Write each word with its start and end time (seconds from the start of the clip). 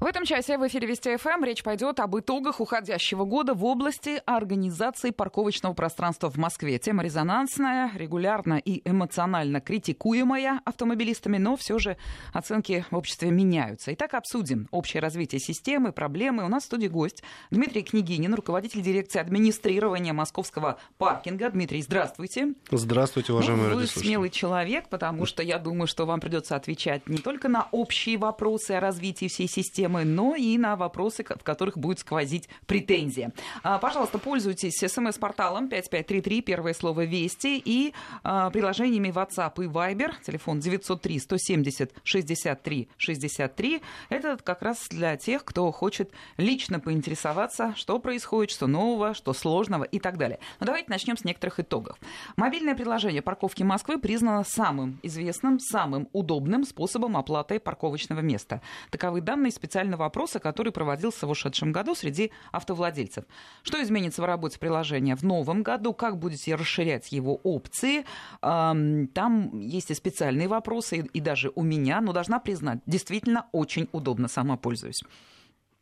В 0.00 0.06
этом 0.06 0.24
часе 0.24 0.56
в 0.56 0.66
эфире 0.66 0.88
Вести 0.88 1.14
ФМ 1.14 1.44
речь 1.44 1.62
пойдет 1.62 2.00
об 2.00 2.18
итогах 2.18 2.60
уходящего 2.60 3.26
года 3.26 3.52
в 3.52 3.66
области 3.66 4.22
организации 4.24 5.10
парковочного 5.10 5.74
пространства 5.74 6.30
в 6.30 6.38
Москве. 6.38 6.78
Тема 6.78 7.02
резонансная, 7.02 7.90
регулярно 7.94 8.54
и 8.54 8.80
эмоционально 8.88 9.60
критикуемая 9.60 10.62
автомобилистами, 10.64 11.36
но 11.36 11.54
все 11.58 11.78
же 11.78 11.98
оценки 12.32 12.86
в 12.90 12.96
обществе 12.96 13.30
меняются. 13.30 13.92
Итак, 13.92 14.14
обсудим 14.14 14.68
общее 14.70 15.02
развитие 15.02 15.38
системы, 15.38 15.92
проблемы. 15.92 16.46
У 16.46 16.48
нас 16.48 16.62
в 16.62 16.66
студии 16.66 16.88
гость 16.88 17.22
Дмитрий 17.50 17.82
Княгинин, 17.82 18.32
руководитель 18.32 18.80
дирекции 18.80 19.18
администрирования 19.18 20.14
московского 20.14 20.78
паркинга. 20.96 21.50
Дмитрий, 21.50 21.82
здравствуйте. 21.82 22.54
Здравствуйте, 22.70 23.34
уважаемые 23.34 23.68
ну, 23.68 23.76
Вы 23.76 23.86
смелый 23.86 24.30
человек, 24.30 24.88
потому 24.88 25.26
что 25.26 25.42
я 25.42 25.58
думаю, 25.58 25.86
что 25.86 26.06
вам 26.06 26.20
придется 26.20 26.56
отвечать 26.56 27.06
не 27.06 27.18
только 27.18 27.48
на 27.48 27.68
общие 27.70 28.16
вопросы 28.16 28.70
о 28.70 28.80
развитии 28.80 29.28
всей 29.28 29.46
системы, 29.46 29.89
темы, 29.90 30.04
но 30.04 30.34
и 30.36 30.56
на 30.58 30.76
вопросы, 30.76 31.24
в 31.24 31.42
которых 31.42 31.76
будет 31.76 31.98
сквозить 31.98 32.48
претензия. 32.66 33.32
А, 33.62 33.78
пожалуйста, 33.78 34.18
пользуйтесь 34.18 34.78
смс-порталом 34.78 35.68
5533, 35.68 36.42
первое 36.42 36.74
слово 36.74 37.04
«Вести» 37.04 37.60
и 37.64 37.92
а, 38.22 38.50
приложениями 38.50 39.08
WhatsApp 39.08 39.52
и 39.64 39.66
Viber, 39.66 40.12
телефон 40.24 40.60
903 40.60 41.18
170 41.18 41.92
63 42.04 42.88
63. 42.96 43.82
Это 44.08 44.38
как 44.42 44.62
раз 44.62 44.88
для 44.88 45.16
тех, 45.16 45.44
кто 45.44 45.70
хочет 45.72 46.10
лично 46.36 46.80
поинтересоваться, 46.80 47.74
что 47.76 47.98
происходит, 47.98 48.50
что 48.50 48.66
нового, 48.66 49.14
что 49.14 49.32
сложного 49.32 49.84
и 49.84 49.98
так 49.98 50.16
далее. 50.16 50.38
Но 50.60 50.66
давайте 50.66 50.90
начнем 50.90 51.16
с 51.16 51.24
некоторых 51.24 51.60
итогов. 51.60 51.98
Мобильное 52.36 52.74
приложение 52.74 53.22
парковки 53.22 53.62
Москвы 53.62 53.98
признано 53.98 54.44
самым 54.44 54.98
известным, 55.02 55.58
самым 55.58 56.08
удобным 56.12 56.64
способом 56.64 57.16
оплаты 57.16 57.58
парковочного 57.58 58.20
места. 58.20 58.60
Таковы 58.90 59.20
данные 59.20 59.50
специально 59.52 59.79
специального 59.80 60.04
опроса, 60.04 60.40
который 60.40 60.72
проводился 60.72 61.26
в 61.26 61.30
ушедшем 61.30 61.72
году 61.72 61.94
среди 61.94 62.32
автовладельцев. 62.52 63.24
Что 63.62 63.82
изменится 63.82 64.20
в 64.20 64.26
работе 64.26 64.58
приложения 64.58 65.16
в 65.16 65.22
новом 65.22 65.62
году? 65.62 65.94
Как 65.94 66.18
будете 66.18 66.54
расширять 66.54 67.12
его 67.12 67.40
опции? 67.42 68.04
Там 68.42 69.58
есть 69.58 69.90
и 69.90 69.94
специальные 69.94 70.48
вопросы, 70.48 71.08
и 71.10 71.20
даже 71.20 71.50
у 71.54 71.62
меня, 71.62 72.02
но 72.02 72.12
должна 72.12 72.40
признать, 72.40 72.80
действительно 72.84 73.46
очень 73.52 73.88
удобно, 73.92 74.28
сама 74.28 74.58
пользуюсь. 74.58 75.02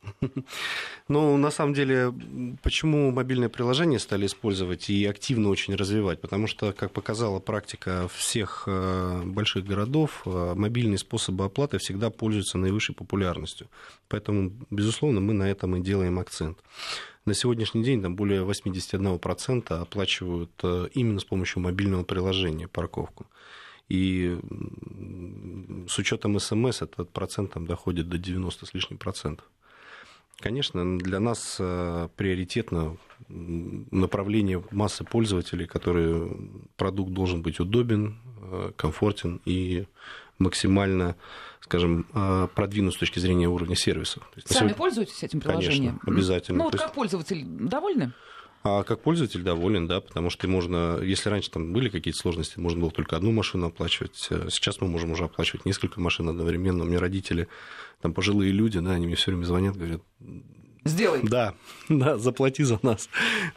Ну, 1.07 1.37
на 1.37 1.49
самом 1.49 1.73
деле, 1.73 2.13
почему 2.61 3.11
мобильное 3.11 3.49
приложение 3.49 3.99
стали 3.99 4.27
использовать 4.27 4.89
и 4.89 5.05
активно 5.05 5.49
очень 5.49 5.75
развивать? 5.75 6.21
Потому 6.21 6.45
что, 6.47 6.71
как 6.71 6.91
показала 6.91 7.39
практика 7.39 8.07
всех 8.13 8.63
э, 8.67 9.23
больших 9.25 9.65
городов, 9.65 10.21
э, 10.25 10.53
мобильные 10.55 10.99
способы 10.99 11.45
оплаты 11.45 11.79
всегда 11.79 12.11
пользуются 12.11 12.59
наивысшей 12.59 12.93
популярностью. 12.93 13.67
Поэтому, 14.07 14.51
безусловно, 14.69 15.19
мы 15.19 15.33
на 15.33 15.49
этом 15.49 15.75
и 15.75 15.81
делаем 15.81 16.19
акцент. 16.19 16.59
На 17.25 17.33
сегодняшний 17.33 17.83
день 17.83 18.01
там 18.01 18.15
более 18.15 18.43
81% 18.43 19.73
оплачивают 19.81 20.51
э, 20.63 20.89
именно 20.93 21.19
с 21.19 21.25
помощью 21.25 21.61
мобильного 21.61 22.03
приложения 22.03 22.67
парковку. 22.67 23.25
И 23.87 24.37
с 25.87 25.97
учетом 25.97 26.39
СМС 26.39 26.83
этот 26.83 27.09
процент 27.09 27.53
там 27.53 27.65
доходит 27.65 28.07
до 28.07 28.19
90 28.19 28.67
с 28.67 28.73
лишним 28.75 28.99
процентов. 28.99 29.47
Конечно, 30.39 30.97
для 30.97 31.19
нас 31.19 31.57
э, 31.59 32.07
приоритетно 32.15 32.97
направление 33.27 34.63
массы 34.71 35.03
пользователей, 35.03 35.65
которые 35.67 36.31
продукт 36.77 37.11
должен 37.11 37.41
быть 37.41 37.59
удобен, 37.59 38.19
э, 38.41 38.71
комфортен 38.77 39.41
и 39.45 39.85
максимально, 40.37 41.17
скажем, 41.59 42.07
э, 42.13 42.47
продвинут 42.55 42.93
с 42.93 42.97
точки 42.97 43.19
зрения 43.19 43.49
уровня 43.49 43.75
сервиса. 43.75 44.21
Сами 44.45 44.59
сегодня... 44.59 44.75
пользуетесь 44.75 45.21
этим 45.23 45.41
приложением? 45.41 45.99
Конечно, 45.99 46.13
обязательно. 46.13 46.57
Ну 46.59 46.63
вот 46.65 46.77
как 46.77 46.93
пользователь 46.93 47.43
довольны? 47.45 48.13
А 48.63 48.83
как 48.83 49.01
пользователь 49.01 49.41
доволен, 49.41 49.87
да, 49.87 50.01
потому 50.01 50.29
что 50.29 50.47
можно, 50.47 50.99
если 51.01 51.29
раньше 51.29 51.49
там 51.49 51.71
были 51.71 51.87
какие-то 51.87 52.19
сложности, 52.19 52.59
можно 52.59 52.81
было 52.81 52.91
только 52.91 53.15
одну 53.15 53.31
машину 53.31 53.67
оплачивать, 53.67 54.15
сейчас 54.15 54.81
мы 54.81 54.87
можем 54.87 55.11
уже 55.11 55.23
оплачивать 55.23 55.65
несколько 55.65 56.01
машин 56.01 56.27
одновременно. 56.27 56.83
У 56.83 56.87
меня 56.87 56.99
родители, 56.99 57.47
там 58.01 58.13
пожилые 58.13 58.51
люди, 58.51 58.79
да, 58.79 58.91
они 58.91 59.07
мне 59.07 59.15
все 59.15 59.31
время 59.31 59.45
звонят, 59.45 59.77
говорят, 59.77 60.01
Сделай. 60.85 61.21
Да, 61.23 61.53
да, 61.89 62.17
заплати 62.17 62.63
за 62.63 62.79
нас. 62.81 63.09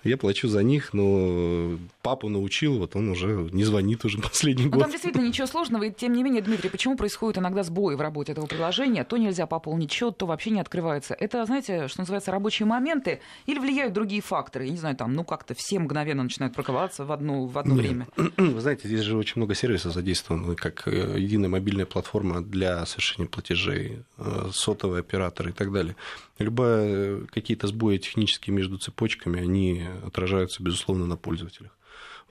Я 0.04 0.16
плачу 0.16 0.48
за 0.48 0.62
них, 0.62 0.92
но 0.92 1.78
папу 2.02 2.28
научил, 2.28 2.78
вот 2.78 2.96
он 2.96 3.10
уже 3.10 3.48
не 3.52 3.64
звонит 3.64 4.04
уже 4.04 4.18
последний 4.22 4.64
но 4.64 4.70
год. 4.70 4.80
Там 4.82 4.90
действительно 4.90 5.26
ничего 5.26 5.46
сложного, 5.46 5.84
и 5.84 5.92
тем 5.92 6.12
не 6.12 6.22
менее, 6.22 6.42
Дмитрий, 6.42 6.68
почему 6.68 6.96
происходит 6.96 7.38
иногда 7.38 7.62
сбои 7.62 7.94
в 7.94 8.00
работе 8.00 8.32
этого 8.32 8.46
приложения? 8.46 9.04
То 9.04 9.16
нельзя 9.16 9.46
пополнить 9.46 9.92
счет, 9.92 10.18
то 10.18 10.26
вообще 10.26 10.50
не 10.50 10.60
открывается. 10.60 11.14
Это, 11.14 11.44
знаете, 11.46 11.88
что 11.88 12.00
называется, 12.00 12.30
рабочие 12.30 12.66
моменты 12.66 13.20
или 13.46 13.58
влияют 13.58 13.92
другие 13.92 14.20
факторы? 14.20 14.66
Я 14.66 14.70
не 14.72 14.76
знаю, 14.76 14.96
там, 14.96 15.12
ну 15.14 15.24
как-то 15.24 15.54
все 15.54 15.78
мгновенно 15.78 16.22
начинают 16.22 16.54
парковаться 16.54 17.04
в 17.04 17.12
одно, 17.12 17.46
в 17.46 17.56
одно 17.58 17.74
время. 17.74 18.06
Вы 18.36 18.60
знаете, 18.60 18.88
здесь 18.88 19.00
же 19.00 19.16
очень 19.16 19.34
много 19.36 19.54
сервисов 19.54 19.92
задействовано, 19.92 20.56
как 20.56 20.88
э, 20.88 21.16
единая 21.18 21.48
мобильная 21.48 21.86
платформа 21.86 22.42
для 22.42 22.84
совершения 22.86 23.28
платежей, 23.28 24.00
э, 24.18 24.50
сотовый 24.52 25.00
оператор 25.00 25.48
и 25.48 25.52
так 25.52 25.72
далее. 25.72 25.96
Любая 26.38 27.20
какие-то 27.26 27.66
сбои 27.68 27.98
технические 27.98 28.54
между 28.54 28.78
цепочками, 28.78 29.40
они 29.40 29.86
отражаются, 30.04 30.62
безусловно, 30.62 31.06
на 31.06 31.16
пользователях. 31.16 31.70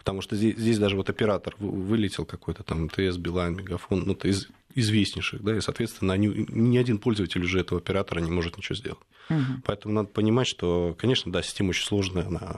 Потому 0.02 0.22
что 0.22 0.36
здесь, 0.36 0.58
здесь 0.58 0.80
даже 0.80 0.96
вот 0.96 1.12
оператор 1.12 1.56
вылетел 1.60 2.26
какой-то 2.26 2.64
там 2.64 2.90
ТС, 2.90 3.18
Билайн, 3.18 3.56
Мегафон, 3.56 4.04
ну, 4.08 4.14
это 4.14 4.30
из 4.30 4.48
известнейших, 4.74 5.44
да, 5.44 5.56
и, 5.56 5.62
соответственно, 5.62 6.14
они, 6.14 6.28
ни 6.28 6.78
один 6.78 6.98
пользователь 6.98 7.44
уже 7.44 7.60
этого 7.60 7.80
оператора 7.80 8.20
не 8.20 8.32
может 8.32 8.58
ничего 8.58 8.76
сделать. 8.76 9.00
Угу. 9.30 9.62
Поэтому 9.64 9.94
надо 9.94 10.08
понимать, 10.08 10.48
что, 10.48 10.96
конечно, 10.98 11.32
да, 11.32 11.44
система 11.44 11.70
очень 11.70 11.86
сложная, 11.86 12.26
она 12.26 12.58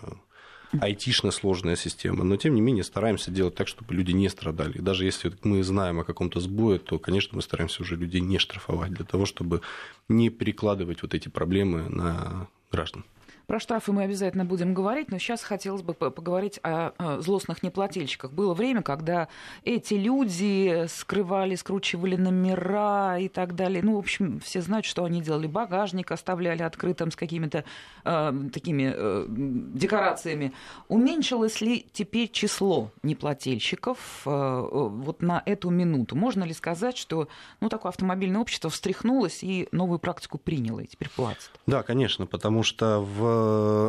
айтишно 0.80 1.31
сложная 1.31 1.76
система, 1.76 2.24
но 2.24 2.38
тем 2.38 2.56
не 2.56 2.62
менее 2.62 2.86
стараемся 2.86 3.30
делать 3.30 3.56
так, 3.56 3.68
чтобы 3.68 3.94
люди 3.94 4.12
не 4.12 4.30
страдали. 4.30 4.78
И 4.78 4.81
даже 4.81 5.04
если 5.04 5.34
мы 5.44 5.64
знаем 5.64 6.00
о 6.00 6.04
каком-то 6.06 6.40
сбое, 6.40 6.80
то, 6.80 6.98
конечно, 6.98 7.36
мы 7.36 7.42
стараемся 7.42 7.81
уже 7.81 7.98
людей 7.98 8.22
не 8.22 8.40
штрафовать 8.40 8.92
для 8.92 9.06
того, 9.06 9.25
чтобы 9.25 9.62
не 10.08 10.30
перекладывать 10.30 11.02
вот 11.02 11.14
эти 11.14 11.28
проблемы 11.28 11.90
на 11.90 12.48
граждан. 12.72 13.04
Про 13.48 13.59
штрафы 13.59 13.92
мы 13.92 14.04
обязательно 14.04 14.46
будем 14.46 14.74
говорить, 14.74 15.12
но 15.12 15.18
сейчас 15.18 15.44
хотелось 15.44 15.81
бы 15.81 15.94
поговорить 15.94 16.59
о 16.64 17.20
злостных 17.22 17.64
неплательщиках. 17.64 18.31
Было 18.31 18.54
время, 18.54 18.81
когда 18.81 19.28
эти 19.64 19.96
люди 19.96 20.86
скрывали, 20.88 21.56
скручивали 21.56 22.16
номера 22.16 23.18
и 23.20 23.28
так 23.28 23.56
далее. 23.56 23.81
Ну, 23.84 23.96
в 23.96 24.00
общем, 24.00 24.40
все 24.40 24.62
знают, 24.62 24.86
что 24.86 25.04
они 25.04 25.22
делали. 25.22 25.48
Багажник 25.48 26.12
оставляли 26.12 26.64
открытым 26.64 27.12
с 27.12 27.16
какими-то 27.16 27.66
э, 28.06 28.34
такими 28.54 28.94
э, 28.96 29.26
декорациями. 29.28 30.54
Уменьшилось 30.88 31.60
ли 31.62 31.86
теперь 31.92 32.30
число 32.31 32.92
неплательщиков 33.04 34.24
э, 34.25 34.68
вот 34.70 35.22
на 35.22 35.44
эту 35.46 35.70
минуту? 35.70 36.16
Можно 36.16 36.44
ли 36.44 36.54
сказать, 36.54 36.98
что 36.98 37.28
ну, 37.60 37.70
такое 37.70 37.90
автомобильное 37.90 38.42
общество 38.42 38.70
встряхнулось 38.70 39.44
и 39.44 39.68
новую 39.72 40.00
практику 40.00 40.38
приняло 40.38 40.80
и 40.80 40.88
теперь 40.88 41.10
платит? 41.10 41.52
Да, 41.68 41.84
конечно, 41.84 42.25
потому 42.25 42.64
что 42.64 43.00
в 43.00 43.32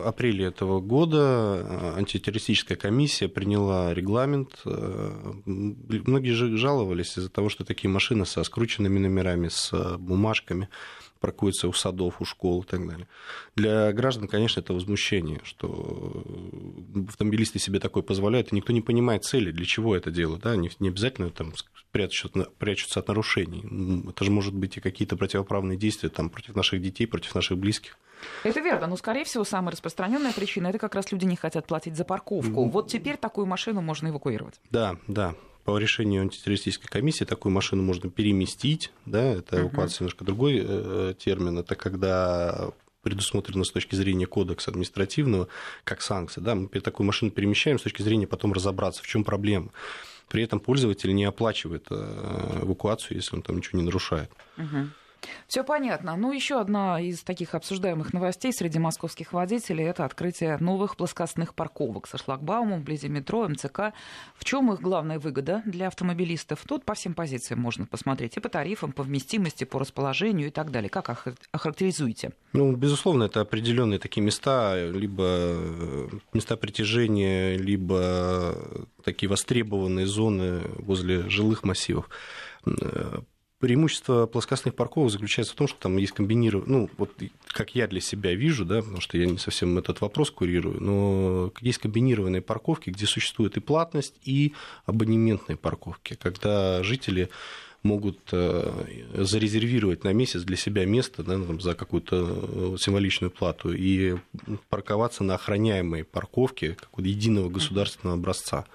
апреле 0.06 0.46
этого 0.46 0.80
года 0.80 1.60
э, 1.60 1.98
антитеррористическая 1.98 2.76
комиссия 2.76 3.28
приняла 3.28 3.94
регламент. 3.94 4.60
Э, 4.64 5.32
многие 5.44 6.32
же 6.32 6.56
жаловались 6.56 7.16
из-за 7.18 7.30
того, 7.30 7.48
что 7.48 7.64
такие 7.64 7.90
машины 7.90 8.26
со 8.26 8.42
скрученными 8.44 8.98
номерами, 8.98 9.48
с 9.48 9.96
бумажками 9.98 10.68
паркуются 11.20 11.68
у 11.68 11.72
садов, 11.72 12.20
у 12.20 12.26
школ 12.26 12.62
и 12.62 12.66
так 12.66 12.86
далее. 12.86 13.08
Для 13.56 13.92
граждан, 13.92 14.28
конечно, 14.28 14.60
это 14.60 14.74
возмущение, 14.74 15.40
что 15.42 16.22
автомобилисты 17.08 17.58
себе 17.58 17.80
такое 17.80 18.02
позволяют, 18.02 18.52
и 18.52 18.56
никто 18.56 18.74
не 18.74 18.82
понимает 18.82 19.24
цели, 19.24 19.50
для 19.50 19.64
чего 19.64 19.96
это 19.96 20.10
делают. 20.10 20.42
Да? 20.42 20.54
Не 20.54 20.88
обязательно 20.88 21.30
там 21.30 21.54
прячутся, 21.94 22.28
прячутся 22.58 23.00
от 23.00 23.08
нарушений. 23.08 23.64
Это 24.10 24.24
же 24.24 24.32
может 24.32 24.52
быть 24.52 24.76
и 24.76 24.80
какие-то 24.80 25.16
противоправные 25.16 25.78
действия 25.78 26.08
там, 26.08 26.28
против 26.28 26.56
наших 26.56 26.82
детей, 26.82 27.06
против 27.06 27.36
наших 27.36 27.56
близких. 27.56 27.96
Это 28.42 28.58
верно, 28.58 28.88
но, 28.88 28.96
скорее 28.96 29.24
всего, 29.24 29.44
самая 29.44 29.70
распространенная 29.72 30.32
причина 30.32 30.68
это 30.68 30.78
как 30.78 30.96
раз 30.96 31.12
люди 31.12 31.24
не 31.24 31.36
хотят 31.36 31.68
платить 31.68 31.96
за 31.96 32.04
парковку. 32.04 32.64
Вот 32.68 32.88
теперь 32.88 33.16
такую 33.16 33.46
машину 33.46 33.80
можно 33.80 34.08
эвакуировать. 34.08 34.60
Да, 34.70 34.96
да. 35.06 35.36
По 35.64 35.78
решению 35.78 36.22
антитеррористической 36.22 36.88
комиссии 36.90 37.24
такую 37.24 37.52
машину 37.52 37.82
можно 37.82 38.10
переместить, 38.10 38.92
да, 39.06 39.22
это 39.22 39.62
эвакуация 39.62 39.96
uh-huh. 39.96 40.00
немножко 40.00 40.24
другой 40.24 40.62
э, 40.62 41.14
термин, 41.18 41.58
это 41.58 41.74
когда 41.74 42.72
предусмотрено 43.02 43.64
с 43.64 43.70
точки 43.70 43.94
зрения 43.94 44.26
кодекса 44.26 44.72
административного 44.72 45.48
как 45.84 46.02
санкция. 46.02 46.42
Да, 46.42 46.54
мы 46.54 46.68
такую 46.68 47.06
машину 47.06 47.30
перемещаем 47.30 47.78
с 47.78 47.82
точки 47.82 48.02
зрения 48.02 48.26
потом 48.26 48.52
разобраться, 48.52 49.02
в 49.02 49.06
чем 49.06 49.24
проблема. 49.24 49.70
При 50.28 50.42
этом 50.42 50.60
пользователь 50.60 51.14
не 51.14 51.24
оплачивает 51.24 51.86
э, 51.90 52.60
эвакуацию, 52.62 53.16
если 53.16 53.36
он 53.36 53.42
там 53.42 53.56
ничего 53.56 53.78
не 53.78 53.84
нарушает. 53.84 54.30
Uh-huh. 54.56 54.88
Все 55.46 55.64
понятно. 55.64 56.16
Ну, 56.16 56.32
еще 56.32 56.60
одна 56.60 57.00
из 57.00 57.22
таких 57.22 57.54
обсуждаемых 57.54 58.12
новостей 58.12 58.52
среди 58.52 58.78
московских 58.78 59.32
водителей 59.32 59.84
это 59.84 60.04
открытие 60.04 60.58
новых 60.58 60.96
плоскостных 60.96 61.54
парковок 61.54 62.06
со 62.06 62.18
шлагбаумом 62.18 62.80
вблизи 62.80 63.08
метро, 63.08 63.48
МЦК. 63.48 63.92
В 64.34 64.44
чем 64.44 64.72
их 64.72 64.80
главная 64.80 65.18
выгода 65.18 65.62
для 65.66 65.88
автомобилистов? 65.88 66.64
Тут 66.66 66.84
по 66.84 66.94
всем 66.94 67.14
позициям 67.14 67.60
можно 67.60 67.86
посмотреть. 67.86 68.36
И 68.36 68.40
по 68.40 68.48
тарифам, 68.48 68.92
по 68.92 69.02
вместимости, 69.02 69.64
по 69.64 69.78
расположению 69.78 70.48
и 70.48 70.50
так 70.50 70.70
далее. 70.70 70.90
Как 70.90 71.10
охарактеризуете? 71.52 72.32
Ну, 72.52 72.74
безусловно, 72.74 73.24
это 73.24 73.40
определенные 73.40 73.98
такие 73.98 74.22
места, 74.22 74.76
либо 74.90 75.24
э, 75.26 76.08
места 76.32 76.56
притяжения, 76.56 77.56
либо 77.56 78.56
такие 79.04 79.28
востребованные 79.28 80.06
зоны 80.06 80.60
возле 80.78 81.28
жилых 81.28 81.64
массивов 81.64 82.08
э, 82.66 83.20
преимущество 83.64 84.26
плоскостных 84.26 84.74
парковок 84.74 85.10
заключается 85.10 85.54
в 85.54 85.56
том, 85.56 85.68
что 85.68 85.78
там 85.78 85.96
есть 85.96 86.12
комбинированные, 86.12 86.80
ну, 86.80 86.90
вот 86.98 87.10
как 87.46 87.74
я 87.74 87.86
для 87.86 88.02
себя 88.02 88.34
вижу, 88.34 88.66
да, 88.66 88.82
потому 88.82 89.00
что 89.00 89.16
я 89.16 89.24
не 89.24 89.38
совсем 89.38 89.78
этот 89.78 90.02
вопрос 90.02 90.30
курирую, 90.30 90.82
но 90.82 91.50
есть 91.62 91.78
комбинированные 91.78 92.42
парковки, 92.42 92.90
где 92.90 93.06
существует 93.06 93.56
и 93.56 93.60
платность, 93.60 94.16
и 94.22 94.52
абонементные 94.84 95.56
парковки, 95.56 96.14
когда 96.20 96.82
жители 96.82 97.30
могут 97.82 98.18
э, 98.32 99.14
зарезервировать 99.14 100.04
на 100.04 100.12
месяц 100.12 100.42
для 100.42 100.58
себя 100.58 100.84
место 100.84 101.22
да, 101.22 101.32
там, 101.32 101.58
за 101.58 101.74
какую-то 101.74 102.76
символичную 102.76 103.30
плату 103.30 103.72
и 103.72 104.16
парковаться 104.68 105.24
на 105.24 105.36
охраняемой 105.36 106.04
парковке 106.04 106.74
какого-то 106.74 107.08
единого 107.08 107.48
государственного 107.48 108.18
образца. 108.18 108.66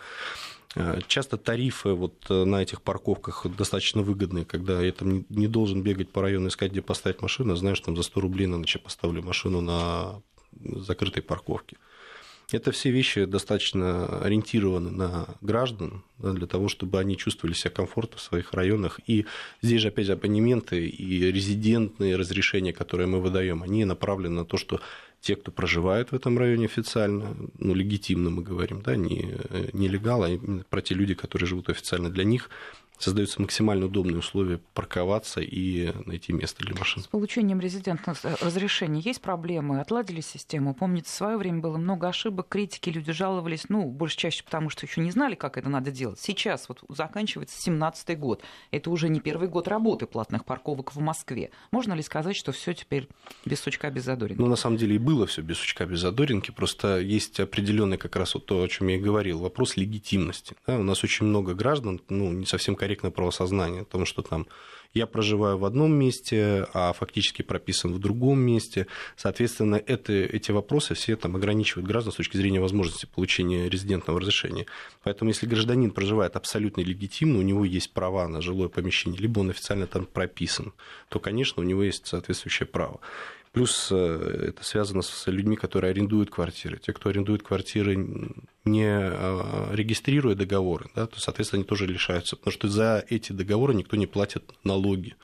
Э, 0.75 0.99
часто 1.07 1.37
тарифы 1.37 1.93
вот 1.93 2.25
э, 2.29 2.43
на 2.45 2.61
этих 2.61 2.81
парковках 2.81 3.45
достаточно 3.57 4.01
выгодные, 4.01 4.45
когда 4.45 4.81
я 4.81 4.91
там 4.91 5.25
не 5.29 5.47
должен 5.47 5.81
бегать 5.81 6.09
по 6.09 6.21
району 6.21 6.49
искать, 6.49 6.71
где 6.71 6.81
поставить 6.81 7.21
машину, 7.21 7.55
знаешь, 7.55 7.79
там 7.79 7.95
за 7.95 8.03
100 8.03 8.21
рублей 8.21 8.47
на 8.47 8.57
ночь 8.57 8.75
я 8.75 8.81
поставлю 8.81 9.23
машину 9.23 9.61
на 9.61 10.21
закрытой 10.61 11.21
парковке. 11.21 11.77
Это 12.51 12.71
все 12.71 12.89
вещи 12.89 13.25
достаточно 13.25 14.21
ориентированы 14.21 14.89
на 14.89 15.27
граждан, 15.41 16.03
да, 16.17 16.31
для 16.31 16.47
того, 16.47 16.67
чтобы 16.67 16.99
они 16.99 17.15
чувствовали 17.15 17.53
себя 17.53 17.69
комфортно 17.69 18.17
в 18.17 18.21
своих 18.21 18.53
районах. 18.53 18.99
И 19.05 19.25
здесь 19.61 19.81
же 19.81 19.89
опять 19.89 20.09
абонементы 20.09 20.87
и 20.87 21.31
резидентные 21.31 22.15
разрешения, 22.15 22.73
которые 22.73 23.05
мы 23.05 23.21
выдаем, 23.21 23.61
они 23.61 23.85
направлены 23.85 24.37
на 24.37 24.45
то, 24.45 24.57
что 24.57 24.81
те, 25.21 25.35
кто 25.35 25.51
проживает 25.51 26.11
в 26.11 26.15
этом 26.15 26.37
районе 26.37 26.65
официально, 26.65 27.35
ну, 27.57 27.73
легитимно 27.73 28.29
мы 28.29 28.41
говорим, 28.41 28.81
да, 28.81 28.95
не 28.95 29.35
нелегалы, 29.73 30.25
а 30.25 30.29
именно 30.29 30.63
про 30.69 30.81
те 30.81 30.95
люди, 30.95 31.13
которые 31.13 31.47
живут 31.47 31.69
официально, 31.69 32.09
для 32.09 32.23
них 32.23 32.49
создаются 32.99 33.41
максимально 33.41 33.85
удобные 33.85 34.19
условия 34.19 34.59
парковаться 34.73 35.41
и 35.41 35.91
найти 36.05 36.33
место 36.33 36.63
для 36.63 36.75
машин. 36.75 37.01
С 37.01 37.07
получением 37.07 37.59
резидентных 37.59 38.17
разрешений 38.41 39.01
есть 39.01 39.21
проблемы? 39.21 39.79
Отладили 39.79 40.21
систему? 40.21 40.73
Помните, 40.73 41.07
в 41.07 41.13
свое 41.13 41.37
время 41.37 41.59
было 41.59 41.77
много 41.77 42.07
ошибок, 42.09 42.47
критики, 42.49 42.89
люди 42.89 43.11
жаловались, 43.11 43.69
ну, 43.69 43.85
больше 43.85 44.17
чаще 44.17 44.43
потому, 44.43 44.69
что 44.69 44.85
еще 44.85 45.01
не 45.01 45.11
знали, 45.11 45.35
как 45.35 45.57
это 45.57 45.69
надо 45.69 45.91
делать. 45.91 46.19
Сейчас 46.19 46.67
вот 46.67 46.83
заканчивается 46.89 47.57
17-й 47.69 48.15
год. 48.15 48.43
Это 48.71 48.89
уже 48.89 49.09
не 49.09 49.21
первый 49.21 49.47
год 49.47 49.67
работы 49.67 50.05
платных 50.05 50.45
парковок 50.45 50.93
в 50.93 50.99
Москве. 50.99 51.51
Можно 51.71 51.93
ли 51.93 52.03
сказать, 52.03 52.35
что 52.35 52.51
все 52.51 52.73
теперь 52.73 53.07
без 53.45 53.61
сучка, 53.61 53.89
без 53.89 54.03
задоринки? 54.03 54.41
Ну, 54.41 54.47
на 54.47 54.55
самом 54.57 54.77
деле 54.77 54.95
и 54.95 54.99
было 54.99 55.25
все 55.25 55.41
без 55.41 55.57
сучка, 55.57 55.85
без 55.85 55.99
задоринки. 56.01 56.51
Просто 56.51 56.99
есть 56.99 57.39
определенный 57.39 57.97
как 57.97 58.15
раз 58.17 58.33
вот 58.33 58.45
то, 58.45 58.61
о 58.61 58.67
чем 58.67 58.87
я 58.89 58.97
и 58.97 58.99
говорил, 58.99 59.39
вопрос 59.39 59.77
легитимности. 59.77 60.55
Да? 60.67 60.77
У 60.77 60.83
нас 60.83 61.03
очень 61.03 61.25
много 61.25 61.53
граждан, 61.53 62.01
ну, 62.09 62.31
не 62.33 62.45
совсем 62.45 62.75
корректно 62.75 62.88
корректное 62.89 63.11
правосознание, 63.11 63.83
потому 63.83 64.05
что 64.05 64.23
там 64.23 64.47
я 64.95 65.05
проживаю 65.05 65.59
в 65.59 65.65
одном 65.65 65.93
месте, 65.93 66.65
а 66.73 66.93
фактически 66.93 67.43
прописан 67.43 67.93
в 67.93 67.99
другом 67.99 68.39
месте. 68.39 68.87
Соответственно, 69.15 69.75
это, 69.75 70.13
эти 70.13 70.51
вопросы 70.51 70.95
все 70.95 71.15
там 71.15 71.35
ограничивают 71.35 71.87
граждан 71.87 72.11
с 72.11 72.15
точки 72.15 72.37
зрения 72.37 72.59
возможности 72.59 73.05
получения 73.05 73.69
резидентного 73.69 74.19
разрешения. 74.19 74.65
Поэтому, 75.03 75.29
если 75.29 75.45
гражданин 75.45 75.91
проживает 75.91 76.35
абсолютно 76.35 76.81
легитимно, 76.81 77.37
у 77.37 77.43
него 77.43 77.63
есть 77.65 77.93
права 77.93 78.27
на 78.27 78.41
жилое 78.41 78.69
помещение, 78.69 79.21
либо 79.21 79.41
он 79.41 79.51
официально 79.51 79.85
там 79.85 80.07
прописан, 80.07 80.73
то, 81.09 81.19
конечно, 81.19 81.61
у 81.61 81.65
него 81.65 81.83
есть 81.83 82.07
соответствующее 82.07 82.65
право. 82.65 82.99
Плюс 83.51 83.89
э, 83.91 84.45
это 84.49 84.63
связано 84.63 85.01
с 85.01 85.27
людьми, 85.27 85.55
которые 85.55 85.91
арендуют 85.91 86.29
квартиры. 86.29 86.77
Те, 86.77 86.93
кто 86.93 87.09
арендует 87.09 87.41
квартиры, 87.41 87.95
не 88.63 88.87
а, 88.87 89.69
регистрируя 89.73 90.35
договоры, 90.35 90.89
да, 90.95 91.07
то, 91.07 91.19
соответственно, 91.19 91.61
они 91.61 91.67
тоже 91.67 91.87
лишаются, 91.87 92.35
потому 92.35 92.53
что 92.53 92.67
за 92.67 93.03
эти 93.09 93.31
договоры 93.31 93.73
никто 93.73 93.97
не 93.97 94.05
платит 94.05 94.43
налоги. 94.63 95.15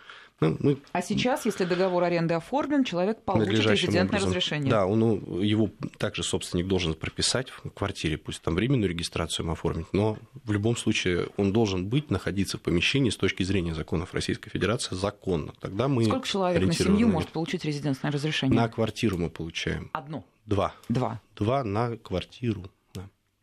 Ну, 0.42 0.58
мы... 0.60 0.78
А 0.92 1.02
сейчас, 1.02 1.46
если 1.46 1.64
договор 1.64 2.04
аренды 2.04 2.34
оформлен, 2.34 2.84
человек 2.84 3.24
получит 3.24 3.66
резидентное 3.66 4.04
образом. 4.04 4.30
разрешение. 4.30 4.70
Да, 4.70 4.86
он, 4.86 5.00
ну, 5.00 5.40
его 5.40 5.70
также 5.98 6.24
собственник 6.24 6.68
должен 6.68 6.94
прописать 6.94 7.50
в 7.50 7.70
квартире, 7.70 8.18
пусть 8.18 8.42
там 8.42 8.56
временную 8.56 8.90
регистрацию 8.90 9.50
оформить, 9.50 9.88
но 9.94 10.18
в 10.44 10.52
любом 10.52 10.76
случае 10.76 11.30
он 11.38 11.54
должен 11.54 11.88
быть, 11.88 12.10
находиться 12.10 12.58
в 12.58 12.62
помещении 12.62 13.10
с 13.10 13.16
точки 13.16 13.44
зрения 13.44 13.74
законов 13.74 14.14
Российской 14.14 14.50
Федерации 14.50 14.96
законно. 14.96 15.54
Тогда 15.62 15.88
мы 15.88 16.04
Сколько 16.04 16.28
человек 16.28 16.62
на 16.64 16.74
семью 16.74 17.08
может 17.08 17.30
получить 17.30 17.64
резидентное 17.64 18.12
разрешение? 18.12 18.60
На 18.60 18.68
квартиру 18.68 19.18
мы 19.18 19.30
получаем. 19.30 19.90
Одно? 19.94 20.26
Два. 20.46 20.74
Два. 20.90 21.22
Два 21.36 21.64
на 21.64 21.98
квартиру. 21.98 22.66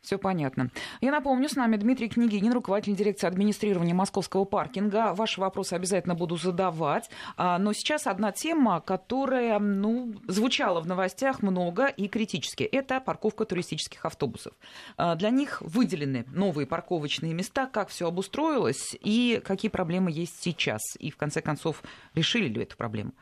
Все 0.03 0.17
понятно. 0.17 0.69
Я 0.99 1.11
напомню, 1.11 1.47
с 1.47 1.55
нами 1.55 1.77
Дмитрий 1.77 2.09
Княгинин, 2.09 2.51
руководитель 2.51 2.93
дирекции 2.93 3.25
администрирования 3.25 3.95
московского 3.95 4.43
паркинга. 4.43 5.13
Ваши 5.13 5.39
вопросы 5.39 5.75
обязательно 5.75 6.13
буду 6.13 6.35
задавать. 6.35 7.09
А, 7.37 7.57
но 7.57 7.71
сейчас 7.71 8.05
одна 8.05 8.33
тема, 8.33 8.81
которая 8.81 9.59
ну, 9.59 10.13
звучала 10.27 10.81
в 10.81 10.87
новостях 10.87 11.41
много 11.41 11.87
и 11.87 12.09
критически. 12.09 12.63
Это 12.63 12.99
парковка 12.99 13.45
туристических 13.45 14.05
автобусов. 14.05 14.53
А, 14.97 15.15
для 15.15 15.29
них 15.29 15.61
выделены 15.61 16.25
новые 16.33 16.67
парковочные 16.67 17.33
места. 17.33 17.65
Как 17.65 17.87
все 17.87 18.05
обустроилось 18.05 18.97
и 18.99 19.41
какие 19.45 19.71
проблемы 19.71 20.11
есть 20.11 20.43
сейчас? 20.43 20.81
И 20.99 21.11
в 21.11 21.15
конце 21.15 21.39
концов, 21.41 21.81
решили 22.13 22.49
ли 22.49 22.63
эту 22.63 22.75
проблему? 22.75 23.13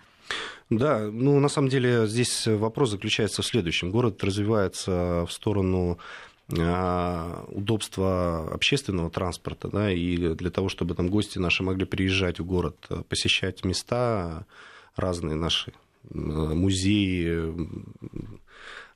Да, 0.70 1.00
ну 1.12 1.40
на 1.40 1.50
самом 1.50 1.70
деле 1.70 2.08
здесь 2.08 2.48
вопрос 2.48 2.92
заключается 2.92 3.42
в 3.42 3.46
следующем. 3.46 3.92
Город 3.92 4.24
развивается 4.24 5.26
в 5.28 5.32
сторону 5.32 6.00
удобства 6.52 8.54
общественного 8.54 9.10
транспорта, 9.10 9.70
да, 9.70 9.92
и 9.92 10.34
для 10.36 10.52
того, 10.52 10.70
чтобы 10.70 10.96
там 10.96 11.10
гости 11.10 11.38
наши 11.38 11.64
могли 11.64 11.86
приезжать 11.86 12.40
в 12.40 12.46
город, 12.46 12.76
посещать 13.10 13.64
места 13.64 14.46
разные 14.96 15.36
наши, 15.36 15.74
музеи, 16.10 17.54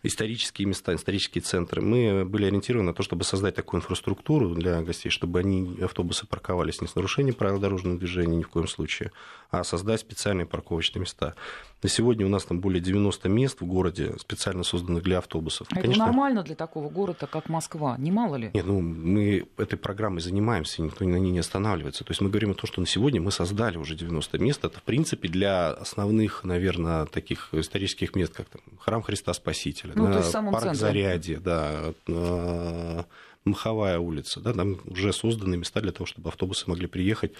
исторические 0.04 0.68
места, 0.68 0.94
исторические 0.94 1.42
центры. 1.42 1.82
Мы 1.82 2.26
были 2.26 2.46
ориентированы 2.46 2.90
на 2.90 2.94
то, 2.94 3.04
чтобы 3.04 3.24
создать 3.24 3.56
такую 3.56 3.80
инфраструктуру 3.80 4.54
для 4.54 4.82
гостей, 4.82 5.10
чтобы 5.10 5.40
они, 5.40 5.80
автобусы 5.82 6.28
парковались 6.28 6.82
не 6.82 6.88
с 6.88 6.96
нарушением 6.96 7.36
правил 7.36 7.60
дорожного 7.60 7.98
движения 7.98 8.38
ни 8.38 8.44
в 8.44 8.50
коем 8.50 8.68
случае, 8.68 9.12
а 9.50 9.64
создать 9.64 10.02
специальные 10.02 10.46
парковочные 10.46 11.02
места. 11.02 11.36
На 11.84 11.90
сегодня 11.90 12.26
у 12.26 12.30
нас 12.30 12.46
там 12.46 12.62
более 12.62 12.82
90 12.82 13.30
мест 13.30 13.62
в 13.62 13.66
городе, 13.66 14.16
специально 14.18 14.64
созданных 14.64 15.04
для 15.04 15.20
автобусов. 15.20 15.68
А 15.70 15.76
Конечно, 15.76 15.92
это 15.92 16.00
нормально 16.00 16.42
для 16.42 16.56
такого 16.56 16.90
города, 16.90 17.28
как 17.28 17.50
Москва? 17.50 17.96
Не 17.98 18.12
мало 18.12 18.36
ли? 18.38 18.50
Нет, 18.54 18.66
ну, 18.66 18.82
мы 18.82 19.46
этой 19.58 19.78
программой 19.78 20.22
занимаемся, 20.22 20.82
никто 20.82 21.06
на 21.06 21.18
ней 21.18 21.32
не 21.32 21.40
останавливается. 21.40 22.04
То 22.04 22.12
есть 22.12 22.22
мы 22.22 22.30
говорим 22.30 22.52
о 22.52 22.54
том, 22.56 22.66
что 22.66 22.82
на 22.82 22.88
сегодня 22.88 23.22
мы 23.22 23.32
создали 23.32 23.78
уже 23.78 23.96
90 23.96 24.38
мест. 24.40 24.64
Это, 24.64 24.80
в 24.80 24.84
принципе, 24.84 25.28
для 25.28 25.72
основных, 25.72 26.44
наверное, 26.44 27.06
таких 27.06 27.50
исторических 27.54 28.16
мест, 28.16 28.34
как 28.34 28.48
там 28.48 28.62
Храм 28.80 29.04
Христа 29.04 29.34
Спасителя, 29.34 29.94
ну, 29.96 30.08
да, 30.08 30.22
парк 30.22 30.64
центре. 30.64 30.74
Зарядье, 30.74 31.40
да, 31.40 31.94
э, 32.08 33.04
Маховая 33.44 34.00
улица. 34.00 34.40
Да, 34.40 34.54
там 34.54 34.80
уже 34.86 35.14
созданы 35.14 35.56
места 35.56 35.82
для 35.82 35.92
того, 35.92 36.08
чтобы 36.08 36.30
автобусы 36.30 36.68
могли 36.68 36.88
приехать 36.88 37.34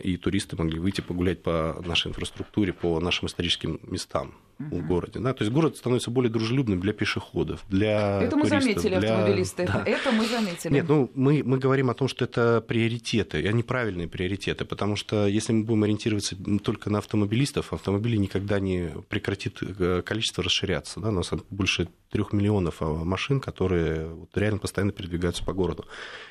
и 0.00 0.16
туристы 0.16 0.56
могли 0.56 0.78
выйти 0.78 1.00
погулять 1.00 1.42
по 1.42 1.82
нашей 1.84 2.08
инфраструктуре, 2.08 2.72
по 2.72 3.00
нашим 3.00 3.26
историческим 3.26 3.80
местам 3.82 4.34
uh-huh. 4.58 4.80
в 4.80 4.86
городе. 4.86 5.20
Да? 5.20 5.32
То 5.34 5.44
есть 5.44 5.52
город 5.52 5.76
становится 5.76 6.10
более 6.10 6.30
дружелюбным 6.30 6.80
для 6.80 6.92
пешеходов, 6.92 7.64
для 7.68 8.22
Это 8.22 8.36
туристов, 8.36 8.52
мы 8.52 8.60
заметили, 8.60 8.98
для... 8.98 9.12
автомобилисты. 9.12 9.66
Да. 9.66 9.82
Это 9.86 10.12
мы 10.12 10.26
заметили. 10.26 10.72
Нет, 10.72 10.88
ну 10.88 11.10
мы, 11.14 11.42
мы 11.44 11.58
говорим 11.58 11.90
о 11.90 11.94
том, 11.94 12.08
что 12.08 12.24
это 12.24 12.60
приоритеты, 12.66 13.40
и 13.40 13.46
они 13.46 13.62
правильные 13.62 14.08
приоритеты, 14.08 14.64
потому 14.64 14.96
что 14.96 15.26
если 15.26 15.52
мы 15.52 15.64
будем 15.64 15.84
ориентироваться 15.84 16.36
только 16.62 16.90
на 16.90 16.98
автомобилистов, 16.98 17.72
автомобили 17.72 18.16
никогда 18.16 18.60
не 18.60 18.90
прекратит 19.08 19.58
э, 19.62 20.02
количество 20.02 20.42
расширяться. 20.42 21.00
Да? 21.00 21.08
У 21.08 21.12
нас 21.12 21.30
больше 21.50 21.88
трех 22.10 22.32
миллионов 22.32 22.76
а, 22.80 23.04
машин, 23.04 23.40
которые 23.40 24.08
вот 24.08 24.30
реально 24.36 24.58
постоянно 24.58 24.92
передвигаются 24.92 25.44
по 25.44 25.52
городу. 25.52 25.84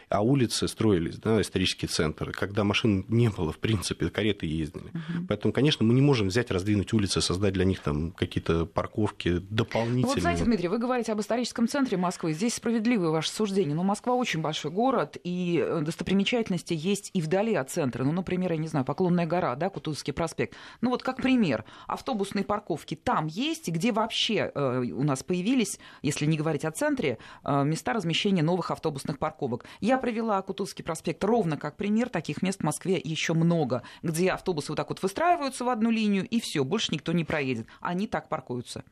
А 0.10 0.22
улицы 0.22 0.68
строились, 0.68 1.18
да, 1.18 1.42
исторические 1.42 1.90
центры, 1.90 2.32
когда 2.32 2.64
машин 2.64 3.06
не 3.08 3.30
было, 3.30 3.52
в 3.52 3.58
принципе, 3.58 4.10
кареты 4.10 4.46
ездили. 4.46 4.86
Uh-huh. 4.86 5.26
Поэтому, 5.28 5.52
конечно, 5.52 5.86
мы 5.86 5.94
не 5.94 6.02
можем 6.02 6.28
взять, 6.28 6.52
раздвинуть 6.52 6.94
улицы, 6.94 7.22
создать 7.22 7.54
для 7.54 7.66
них 7.66 7.80
там 7.80 8.12
какие-то 8.16 8.66
парковки 8.66 9.40
дополнительные. 9.40 10.04
Ну, 10.04 10.08
вот 10.10 10.20
знаете, 10.20 10.44
Дмитрий, 10.44 10.68
вы 10.68 10.78
говорите 10.78 11.12
об 11.12 11.22
историческом 11.22 11.68
центре 11.68 11.98
Москвы. 11.98 12.34
Здесь 12.34 12.56
справедливое 12.56 13.10
ваше 13.10 13.30
суждение. 13.30 13.76
Но 13.76 13.84
Москва 13.84 14.14
очень 14.14 14.42
большой 14.42 14.72
город, 14.72 15.18
и 15.24 15.64
э, 15.66 15.82
достопримечательности 15.82 16.74
есть 16.74 17.12
и 17.14 17.22
вдали 17.22 17.56
от 17.56 17.70
центра. 17.70 18.04
Ну, 18.04 18.12
например, 18.12 18.52
я 18.52 18.58
не 18.58 18.68
знаю, 18.68 18.86
Поклонная 18.86 19.26
гора, 19.26 19.56
да, 19.56 19.70
Кутузовский 19.70 20.14
проспект. 20.14 20.56
Ну, 20.82 20.90
вот 20.90 21.04
как 21.04 21.18
пример, 21.18 21.66
автобусные 21.88 22.46
парковки 22.46 22.96
там 22.96 23.28
есть, 23.28 23.68
где 23.70 23.92
вообще 23.92 24.52
э, 24.54 24.80
у 24.92 25.04
нас 25.04 25.24
появились, 25.24 25.80
если 26.02 26.26
не 26.26 26.38
говорить 26.38 26.66
о 26.66 26.72
центре, 26.72 27.18
э, 27.44 27.64
места 27.64 27.94
размещения 27.94 28.44
новых 28.44 28.72
автобусных 28.72 29.20
парковок. 29.20 29.66
Я 29.82 29.98
привела 29.98 30.42
Кутузовский 30.42 30.84
проспект 30.84 31.24
ровно 31.24 31.58
как 31.58 31.76
пример. 31.78 32.10
Таких 32.10 32.42
мест 32.42 32.60
в 32.62 32.64
Москве 32.64 33.02
еще 33.04 33.34
много, 33.34 33.84
где 34.04 34.32
автобусы 34.32 34.72
вот 34.72 34.78
так 34.78 34.90
вот 34.90 35.02
выстраиваются 35.02 35.66
в 35.66 35.70
одну 35.70 35.90
линию, 35.90 36.28
и 36.28 36.40
все, 36.40 36.64
больше 36.64 36.94
никто 36.94 37.12
не 37.12 37.24
проедет. 37.24 37.68
Они 37.82 38.05
так 38.08 38.30
паркуются. 38.30 38.84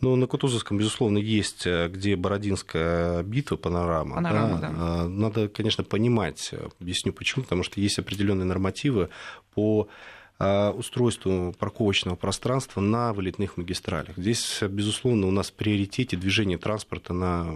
Ну, 0.00 0.14
на 0.16 0.26
Кутузовском, 0.26 0.78
безусловно, 0.78 1.18
есть, 1.18 1.66
э, 1.66 1.88
где 1.88 2.16
Бородинская 2.16 3.22
битва, 3.22 3.56
панорама. 3.56 4.16
панорама 4.16 4.58
да. 4.58 4.70
Да. 4.70 5.08
Надо, 5.08 5.48
конечно, 5.48 5.84
понимать, 5.84 6.52
объясню 6.80 7.12
почему, 7.12 7.44
потому 7.44 7.62
что 7.62 7.80
есть 7.80 7.98
определенные 7.98 8.46
нормативы 8.46 9.08
по 9.54 9.88
устройству 10.36 11.54
парковочного 11.56 12.16
пространства 12.16 12.80
на 12.80 13.12
вылетных 13.12 13.56
магистралях. 13.56 14.16
Здесь, 14.16 14.62
безусловно, 14.68 15.28
у 15.28 15.30
нас 15.30 15.50
в 15.50 15.52
приоритете 15.52 16.16
движение 16.16 16.58
транспорта 16.58 17.14
на 17.14 17.54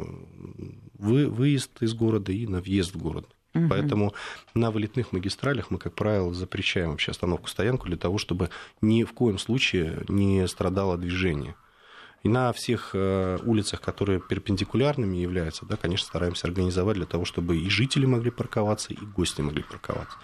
выезд 0.97 1.83
из 1.83 1.93
города 1.95 2.31
и 2.31 2.47
на 2.47 2.61
въезд 2.61 2.95
в 2.95 2.99
город. 2.99 3.27
Угу. 3.59 3.69
Поэтому 3.69 4.15
на 4.55 4.71
вылетных 4.71 5.12
магистралях 5.12 5.71
мы, 5.71 5.79
как 5.79 5.95
правило, 5.95 6.33
запрещаем 6.35 6.91
вообще 6.91 7.11
остановку-стоянку 7.11 7.87
для 7.87 7.97
того, 7.97 8.19
чтобы 8.19 8.50
ни 8.81 9.05
в 9.05 9.12
коем 9.12 9.38
случае 9.38 10.05
не 10.09 10.47
страдало 10.49 10.97
движение. 10.97 11.55
И 12.25 12.29
на 12.29 12.53
всех 12.53 12.91
э, 12.95 13.38
улицах, 13.45 13.81
которые 13.81 14.21
перпендикулярными 14.21 15.17
являются, 15.17 15.65
да, 15.67 15.77
конечно, 15.77 16.07
стараемся 16.07 16.49
организовать 16.49 16.97
для 16.97 17.07
того, 17.07 17.25
чтобы 17.25 17.57
и 17.57 17.71
жители 17.71 18.07
могли 18.07 18.31
парковаться, 18.31 18.93
и 18.93 18.97
гости 18.97 19.41
могли 19.41 19.62
парковаться. 19.62 20.17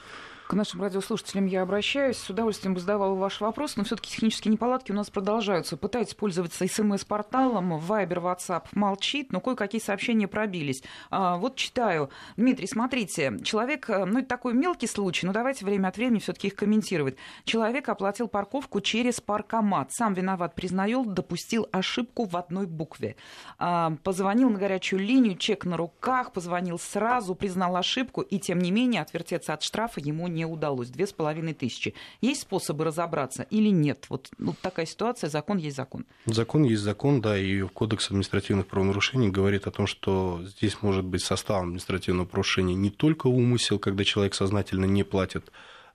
К 0.46 0.52
нашим 0.52 0.82
радиослушателям 0.82 1.46
я 1.46 1.62
обращаюсь. 1.62 2.18
С 2.18 2.28
удовольствием 2.28 2.74
бы 2.74 2.80
задавала 2.80 3.14
ваш 3.14 3.40
вопрос, 3.40 3.76
но 3.76 3.84
все-таки 3.84 4.10
технические 4.10 4.52
неполадки 4.52 4.92
у 4.92 4.94
нас 4.94 5.08
продолжаются. 5.08 5.78
Пытайтесь 5.78 6.14
пользоваться 6.14 6.68
смс-порталом, 6.68 7.78
Вайбер, 7.78 8.18
WhatsApp 8.18 8.64
молчит, 8.72 9.32
но 9.32 9.40
кое-какие 9.40 9.80
сообщения 9.80 10.28
пробились. 10.28 10.82
А, 11.10 11.38
вот 11.38 11.56
читаю. 11.56 12.10
Дмитрий, 12.36 12.66
смотрите, 12.66 13.38
человек, 13.42 13.88
э, 13.88 14.04
ну 14.04 14.18
это 14.18 14.28
такой 14.28 14.52
мелкий 14.52 14.86
случай, 14.86 15.26
но 15.26 15.32
давайте 15.32 15.64
время 15.64 15.88
от 15.88 15.96
времени 15.96 16.18
все-таки 16.18 16.48
их 16.48 16.56
комментировать. 16.56 17.16
Человек 17.44 17.88
оплатил 17.88 18.28
парковку 18.28 18.82
через 18.82 19.22
паркомат. 19.22 19.92
Сам 19.92 20.12
виноват, 20.12 20.54
признаю, 20.54 21.06
допустил 21.06 21.68
ошибку 21.72 22.26
в 22.26 22.36
одной 22.36 22.66
букве. 22.66 23.16
А, 23.58 23.94
позвонил 24.02 24.50
на 24.50 24.58
горячую 24.58 25.00
линию, 25.00 25.38
чек 25.38 25.64
на 25.64 25.78
руках, 25.78 26.32
позвонил 26.32 26.78
сразу, 26.78 27.34
признал 27.34 27.76
ошибку, 27.76 28.20
и 28.20 28.38
тем 28.38 28.58
не 28.58 28.70
менее 28.70 29.00
отвертеться 29.00 29.54
от 29.54 29.62
штрафа 29.62 30.00
ему 30.00 30.33
не 30.34 30.44
удалось. 30.44 30.88
Две 30.88 31.06
с 31.06 31.12
половиной 31.12 31.54
тысячи. 31.54 31.94
Есть 32.20 32.42
способы 32.42 32.84
разобраться 32.84 33.46
или 33.50 33.70
нет? 33.70 34.06
Вот 34.08 34.30
ну, 34.38 34.54
такая 34.60 34.86
ситуация, 34.86 35.30
закон 35.30 35.58
есть 35.58 35.76
закон. 35.76 36.04
Закон 36.26 36.64
есть 36.64 36.82
закон, 36.82 37.20
да, 37.20 37.38
и 37.38 37.62
Кодекс 37.62 38.08
административных 38.08 38.66
правонарушений 38.66 39.30
говорит 39.30 39.66
о 39.66 39.70
том, 39.70 39.86
что 39.86 40.42
здесь 40.44 40.82
может 40.82 41.04
быть 41.04 41.22
составом 41.22 41.68
административного 41.68 42.26
правонарушения 42.26 42.74
не 42.74 42.90
только 42.90 43.28
умысел, 43.28 43.78
когда 43.78 44.04
человек 44.04 44.34
сознательно 44.34 44.84
не 44.84 45.04
платит 45.04 45.50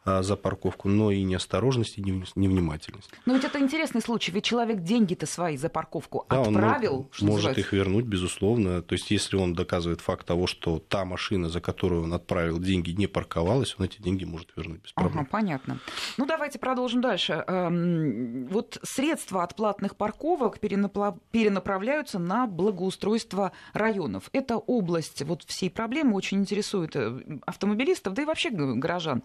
за 0.06 0.36
парковку, 0.36 0.89
но 0.89 1.12
и 1.12 1.24
неосторожность 1.24 1.98
и 1.98 2.01
невнимательность. 2.01 3.10
Но 3.25 3.34
ведь 3.34 3.44
это 3.44 3.60
интересный 3.60 4.01
случай, 4.01 4.32
ведь 4.32 4.46
человек 4.46 4.79
деньги-то 4.79 5.25
свои 5.25 5.58
за 5.58 5.70
парковку 5.70 6.25
да, 6.29 6.41
отправил. 6.41 6.96
Он 6.96 7.08
что 7.12 7.25
может 7.25 7.38
называется? 7.38 7.62
их 7.62 7.74
вернуть, 7.74 8.06
безусловно. 8.06 8.82
То 8.82 8.94
есть, 8.94 9.12
если 9.12 9.36
он 9.36 9.53
доказывает 9.53 10.01
факт 10.01 10.25
того, 10.25 10.48
что 10.48 10.79
та 10.79 11.06
машина, 11.06 11.50
за 11.50 11.62
которую 11.62 12.03
он 12.03 12.13
отправил 12.13 12.60
деньги, 12.60 12.91
не 12.91 13.08
парковалась, 13.08 13.75
он 13.77 13.86
эти 13.86 14.01
деньги 14.01 14.25
может 14.25 14.51
вернуть 14.56 14.82
без 14.82 14.94
проблем. 14.94 15.20
Ага, 15.20 15.27
понятно. 15.29 15.79
Ну, 16.18 16.25
давайте 16.25 16.60
продолжим 16.60 17.01
дальше. 17.01 17.44
Эм, 17.48 18.48
вот 18.48 18.79
средства 18.84 19.44
от 19.44 19.56
платных 19.56 19.96
парковок 19.96 20.60
перенаправляются 20.60 22.20
на 22.20 22.48
благоустройство 22.48 23.51
районов. 23.74 24.29
Эта 24.32 24.58
область 24.58 25.22
вот 25.24 25.44
всей 25.44 25.70
проблемы 25.70 26.15
очень 26.15 26.39
интересует 26.39 26.96
э, 26.96 27.39
автомобилистов, 27.46 28.13
да 28.13 28.22
и 28.22 28.25
вообще 28.25 28.50
горожан. 28.50 29.24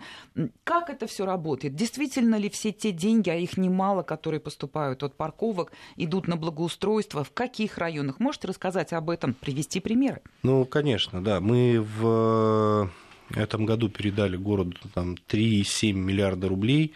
Как 0.65 0.89
это 0.89 1.07
все 1.07 1.27
работает? 1.27 1.75
Действительно 1.75 2.37
ли 2.37 2.49
все 2.49 2.73
те 2.73 2.91
деньги, 2.91 3.29
а 3.29 3.37
их 3.37 3.59
немало, 3.59 4.03
которые 4.03 4.41
поступают 4.41 5.03
от 5.03 5.15
парковок, 5.15 5.73
идут 5.97 6.27
на 6.27 6.37
благоустройство? 6.37 7.23
В 7.23 7.33
каких 7.33 7.77
районах? 7.77 8.19
Можете 8.19 8.49
рассказать 8.49 8.95
об 8.95 9.11
этом, 9.11 9.35
привести 9.35 9.79
примеры? 9.81 10.23
Ну, 10.43 10.65
конечно, 10.65 11.23
да. 11.23 11.41
Мы 11.41 11.81
в 11.81 12.91
этом 13.35 13.67
году 13.67 13.91
передали 13.91 14.37
городу 14.37 14.77
там, 14.95 15.17
3,7 15.29 15.93
миллиарда 15.93 16.49
рублей. 16.49 16.95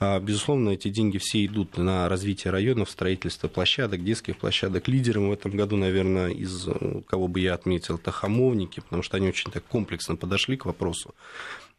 А, 0.00 0.18
безусловно, 0.18 0.70
эти 0.70 0.88
деньги 0.88 1.18
все 1.18 1.46
идут 1.46 1.78
на 1.78 2.08
развитие 2.08 2.50
районов, 2.50 2.90
строительство 2.90 3.46
площадок, 3.46 4.02
детских 4.02 4.38
площадок. 4.38 4.88
Лидером 4.88 5.28
в 5.28 5.32
этом 5.32 5.52
году, 5.52 5.76
наверное, 5.76 6.30
из 6.30 6.66
кого 7.06 7.28
бы 7.28 7.38
я 7.38 7.54
отметил, 7.54 7.94
это 7.94 8.10
хамовники, 8.10 8.80
потому 8.80 9.04
что 9.04 9.18
они 9.18 9.28
очень 9.28 9.52
так 9.52 9.64
комплексно 9.64 10.16
подошли 10.16 10.56
к 10.56 10.66
вопросу. 10.66 11.14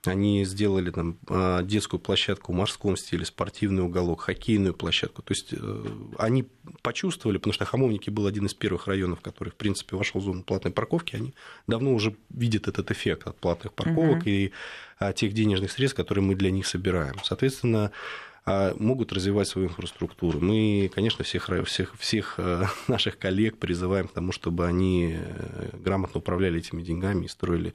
Они 0.07 0.45
сделали 0.45 0.91
там 0.91 1.17
а, 1.27 1.63
детскую 1.63 1.99
площадку 1.99 2.51
в 2.51 2.55
морском 2.55 2.97
стиле, 2.97 3.25
спортивный 3.25 3.83
уголок, 3.83 4.21
хоккейную 4.21 4.73
площадку. 4.73 5.21
То 5.21 5.33
есть 5.33 5.53
э, 5.53 5.85
они 6.17 6.45
почувствовали, 6.81 7.37
потому 7.37 7.53
что 7.53 7.65
Хамовники 7.65 8.09
был 8.09 8.27
один 8.27 8.45
из 8.45 8.53
первых 8.53 8.87
районов, 8.87 9.21
который, 9.21 9.49
в 9.49 9.55
принципе, 9.55 9.95
вошел 9.95 10.21
в 10.21 10.23
зону 10.23 10.43
платной 10.43 10.73
парковки, 10.73 11.15
они 11.15 11.33
давно 11.67 11.93
уже 11.93 12.15
видят 12.29 12.67
этот 12.67 12.91
эффект 12.91 13.27
от 13.27 13.37
платных 13.37 13.73
парковок 13.73 14.21
угу. 14.21 14.29
и 14.29 14.51
тех 15.15 15.33
денежных 15.33 15.71
средств, 15.71 15.97
которые 15.97 16.23
мы 16.23 16.35
для 16.35 16.51
них 16.51 16.65
собираем. 16.67 17.15
Соответственно, 17.23 17.91
а, 18.47 18.75
могут 18.77 19.11
развивать 19.11 19.47
свою 19.47 19.69
инфраструктуру. 19.69 20.39
Мы, 20.39 20.91
конечно, 20.93 21.23
всех, 21.23 21.49
всех, 21.65 21.95
всех 21.97 22.35
э, 22.37 22.65
наших 22.87 23.17
коллег 23.17 23.57
призываем 23.57 24.07
к 24.07 24.13
тому, 24.13 24.31
чтобы 24.31 24.67
они 24.67 25.15
э, 25.17 25.69
грамотно 25.73 26.19
управляли 26.19 26.59
этими 26.59 26.83
деньгами 26.83 27.25
и 27.25 27.27
строили 27.27 27.73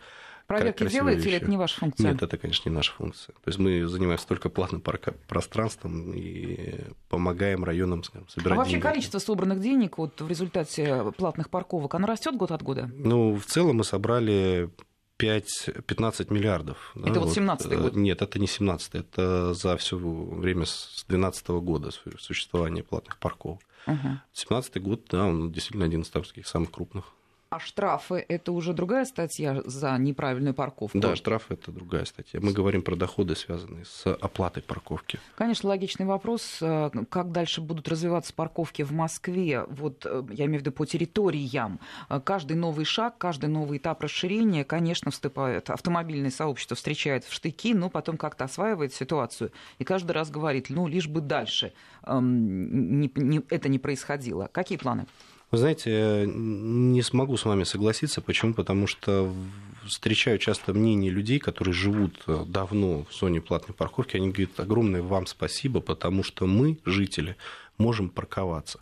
Проверки 0.51 0.89
делаете 0.89 1.29
или 1.29 1.37
это 1.37 1.49
не 1.49 1.57
ваша 1.57 1.79
функция? 1.79 2.11
Нет, 2.11 2.23
это, 2.23 2.37
конечно, 2.37 2.69
не 2.69 2.75
наша 2.75 2.93
функция. 2.93 3.35
То 3.35 3.49
есть 3.49 3.61
мы 3.61 3.87
занимаемся 3.87 4.27
только 4.27 4.49
платным 4.49 4.83
пространством 4.83 6.13
и 6.13 6.87
помогаем 7.09 7.63
районам 7.63 8.03
скажем, 8.03 8.29
собирать 8.29 8.55
А 8.55 8.57
вообще 8.57 8.73
деньги. 8.73 8.83
количество 8.83 9.21
собранных 9.21 9.61
денег 9.61 9.97
вот 9.99 10.21
в 10.21 10.27
результате 10.27 11.13
платных 11.17 11.51
парковок, 11.51 11.95
оно 11.95 12.09
растет 12.09 12.35
год 12.37 12.51
от 12.51 12.63
года? 12.63 12.91
Ну, 12.93 13.37
в 13.37 13.47
целом 13.47 13.77
мы 13.77 13.85
собрали 13.85 14.71
5, 15.19 15.85
15 15.87 16.31
миллиардов. 16.33 16.97
Это 16.97 17.13
да, 17.13 17.21
вот 17.21 17.33
17 17.33 17.79
год? 17.79 17.95
Нет, 17.95 18.21
это 18.21 18.41
не 18.41 18.49
17 18.49 18.95
это 18.97 19.55
за 19.55 19.77
все 19.77 19.97
время 19.97 20.67
с 20.67 21.05
2012 21.07 21.49
года 21.49 21.91
существования 22.19 22.83
платных 22.83 23.19
парковок. 23.19 23.61
Угу. 23.87 24.19
17 24.33 24.83
год, 24.83 25.05
да, 25.11 25.27
он 25.27 25.53
действительно 25.53 25.85
один 25.85 26.03
из 26.03 26.09
таких 26.09 26.49
самых 26.49 26.73
крупных. 26.73 27.05
А 27.53 27.59
штрафы– 27.59 28.25
это 28.29 28.53
уже 28.53 28.73
другая 28.73 29.05
статья 29.05 29.61
за 29.65 29.99
неправильную 29.99 30.55
парковку? 30.55 30.97
Да, 30.97 31.17
штрафы– 31.17 31.55
это 31.55 31.73
другая 31.73 32.05
статья. 32.05 32.39
Мы 32.41 32.53
говорим 32.53 32.83
про 32.83 32.95
доходы, 32.95 33.35
связанные 33.35 33.85
с 33.85 34.07
оплатой 34.07 34.63
парковки. 34.63 35.19
Конечно, 35.35 35.69
логичный 35.69 36.07
вопрос. 36.07 36.59
Э, 36.61 36.91
как 37.09 37.33
дальше 37.33 37.61
будут 37.61 37.89
развиваться 37.89 38.33
парковки 38.35 38.83
в 38.83 38.93
Москве? 38.93 39.65
Вот 39.67 40.07
э, 40.07 40.23
я 40.31 40.45
имею 40.45 40.61
в 40.61 40.63
виду 40.63 40.71
по 40.71 40.87
территориям. 40.87 41.81
Э, 42.09 42.21
каждый 42.21 42.57
новый 42.57 42.85
шаг, 42.85 43.19
каждый 43.19 43.47
новый 43.47 43.79
этап 43.79 44.01
расширения, 44.01 44.63
конечно, 44.65 45.11
вступает. 45.11 45.71
Автомобильное 45.71 46.31
сообщество 46.31 46.77
встречает 46.77 47.25
в 47.25 47.33
штыки, 47.33 47.75
но 47.75 47.91
потом 47.91 48.17
как-то 48.17 48.45
осваивает 48.45 48.95
ситуацию. 48.95 49.51
И 49.81 49.83
каждый 49.83 50.13
раз 50.13 50.31
говорит, 50.31 50.67
ну, 50.71 50.87
лишь 50.87 51.09
бы 51.09 51.21
дальше 51.21 51.73
эм, 52.05 53.01
не, 53.01 53.11
не, 53.17 53.43
это 53.51 53.69
не 53.69 53.81
происходило. 53.81 54.49
Какие 54.53 54.79
планы? 54.79 55.07
Вы 55.51 55.59
знаете, 55.59 56.27
не 56.27 57.03
смогу 57.03 57.37
с 57.37 57.45
вами 57.45 57.65
согласиться. 57.65 58.21
Почему? 58.21 58.55
Потому 58.55 58.87
что 58.87 59.33
встречаю 59.85 60.39
часто 60.39 60.73
мнение 60.73 61.11
людей, 61.11 61.41
которые 61.41 61.75
живут 61.75 62.23
э, 62.27 62.45
давно 62.47 63.05
в 63.11 63.15
зоне 63.15 63.41
платной 63.41 63.75
парковки. 63.75 64.17
Они 64.17 64.31
говорят, 64.31 64.61
огромное 64.61 65.03
вам 65.03 65.27
спасибо, 65.27 65.81
потому 65.81 66.23
что 66.23 66.47
мы, 66.47 66.79
жители, 66.85 67.37
можем 67.79 68.11
парковаться. 68.11 68.79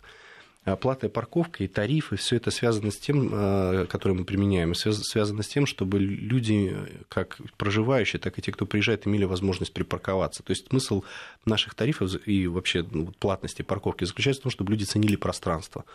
Платная 0.81 1.09
парковка 1.09 1.63
и 1.63 1.67
тарифы, 1.67 2.17
все 2.17 2.35
это 2.35 2.51
связано 2.51 2.91
с 2.91 2.97
тем, 2.97 3.29
э, 3.31 3.85
которое 3.89 4.13
мы 4.13 4.25
применяем, 4.25 4.75
связано 4.75 5.41
с 5.41 5.47
тем, 5.47 5.65
чтобы 5.65 5.97
люди, 5.97 6.75
как 7.07 7.37
проживающие, 7.57 8.19
так 8.19 8.37
и 8.37 8.41
те, 8.43 8.51
кто 8.51 8.67
приезжает, 8.67 9.07
имели 9.07 9.23
возможность 9.23 9.73
припарковаться. 9.73 10.43
То 10.43 10.51
есть 10.51 10.67
смысл 10.67 11.03
наших 11.45 11.73
тарифов 11.73 12.11
и 12.27 12.45
вообще 12.45 12.85
ну, 12.91 13.07
платности 13.17 13.63
парковки 13.63 14.03
заключается 14.03 14.41
в 14.41 14.43
том, 14.43 14.51
чтобы 14.51 14.71
люди 14.73 14.83
ценили 14.83 15.15
пространство. 15.15 15.85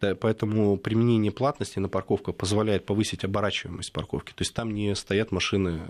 Поэтому 0.00 0.76
применение 0.76 1.32
платности 1.32 1.78
на 1.80 1.88
парковках 1.88 2.36
позволяет 2.36 2.86
повысить 2.86 3.24
оборачиваемость 3.24 3.92
парковки. 3.92 4.30
То 4.30 4.42
есть 4.42 4.54
там 4.54 4.72
не 4.72 4.94
стоят 4.94 5.32
машины 5.32 5.80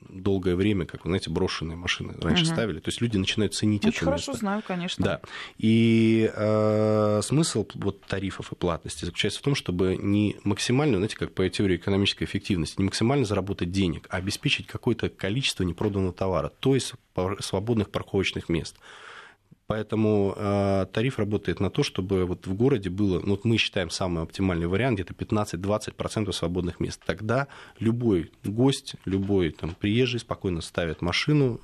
долгое 0.00 0.56
время, 0.56 0.86
как, 0.86 1.04
вы 1.04 1.10
знаете, 1.10 1.30
брошенные 1.30 1.76
машины 1.76 2.14
раньше 2.20 2.44
угу. 2.44 2.52
ставили. 2.52 2.80
То 2.80 2.88
есть 2.88 3.00
люди 3.02 3.18
начинают 3.18 3.54
ценить 3.54 3.84
Очень 3.84 3.96
это 3.96 4.04
хорошо 4.06 4.32
место. 4.32 4.40
знаю, 4.40 4.62
конечно. 4.66 5.04
Да. 5.04 5.20
И 5.58 6.30
э, 6.34 7.20
смысл 7.22 7.66
вот, 7.74 8.00
тарифов 8.02 8.52
и 8.52 8.54
платности 8.54 9.04
заключается 9.04 9.40
в 9.40 9.42
том, 9.42 9.54
чтобы 9.54 9.96
не 9.96 10.36
максимально, 10.44 10.96
знаете, 10.96 11.16
как 11.16 11.34
по 11.34 11.46
теории 11.48 11.76
экономической 11.76 12.24
эффективности, 12.24 12.76
не 12.78 12.84
максимально 12.84 13.26
заработать 13.26 13.70
денег, 13.70 14.06
а 14.08 14.16
обеспечить 14.16 14.66
какое-то 14.66 15.10
количество 15.10 15.62
непроданного 15.62 16.12
товара, 16.12 16.50
то 16.60 16.74
есть 16.74 16.94
свободных 17.40 17.90
парковочных 17.90 18.48
мест. 18.48 18.76
Поэтому 19.68 20.32
э, 20.34 20.86
тариф 20.92 21.18
работает 21.18 21.60
на 21.60 21.68
то, 21.68 21.82
чтобы 21.82 22.24
вот 22.24 22.46
в 22.46 22.54
городе 22.54 22.88
было, 22.88 23.20
ну, 23.20 23.32
вот 23.32 23.44
мы 23.44 23.58
считаем 23.58 23.90
самый 23.90 24.22
оптимальный 24.22 24.66
вариант, 24.66 24.98
где-то 24.98 25.12
15-20% 25.12 26.32
свободных 26.32 26.80
мест. 26.80 27.02
Тогда 27.04 27.48
любой 27.78 28.32
гость, 28.44 28.94
любой 29.04 29.50
там, 29.50 29.74
приезжий 29.74 30.20
спокойно 30.20 30.62
ставит 30.62 31.02
машину, 31.02 31.60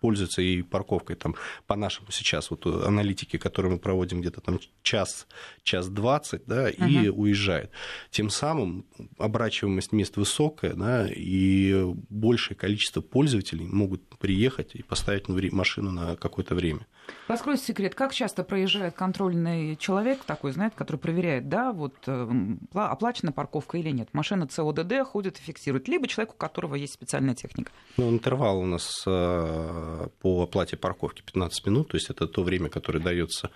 пользуется 0.00 0.42
и 0.42 0.62
парковкой 0.62 1.16
там 1.16 1.34
по 1.66 1.74
нашему 1.74 2.12
сейчас 2.12 2.50
вот 2.50 2.66
аналитике, 2.66 3.38
которую 3.38 3.72
мы 3.72 3.78
проводим 3.78 4.20
где-то 4.20 4.40
там 4.40 4.60
час, 4.82 5.26
час 5.64 5.88
двадцать, 5.88 6.46
да, 6.46 6.70
uh-huh. 6.70 6.88
и 6.88 7.08
уезжает. 7.08 7.70
Тем 8.10 8.30
самым 8.30 8.86
оборачиваемость 9.18 9.92
мест 9.92 10.16
высокая, 10.16 10.74
да, 10.74 11.08
и 11.10 11.84
большее 12.10 12.56
количество 12.56 13.00
пользователей 13.00 13.66
могут 13.66 14.02
приехать 14.18 14.74
и 14.74 14.82
поставить 14.82 15.28
машину 15.28 15.90
на 15.90 16.16
какое-то 16.16 16.54
время. 16.54 16.86
Раскройте 17.26 17.64
секрет, 17.64 17.94
как 17.94 18.12
часто 18.12 18.44
проезжает 18.44 18.94
контрольный 18.94 19.76
человек, 19.76 20.24
такой, 20.24 20.52
знаете, 20.52 20.76
который 20.76 20.98
проверяет, 20.98 21.48
да, 21.48 21.72
вот 21.72 21.94
эм, 22.06 22.60
оплачена 22.74 23.32
парковка 23.32 23.78
или 23.78 23.90
нет. 23.90 24.10
Машина 24.12 24.46
ЦОДД 24.46 25.04
ходит 25.06 25.38
и 25.38 25.42
фиксирует, 25.42 25.88
либо 25.88 26.06
человек, 26.06 26.34
у 26.34 26.36
которого 26.36 26.74
есть 26.74 26.92
специальная 26.92 27.34
техника. 27.34 27.72
Ну, 27.96 28.10
интервал 28.10 28.58
у 28.58 28.66
нас 28.66 29.04
э, 29.06 30.08
по 30.20 30.42
оплате 30.42 30.76
парковки 30.76 31.22
15 31.22 31.66
минут, 31.66 31.88
то 31.88 31.96
есть 31.96 32.10
это 32.10 32.26
то 32.26 32.42
время, 32.42 32.68
которое 32.68 33.00
дается 33.00 33.50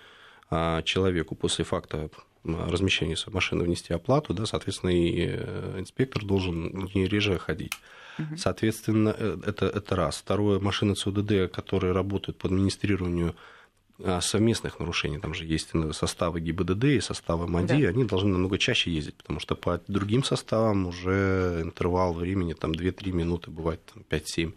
а, 0.49 0.81
человеку 0.81 1.35
после 1.35 1.63
факта 1.63 2.09
размещения 2.43 3.17
машины 3.27 3.63
внести 3.63 3.93
оплату, 3.93 4.33
да, 4.33 4.45
соответственно, 4.45 4.91
и 4.91 5.27
э, 5.29 5.75
инспектор 5.77 6.23
должен 6.23 6.89
не 6.95 7.05
реже 7.05 7.37
ходить. 7.37 7.73
Соответственно, 8.37 9.15
э, 9.17 9.37
это, 9.45 9.65
это 9.65 9.95
раз. 9.95 10.17
Второе, 10.17 10.59
машины 10.59 10.95
ЦУДД, 10.95 11.51
которые 11.51 11.93
работают 11.93 12.37
по 12.37 12.47
администрированию 12.47 13.35
а, 14.01 14.21
совместных 14.21 14.79
нарушений, 14.79 15.19
там 15.19 15.33
же 15.33 15.45
есть 15.45 15.71
составы 15.91 16.39
ГИБДД 16.39 16.83
и 16.85 17.01
составы 17.01 17.47
МАДИ, 17.47 17.83
да. 17.83 17.89
они 17.89 18.05
должны 18.05 18.31
намного 18.31 18.57
чаще 18.57 18.91
ездить, 18.91 19.15
потому 19.15 19.41
что 19.41 19.55
по 19.55 19.81
другим 19.89 20.23
составам 20.23 20.87
уже 20.87 21.59
интервал 21.61 22.13
времени 22.13 22.53
там 22.53 22.71
2-3 22.71 23.11
минуты, 23.11 23.51
бывает 23.51 23.81
5-7, 24.09 24.47
угу. 24.47 24.53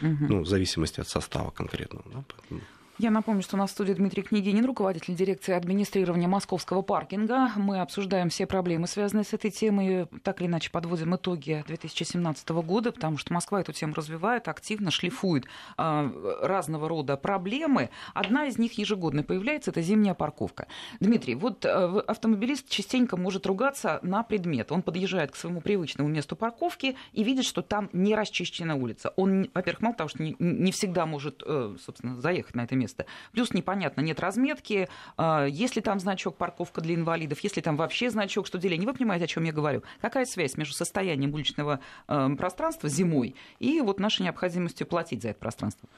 ну, 0.00 0.40
в 0.42 0.46
зависимости 0.46 1.00
от 1.00 1.08
состава 1.08 1.50
конкретного. 1.50 2.04
Да, 2.12 2.24
поэтому... 2.28 2.60
Я 3.00 3.12
напомню, 3.12 3.42
что 3.42 3.54
у 3.54 3.58
нас 3.60 3.70
в 3.70 3.74
студии 3.74 3.92
Дмитрий 3.92 4.24
Княгинин, 4.24 4.64
руководитель 4.64 5.14
дирекции 5.14 5.54
администрирования 5.54 6.26
московского 6.26 6.82
паркинга. 6.82 7.52
Мы 7.54 7.78
обсуждаем 7.78 8.28
все 8.28 8.44
проблемы, 8.44 8.88
связанные 8.88 9.22
с 9.22 9.32
этой 9.32 9.52
темой. 9.52 10.08
Так 10.24 10.40
или 10.40 10.48
иначе 10.48 10.72
подводим 10.72 11.14
итоги 11.14 11.62
2017 11.68 12.48
года, 12.48 12.90
потому 12.90 13.16
что 13.16 13.32
Москва 13.32 13.60
эту 13.60 13.72
тему 13.72 13.94
развивает, 13.94 14.48
активно 14.48 14.90
шлифует 14.90 15.44
э, 15.76 16.38
разного 16.42 16.88
рода 16.88 17.16
проблемы. 17.16 17.90
Одна 18.14 18.46
из 18.46 18.58
них 18.58 18.72
ежегодно 18.72 19.22
появляется, 19.22 19.70
это 19.70 19.80
зимняя 19.80 20.14
парковка. 20.14 20.66
Дмитрий, 20.98 21.36
вот 21.36 21.64
э, 21.64 21.68
автомобилист 21.68 22.68
частенько 22.68 23.16
может 23.16 23.46
ругаться 23.46 24.00
на 24.02 24.24
предмет. 24.24 24.72
Он 24.72 24.82
подъезжает 24.82 25.30
к 25.30 25.36
своему 25.36 25.60
привычному 25.60 26.08
месту 26.08 26.34
парковки 26.34 26.96
и 27.12 27.22
видит, 27.22 27.44
что 27.44 27.62
там 27.62 27.90
не 27.92 28.16
расчищена 28.16 28.74
улица. 28.74 29.12
Он, 29.14 29.48
во-первых, 29.54 29.82
мало 29.82 29.94
того, 29.94 30.08
что 30.08 30.20
не, 30.20 30.34
не 30.40 30.72
всегда 30.72 31.06
может, 31.06 31.44
э, 31.46 31.76
собственно, 31.80 32.20
заехать 32.20 32.56
на 32.56 32.62
это 32.62 32.74
место, 32.74 32.87
место. 32.88 33.06
Плюс 33.32 33.52
непонятно, 33.52 34.00
нет 34.00 34.20
разметки, 34.20 34.88
а, 35.16 35.46
если 35.46 35.80
там 35.80 36.00
значок 36.00 36.36
парковка 36.36 36.80
для 36.80 36.94
инвалидов, 36.94 37.40
если 37.40 37.60
там 37.60 37.76
вообще 37.76 38.10
значок 38.10 38.46
что 38.46 38.58
деление. 38.58 38.86
Вы 38.86 38.94
понимаете, 38.94 39.24
о 39.24 39.28
чем 39.28 39.44
я 39.44 39.52
говорю? 39.52 39.82
Какая 40.00 40.24
связь 40.24 40.56
между 40.56 40.74
состоянием 40.74 41.34
уличного 41.34 41.80
а, 42.06 42.34
пространства 42.34 42.88
зимой 42.88 43.34
и 43.58 43.80
вот 43.80 44.00
нашей 44.00 44.22
необходимостью 44.22 44.86
платить 44.86 45.22
за 45.22 45.30
это 45.30 45.38
пространство? 45.38 45.88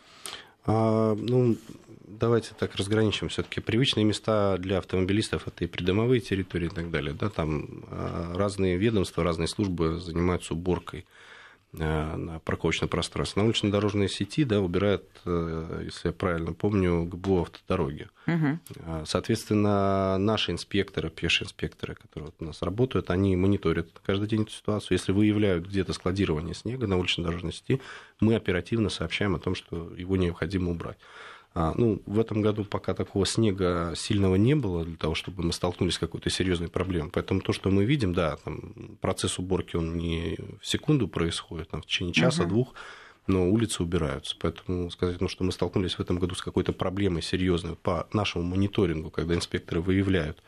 А, 0.66 1.14
ну, 1.14 1.56
давайте 2.06 2.50
так 2.58 2.74
разграничим. 2.74 3.28
Все-таки 3.28 3.60
привычные 3.60 4.04
места 4.04 4.56
для 4.58 4.78
автомобилистов 4.78 5.46
это 5.46 5.64
и 5.64 5.66
придомовые 5.66 6.20
территории 6.20 6.66
и 6.66 6.70
так 6.70 6.90
далее. 6.90 7.14
Да, 7.14 7.28
там 7.28 7.84
а, 7.88 8.34
разные 8.36 8.76
ведомства, 8.76 9.22
разные 9.22 9.48
службы 9.48 9.98
занимаются 9.98 10.54
уборкой 10.54 11.06
на 11.72 12.40
парковочное 12.44 12.88
пространство. 12.88 13.40
На 13.40 13.46
улично-дорожной 13.46 14.08
сети 14.08 14.44
да, 14.44 14.60
убирают, 14.60 15.04
э, 15.24 15.82
если 15.84 16.08
я 16.08 16.12
правильно 16.12 16.52
помню, 16.52 17.04
ГБУ 17.04 17.42
автодороги. 17.42 18.08
Угу. 18.26 19.04
Соответственно, 19.06 20.18
наши 20.18 20.52
инспекторы, 20.52 21.10
пешие 21.10 21.46
инспекторы, 21.46 21.94
которые 21.94 22.32
у 22.40 22.44
нас 22.44 22.62
работают, 22.62 23.10
они 23.10 23.36
мониторят 23.36 23.88
каждый 24.04 24.28
день 24.28 24.42
эту 24.42 24.52
ситуацию. 24.52 24.98
Если 24.98 25.12
выявляют 25.12 25.66
где-то 25.66 25.92
складирование 25.92 26.54
снега 26.54 26.86
на 26.86 26.98
улично-дорожной 26.98 27.52
сети, 27.52 27.80
мы 28.20 28.34
оперативно 28.34 28.88
сообщаем 28.88 29.36
о 29.36 29.38
том, 29.38 29.54
что 29.54 29.92
его 29.94 30.16
необходимо 30.16 30.70
убрать. 30.70 30.98
А, 31.52 31.74
ну, 31.76 32.00
в 32.06 32.20
этом 32.20 32.42
году 32.42 32.64
пока 32.64 32.94
такого 32.94 33.26
снега 33.26 33.92
сильного 33.96 34.36
не 34.36 34.54
было 34.54 34.84
для 34.84 34.96
того, 34.96 35.14
чтобы 35.14 35.42
мы 35.42 35.52
столкнулись 35.52 35.94
с 35.94 35.98
какой-то 35.98 36.30
серьезной 36.30 36.68
проблемой. 36.68 37.10
Поэтому 37.12 37.40
то, 37.40 37.52
что 37.52 37.70
мы 37.70 37.84
видим, 37.84 38.14
да, 38.14 38.36
там, 38.36 38.96
процесс 39.00 39.38
уборки, 39.38 39.74
он 39.74 39.96
не 39.96 40.38
в 40.60 40.66
секунду 40.66 41.08
происходит, 41.08 41.70
там, 41.70 41.82
в 41.82 41.86
течение 41.86 42.14
часа-двух, 42.14 42.74
но 43.26 43.50
улицы 43.50 43.82
убираются. 43.82 44.36
Поэтому 44.38 44.90
сказать, 44.90 45.20
ну, 45.20 45.28
что 45.28 45.42
мы 45.42 45.50
столкнулись 45.50 45.94
в 45.94 46.00
этом 46.00 46.20
году 46.20 46.36
с 46.36 46.42
какой-то 46.42 46.72
проблемой 46.72 47.22
серьезной 47.22 47.74
по 47.74 48.08
нашему 48.12 48.44
мониторингу, 48.44 49.10
когда 49.10 49.34
инспекторы 49.34 49.80
выявляют 49.80 50.42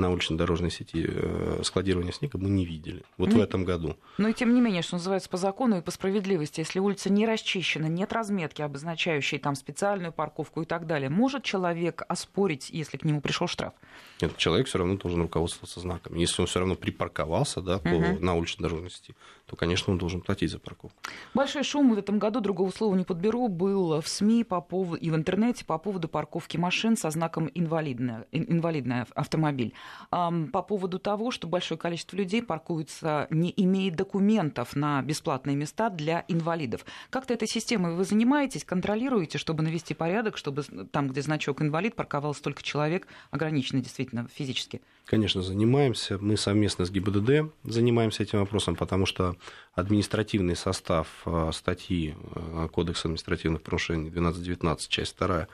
на 0.00 0.10
улично-дорожной 0.10 0.70
сети 0.70 1.06
э, 1.06 1.60
складирования 1.62 2.12
снега 2.12 2.38
мы 2.38 2.48
не 2.48 2.64
видели. 2.64 3.02
Вот 3.16 3.30
ну, 3.30 3.38
в 3.38 3.40
этом 3.40 3.64
году. 3.64 3.96
Но 4.18 4.28
и 4.28 4.32
тем 4.32 4.54
не 4.54 4.60
менее, 4.60 4.82
что 4.82 4.96
называется, 4.96 5.28
по 5.28 5.36
закону 5.36 5.78
и 5.78 5.82
по 5.82 5.90
справедливости, 5.90 6.60
если 6.60 6.78
улица 6.78 7.10
не 7.10 7.26
расчищена, 7.26 7.86
нет 7.86 8.12
разметки, 8.12 8.62
обозначающей 8.62 9.38
там 9.38 9.54
специальную 9.54 10.12
парковку 10.12 10.62
и 10.62 10.64
так 10.64 10.86
далее, 10.86 11.10
может 11.10 11.44
человек 11.44 12.02
оспорить, 12.08 12.70
если 12.70 12.96
к 12.96 13.04
нему 13.04 13.20
пришел 13.20 13.46
штраф? 13.46 13.74
Нет, 14.20 14.36
человек 14.36 14.66
все 14.66 14.78
равно 14.78 14.96
должен 14.96 15.22
руководствоваться 15.22 15.80
знаками. 15.80 16.18
Если 16.18 16.40
он 16.40 16.46
все 16.46 16.58
равно 16.58 16.74
припарковался 16.74 17.60
да, 17.60 17.78
по, 17.78 17.88
угу. 17.88 18.24
на 18.24 18.34
улично-дорожной 18.36 18.90
сети, 18.90 19.14
то, 19.50 19.56
конечно, 19.56 19.92
он 19.92 19.98
должен 19.98 20.20
платить 20.20 20.50
за 20.50 20.58
парковку. 20.58 20.96
Большой 21.34 21.64
шум 21.64 21.94
в 21.94 21.98
этом 21.98 22.18
году, 22.18 22.40
другого 22.40 22.70
слова 22.70 22.94
не 22.94 23.04
подберу, 23.04 23.48
был 23.48 24.00
в 24.00 24.06
СМИ 24.06 24.44
по 24.44 24.60
поводу, 24.60 24.96
и 24.96 25.10
в 25.10 25.16
интернете 25.16 25.64
по 25.64 25.78
поводу 25.78 26.06
парковки 26.06 26.56
машин 26.56 26.96
со 26.96 27.10
знаком 27.10 27.50
инвалидный, 27.54 28.26
инвалидный 28.32 29.02
автомобиль. 29.14 29.72
По 30.10 30.62
поводу 30.62 30.98
того, 30.98 31.30
что 31.30 31.48
большое 31.48 31.78
количество 31.78 32.16
людей 32.16 32.42
паркуются, 32.42 33.26
не 33.30 33.52
имея 33.56 33.90
документов 33.90 34.76
на 34.76 35.02
бесплатные 35.02 35.56
места 35.56 35.90
для 35.90 36.24
инвалидов. 36.28 36.84
Как-то 37.10 37.34
этой 37.34 37.48
системой 37.48 37.94
вы 37.94 38.04
занимаетесь, 38.04 38.64
контролируете, 38.64 39.38
чтобы 39.38 39.62
навести 39.62 39.94
порядок, 39.94 40.36
чтобы 40.36 40.62
там, 40.62 41.08
где 41.08 41.22
значок 41.22 41.62
инвалид, 41.62 41.96
парковалось 41.96 42.40
только 42.40 42.62
человек, 42.62 43.06
ограниченный 43.30 43.82
действительно 43.82 44.10
действительно 44.10 44.28
физически? 44.32 44.80
Конечно, 45.06 45.42
занимаемся. 45.42 46.18
Мы 46.18 46.36
совместно 46.36 46.84
с 46.84 46.90
ГИБДД 46.90 47.52
занимаемся 47.64 48.22
этим 48.22 48.38
вопросом, 48.38 48.76
потому 48.76 49.06
что 49.06 49.36
административный 49.74 50.56
состав 50.56 51.08
э, 51.26 51.50
статьи 51.52 52.14
э, 52.34 52.68
Кодекса 52.72 53.08
административных 53.08 53.64
нарушений 53.64 54.10
12.19, 54.10 54.88
часть 54.88 55.16
2, 55.18 55.46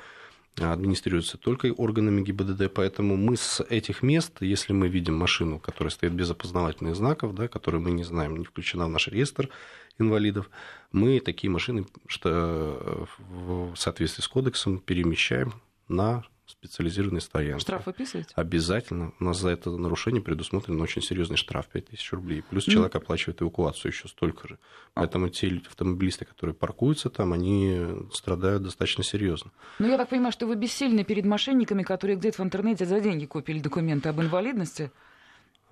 администрируется 0.60 1.36
только 1.36 1.66
органами 1.66 2.22
ГИБДД, 2.22 2.72
поэтому 2.72 3.16
мы 3.16 3.36
с 3.36 3.62
этих 3.68 4.02
мест, 4.02 4.38
если 4.40 4.72
мы 4.72 4.88
видим 4.88 5.14
машину, 5.14 5.58
которая 5.58 5.90
стоит 5.90 6.12
без 6.12 6.30
опознавательных 6.30 6.96
знаков, 6.96 7.34
да, 7.34 7.48
которую 7.48 7.82
мы 7.82 7.90
не 7.90 8.04
знаем, 8.04 8.36
не 8.36 8.44
включена 8.44 8.86
в 8.86 8.90
наш 8.90 9.08
реестр 9.08 9.50
инвалидов, 9.98 10.50
мы 10.92 11.20
такие 11.20 11.50
машины 11.50 11.86
что 12.06 12.30
э, 12.30 13.04
в 13.18 13.76
соответствии 13.76 14.22
с 14.22 14.28
кодексом 14.28 14.78
перемещаем 14.78 15.54
на 15.88 16.24
специализированные 16.60 17.20
стоянки. 17.20 17.60
Штраф 17.60 17.86
выписываете? 17.86 18.32
Обязательно. 18.34 19.12
У 19.20 19.24
нас 19.24 19.38
за 19.38 19.50
это 19.50 19.70
нарушение 19.70 20.22
предусмотрен 20.22 20.80
очень 20.80 21.02
серьезный 21.02 21.36
штраф 21.36 21.68
5000 21.68 22.12
рублей. 22.12 22.42
Плюс 22.42 22.66
mm. 22.66 22.72
человек 22.72 22.94
оплачивает 22.94 23.42
эвакуацию 23.42 23.92
еще 23.92 24.08
столько 24.08 24.48
же. 24.48 24.58
Поэтому 24.94 25.28
те 25.28 25.60
автомобилисты, 25.66 26.24
которые 26.24 26.54
паркуются 26.54 27.10
там, 27.10 27.32
они 27.32 27.80
страдают 28.12 28.62
достаточно 28.62 29.04
серьезно. 29.04 29.50
Ну, 29.78 29.88
я 29.88 29.96
так 29.96 30.08
понимаю, 30.08 30.32
что 30.32 30.46
вы 30.46 30.56
бессильны 30.56 31.04
перед 31.04 31.24
мошенниками, 31.24 31.82
которые 31.82 32.16
где-то 32.16 32.42
в 32.42 32.44
интернете 32.44 32.86
за 32.86 33.00
деньги 33.00 33.26
купили 33.26 33.60
документы 33.60 34.08
об 34.08 34.20
инвалидности? 34.20 34.90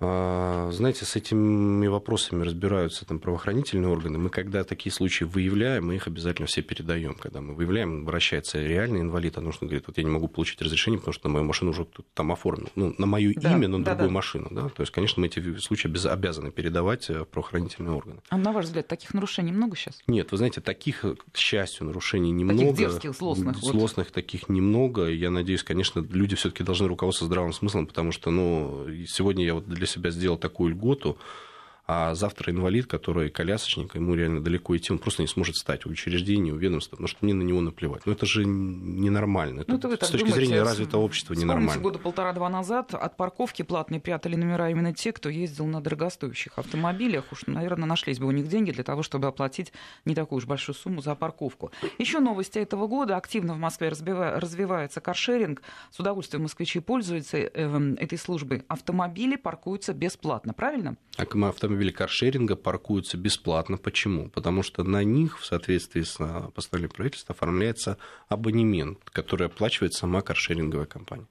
А, 0.01 0.69
знаете, 0.71 1.05
с 1.05 1.15
этими 1.15 1.87
вопросами 1.87 2.43
разбираются 2.43 3.05
там, 3.05 3.19
правоохранительные 3.19 3.89
органы. 3.89 4.17
Мы, 4.17 4.29
когда 4.29 4.65
такие 4.65 4.91
случаи 4.91 5.23
выявляем, 5.23 5.87
мы 5.87 5.95
их 5.95 6.07
обязательно 6.07 6.47
все 6.47 6.61
передаем. 6.61 7.15
Когда 7.15 7.39
мы 7.39 7.55
выявляем, 7.55 8.01
обращается 8.01 8.61
реальный 8.61 9.01
инвалид, 9.01 9.37
а 9.37 9.41
нужно 9.41 9.67
говорит, 9.67 9.85
вот 9.87 9.97
я 9.97 10.03
не 10.03 10.09
могу 10.09 10.27
получить 10.27 10.61
разрешение, 10.61 10.99
потому 10.99 11.13
что 11.13 11.29
на 11.29 11.33
мою 11.33 11.45
машину 11.45 11.71
уже 11.71 11.87
там 12.13 12.33
оформлено. 12.33 12.69
Ну, 12.75 12.93
на 12.97 13.05
мое 13.05 13.33
да, 13.37 13.53
имя, 13.53 13.69
но 13.69 13.77
на 13.77 13.85
да, 13.85 13.91
другую 13.91 14.09
да. 14.09 14.13
машину. 14.15 14.47
Да? 14.51 14.67
То 14.67 14.81
есть, 14.81 14.91
конечно, 14.91 15.21
мы 15.21 15.27
эти 15.27 15.57
случаи 15.59 15.87
обязаны 16.07 16.51
передавать 16.51 17.09
э, 17.09 17.21
в 17.21 17.25
правоохранительные 17.25 17.93
органы. 17.93 18.21
А 18.29 18.37
на 18.37 18.51
ваш 18.51 18.65
взгляд, 18.65 18.87
таких 18.87 19.13
нарушений 19.13 19.53
много 19.53 19.77
сейчас? 19.77 20.01
Нет, 20.07 20.31
вы 20.31 20.37
знаете, 20.37 20.59
таких, 20.59 21.05
к 21.31 21.37
счастью, 21.37 21.87
нарушений 21.87 22.31
немного. 22.31 22.59
Таких 22.59 22.77
дерзких, 22.77 23.13
злостных. 23.15 23.57
Злостных 23.59 24.07
вот. 24.07 24.13
таких 24.13 24.49
немного. 24.49 25.07
Я 25.07 25.29
надеюсь, 25.29 25.63
конечно, 25.63 26.05
люди 26.11 26.35
все 26.35 26.49
таки 26.49 26.63
должны 26.63 26.87
руководствоваться 26.89 27.31
здравым 27.31 27.53
смыслом, 27.53 27.87
потому 27.87 28.11
что 28.11 28.29
ну, 28.29 28.87
сегодня 29.07 29.45
я 29.45 29.53
вот 29.53 29.65
для 29.67 29.84
себя 29.85 30.11
сделал 30.11 30.37
такую 30.37 30.71
льготу, 30.71 31.17
а 31.87 32.15
завтра 32.15 32.51
инвалид, 32.51 32.87
который 32.87 33.29
колясочник, 33.29 33.93
ему 33.93 34.15
реально 34.15 34.43
далеко 34.43 34.75
идти, 34.75 34.91
он 34.91 34.97
просто 34.97 35.21
не 35.21 35.27
сможет 35.27 35.55
стать 35.55 35.85
в 35.85 35.89
учреждении, 35.89 36.51
у 36.51 36.55
ведомства, 36.55 36.91
потому 36.91 37.07
что 37.07 37.19
мне 37.21 37.33
на 37.33 37.43
него 37.43 37.61
наплевать. 37.61 38.05
Но 38.07 38.13
это 38.13 38.25
же 38.25 38.43
ненормально. 38.45 39.61
Это, 39.61 39.71
ну, 39.71 39.77
это 39.77 40.05
с 40.05 40.09
точки 40.09 40.25
думаете, 40.25 40.45
зрения 40.47 40.63
развитого 40.63 41.01
общества 41.01 41.35
ненормально. 41.35 41.81
года 41.81 41.99
полтора-два 41.99 42.49
назад 42.49 42.95
от 42.95 43.17
парковки 43.17 43.61
платные 43.61 43.99
прятали 43.99 44.35
номера 44.35 44.71
именно 44.71 44.93
те, 44.93 45.11
кто 45.11 45.29
ездил 45.29 45.67
на 45.67 45.79
дорогостоящих 45.79 46.57
автомобилях. 46.57 47.25
Уж, 47.31 47.45
наверное, 47.45 47.87
нашлись 47.87 48.17
бы 48.17 48.25
у 48.25 48.31
них 48.31 48.47
деньги 48.47 48.71
для 48.71 48.83
того, 48.83 49.03
чтобы 49.03 49.27
оплатить 49.27 49.71
не 50.05 50.15
такую 50.15 50.37
уж 50.37 50.45
большую 50.45 50.75
сумму 50.75 51.01
за 51.01 51.13
парковку. 51.13 51.71
Еще 51.99 52.19
новости 52.19 52.57
этого 52.57 52.87
года. 52.87 53.15
Активно 53.15 53.53
в 53.53 53.57
Москве 53.59 53.89
развивается 53.89 55.01
каршеринг. 55.01 55.61
С 55.91 55.99
удовольствием 55.99 56.43
москвичи 56.43 56.79
пользуются 56.79 57.37
э, 57.37 57.95
этой 57.99 58.17
службой. 58.17 58.63
Автомобили 58.67 59.35
паркуются 59.35 59.93
бесплатно, 59.93 60.53
правильно? 60.53 60.97
Автомобили 61.17 61.74
автомобили 61.75 61.91
каршеринга 61.91 62.55
паркуются 62.55 63.17
бесплатно. 63.17 63.77
Почему? 63.77 64.29
Потому 64.29 64.63
что 64.63 64.83
на 64.83 65.03
них 65.03 65.39
в 65.39 65.45
соответствии 65.45 66.03
с 66.03 66.15
а, 66.19 66.49
постановлением 66.55 66.95
правительства 66.95 67.35
оформляется 67.35 67.97
абонемент, 68.29 68.99
который 69.11 69.47
оплачивает 69.47 69.93
сама 69.93 70.21
каршеринговая 70.21 70.85
компания. 70.85 71.27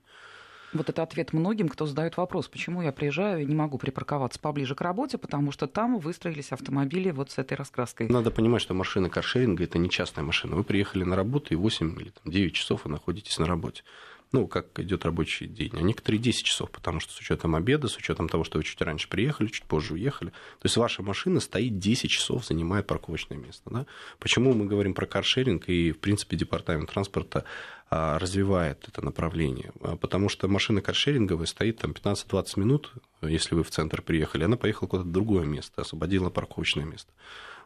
Вот 0.75 0.91
это 0.91 1.03
ответ 1.03 1.33
многим, 1.33 1.69
кто 1.69 1.87
задает 1.87 2.17
вопрос, 2.17 2.49
почему 2.49 2.83
я 2.83 2.93
приезжаю 2.93 3.43
и 3.43 3.47
не 3.47 3.55
могу 3.55 3.79
припарковаться 3.79 4.39
поближе 4.41 4.75
к 4.75 4.81
работе, 4.83 5.17
потому 5.19 5.53
что 5.53 5.67
там 5.67 5.99
выстроились 5.99 6.53
автомобили 6.53 7.11
вот 7.11 7.31
с 7.31 7.39
этой 7.39 7.55
раскраской. 7.57 8.09
Надо 8.09 8.31
понимать, 8.31 8.61
что 8.61 8.75
машина 8.75 9.09
каршеринга– 9.09 9.65
это 9.65 9.79
не 9.79 9.89
частная 9.89 10.25
машина. 10.25 10.57
Вы 10.57 10.65
приехали 10.65 11.05
на 11.05 11.17
работу 11.17 11.55
и 11.55 11.57
8 11.57 11.97
или 12.01 12.13
9 12.25 12.53
часов 12.53 12.85
вы 12.85 12.91
находитесь 12.91 13.39
на 13.39 13.47
работе 13.47 13.83
ну, 14.33 14.49
как 14.49 14.79
идет 14.81 15.05
рабочий 15.05 15.47
день, 15.47 15.71
а 15.75 15.81
некоторые 15.81 16.21
10 16.21 16.45
часов, 16.45 16.71
потому 16.71 16.99
что 17.01 17.13
с 17.13 17.21
учетом 17.21 17.55
обеда, 17.55 17.87
с 17.87 17.97
учетом 17.97 18.29
того, 18.29 18.43
что 18.43 18.59
вы 18.59 18.65
чуть 18.65 18.81
раньше 18.81 19.09
приехали, 19.09 19.47
чуть 19.47 19.65
позже 19.65 19.95
уехали. 19.95 20.31
То 20.31 20.65
есть 20.65 20.77
ваша 20.77 21.03
машина 21.03 21.41
стоит 21.41 21.79
10 21.79 22.11
часов, 22.11 22.45
занимая 22.45 22.83
парковочное 22.83 23.39
место. 23.39 23.63
Да? 23.71 23.87
Почему 24.19 24.53
мы 24.53 24.67
говорим 24.67 24.95
про 24.95 25.07
каршеринг 25.07 25.69
и, 25.69 25.93
в 25.93 25.99
принципе, 25.99 26.37
департамент 26.37 26.91
транспорта 26.91 27.45
а, 27.91 28.19
развивает 28.19 28.89
это 28.89 29.05
направление? 29.05 29.73
А, 29.81 29.97
потому 29.97 30.29
что 30.29 30.49
машина 30.49 30.81
каршеринговая 30.81 31.47
стоит 31.47 31.79
там 31.79 31.93
15-20 31.93 32.59
минут, 32.59 32.93
если 33.23 33.55
вы 33.55 33.63
в 33.63 33.71
центр 33.71 34.03
приехали, 34.03 34.45
она 34.45 34.57
поехала 34.57 34.89
куда-то 34.89 35.09
в 35.09 35.13
другое 35.13 35.47
место, 35.47 35.83
освободила 35.83 36.31
парковочное 36.31 36.85
место 36.85 37.13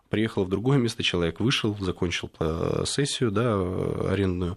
приехал 0.09 0.45
в 0.45 0.49
другое 0.49 0.79
место, 0.79 1.03
человек 1.03 1.41
вышел, 1.41 1.77
закончил 1.79 2.31
э, 2.41 2.85
сессию 2.87 3.31
да, 3.31 3.53
арендную, 4.11 4.57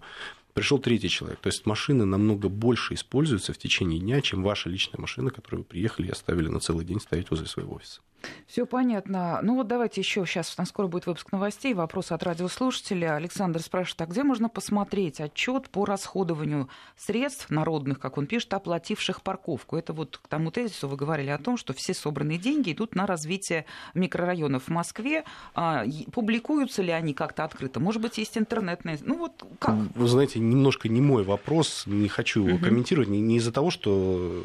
пришел 0.54 0.78
третий 0.78 1.08
человек. 1.08 1.40
То 1.40 1.48
есть 1.48 1.66
машины 1.66 2.04
намного 2.04 2.48
больше 2.48 2.94
используются 2.94 3.52
в 3.52 3.58
течение 3.58 4.00
дня, 4.00 4.20
чем 4.20 4.42
ваша 4.42 4.68
личная 4.68 5.00
машина, 5.00 5.30
которую 5.30 5.60
вы 5.60 5.64
приехали 5.64 6.08
и 6.08 6.10
оставили 6.10 6.48
на 6.48 6.60
целый 6.60 6.84
день 6.84 7.00
стоять 7.00 7.30
возле 7.30 7.46
своего 7.46 7.74
офиса. 7.74 8.00
Все 8.46 8.66
понятно. 8.66 9.40
Ну 9.42 9.56
вот 9.56 9.66
давайте 9.66 10.00
еще 10.00 10.24
сейчас, 10.26 10.54
у 10.56 10.60
нас 10.60 10.68
скоро 10.68 10.86
будет 10.86 11.06
выпуск 11.06 11.32
новостей, 11.32 11.74
вопрос 11.74 12.12
от 12.12 12.22
радиослушателя. 12.22 13.16
Александр 13.16 13.60
спрашивает, 13.60 14.02
а 14.02 14.06
где 14.06 14.22
можно 14.22 14.48
посмотреть 14.48 15.20
отчет 15.20 15.70
по 15.70 15.84
расходованию 15.84 16.68
средств 16.96 17.50
народных, 17.50 17.98
как 17.98 18.18
он 18.18 18.26
пишет, 18.26 18.52
оплативших 18.54 19.22
парковку? 19.22 19.76
Это 19.76 19.92
вот 19.92 20.18
к 20.22 20.28
тому 20.28 20.50
тезису 20.50 20.88
вы 20.88 20.96
говорили 20.96 21.30
о 21.30 21.38
том, 21.38 21.56
что 21.56 21.72
все 21.72 21.94
собранные 21.94 22.38
деньги 22.38 22.72
идут 22.72 22.94
на 22.94 23.06
развитие 23.06 23.64
микрорайонов 23.94 24.64
в 24.64 24.68
Москве. 24.68 25.24
А, 25.54 25.84
публикуются 26.12 26.82
ли 26.82 26.90
они 26.90 27.14
как-то 27.14 27.44
открыто? 27.44 27.80
Может 27.80 28.02
быть, 28.02 28.18
есть 28.18 28.36
интернетные... 28.36 28.98
Ну 29.02 29.18
вот 29.18 29.44
как? 29.58 29.74
Вы 29.94 30.08
знаете, 30.08 30.38
немножко 30.38 30.88
не 30.88 31.00
мой 31.00 31.24
вопрос, 31.24 31.84
не 31.86 32.08
хочу 32.08 32.44
его 32.44 32.56
угу. 32.56 32.64
комментировать, 32.64 33.08
не, 33.08 33.20
не 33.20 33.36
из-за 33.36 33.52
того, 33.52 33.70
что, 33.70 34.44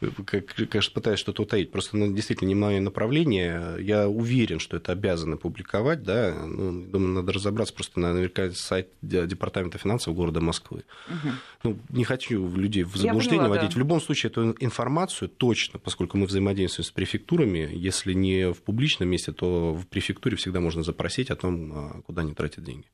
конечно, 0.00 0.92
пытаюсь 0.94 1.18
что-то 1.18 1.42
утаить, 1.42 1.72
просто 1.72 1.96
ну, 1.96 2.12
действительно 2.12 2.48
не 2.48 2.54
мое 2.60 2.80
направление. 2.80 3.76
Я 3.80 4.08
уверен, 4.08 4.60
что 4.60 4.76
это 4.76 4.92
обязаны 4.92 5.36
публиковать, 5.36 6.02
да, 6.02 6.34
ну, 6.46 6.84
думаю, 6.86 7.14
надо 7.14 7.32
разобраться 7.32 7.74
просто 7.74 8.00
наверняка 8.00 8.50
сайт 8.52 8.88
Департамента 9.02 9.78
финансов 9.78 10.14
города 10.14 10.40
Москвы. 10.40 10.84
Угу. 11.08 11.32
Ну, 11.64 11.78
не 11.88 12.04
хочу 12.04 12.54
людей 12.54 12.84
в 12.84 12.96
заблуждение 12.96 13.40
поняла, 13.40 13.56
вводить. 13.56 13.70
Да. 13.70 13.74
В 13.74 13.78
любом 13.78 14.00
случае, 14.00 14.30
эту 14.30 14.56
информацию 14.60 15.28
точно, 15.28 15.78
поскольку 15.78 16.16
мы 16.18 16.26
взаимодействуем 16.26 16.84
с 16.84 16.90
префектурами, 16.90 17.68
если 17.72 18.12
не 18.12 18.52
в 18.52 18.62
публичном 18.62 19.08
месте, 19.08 19.32
то 19.32 19.74
в 19.74 19.86
префектуре 19.86 20.36
всегда 20.36 20.60
можно 20.60 20.82
запросить 20.82 21.30
о 21.30 21.36
том, 21.36 21.72
а, 21.72 22.00
куда 22.06 22.22
они 22.22 22.34
тратят 22.34 22.64
деньги. 22.64 22.86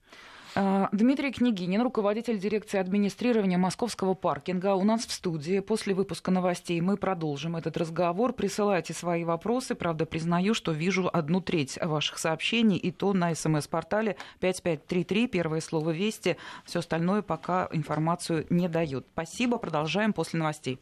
А, 0.59 0.89
Дмитрий 0.91 1.33
Княгинин, 1.33 1.83
руководитель 1.83 2.39
дирекции 2.39 2.79
администрирования 2.79 3.59
Московского 3.59 4.15
паркинга, 4.15 4.75
у 4.75 4.85
нас 4.85 5.05
в 5.05 5.13
студии. 5.13 5.61
После 5.61 5.93
выпуска 5.93 6.31
новостей 6.31 6.81
мы 6.81 6.97
продолжим 6.97 7.57
этот 7.57 7.77
разговор. 7.77 8.33
Присылайте 8.33 8.95
свои 8.95 9.23
вопросы. 9.25 9.75
Правда, 9.75 10.07
признаю, 10.07 10.55
что 10.55 10.73
вижу 10.73 11.11
одну 11.13 11.43
треть 11.43 11.79
ваших 11.83 12.17
сообщений, 12.17 12.79
и 12.79 12.91
то 12.91 13.13
на 13.13 13.35
смс-портале 13.35 14.17
5533, 14.41 15.27
первое 15.27 15.61
слово 15.61 15.91
«Вести». 15.91 16.39
Все 16.65 16.79
остальное 16.79 17.21
пока 17.21 17.69
информацию 17.73 18.47
не 18.49 18.67
дает. 18.71 19.05
Спасибо. 19.13 19.59
Продолжаем 19.59 20.15
после 20.15 20.39
новостей. 20.39 20.81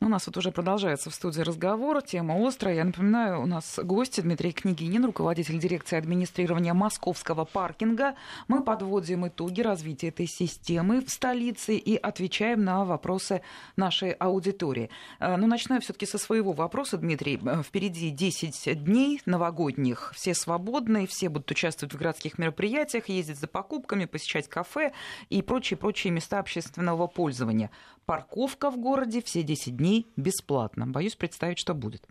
Ну, 0.00 0.08
у 0.08 0.10
нас 0.10 0.26
вот 0.26 0.36
уже 0.36 0.52
продолжается 0.52 1.10
в 1.10 1.14
студии 1.14 1.40
разговор, 1.40 2.02
тема 2.02 2.36
острая. 2.46 2.76
Я 2.76 2.84
напоминаю, 2.84 3.42
у 3.42 3.46
нас 3.46 3.80
гости 3.82 4.20
Дмитрий 4.20 4.52
Княгинин, 4.52 5.04
руководитель 5.06 5.58
дирекции 5.58 5.96
администрирования 5.96 6.74
московского 6.74 7.44
паркинга. 7.44 8.14
Мы 8.46 8.62
подводим 8.62 9.26
итоги 9.26 9.62
развития 9.62 10.08
этой 10.08 10.26
системы 10.26 11.00
в 11.00 11.08
столице 11.10 11.76
и 11.76 11.96
отвечаем 11.96 12.62
на 12.62 12.84
вопросы 12.84 13.40
нашей 13.76 14.12
аудитории. 14.12 14.90
Э, 15.18 15.36
ну, 15.36 15.46
начинаю 15.46 15.80
все 15.80 15.94
таки 15.94 16.06
со 16.06 16.18
своего 16.18 16.52
вопроса, 16.52 16.98
Дмитрий. 16.98 17.40
Э, 17.44 17.62
впереди 17.62 18.10
10 18.10 18.84
дней 18.84 19.22
новогодних. 19.24 20.12
Все 20.14 20.34
свободные, 20.34 21.06
все 21.06 21.30
будут 21.30 21.50
участвовать 21.50 21.94
в 21.94 21.98
городских 21.98 22.38
мероприятиях, 22.38 23.08
ездить 23.08 23.40
за 23.40 23.46
покупками, 23.46 24.04
посещать 24.04 24.46
кафе 24.46 24.92
и 25.30 25.40
прочие-прочие 25.40 26.12
места 26.12 26.38
общественного 26.38 27.06
пользования. 27.06 27.70
Парковка 28.04 28.70
в 28.70 28.76
городе 28.76 29.20
все 29.20 29.42
10 29.42 29.55
дней 29.64 30.06
бесплатно. 30.16 30.86
Боюсь 30.86 31.16
представить, 31.16 31.58
что 31.58 31.74
будет. 31.74 32.06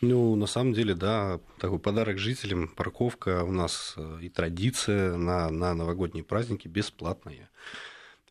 Ну, 0.00 0.34
на 0.36 0.46
самом 0.46 0.74
деле, 0.74 0.94
да, 0.94 1.40
такой 1.58 1.78
подарок 1.78 2.18
жителям. 2.18 2.68
Парковка 2.68 3.44
у 3.44 3.52
нас 3.52 3.94
э, 3.96 4.18
и 4.22 4.28
традиция 4.28 5.16
на, 5.16 5.50
на 5.50 5.74
новогодние 5.74 6.22
праздники 6.22 6.68
бесплатная. 6.68 7.48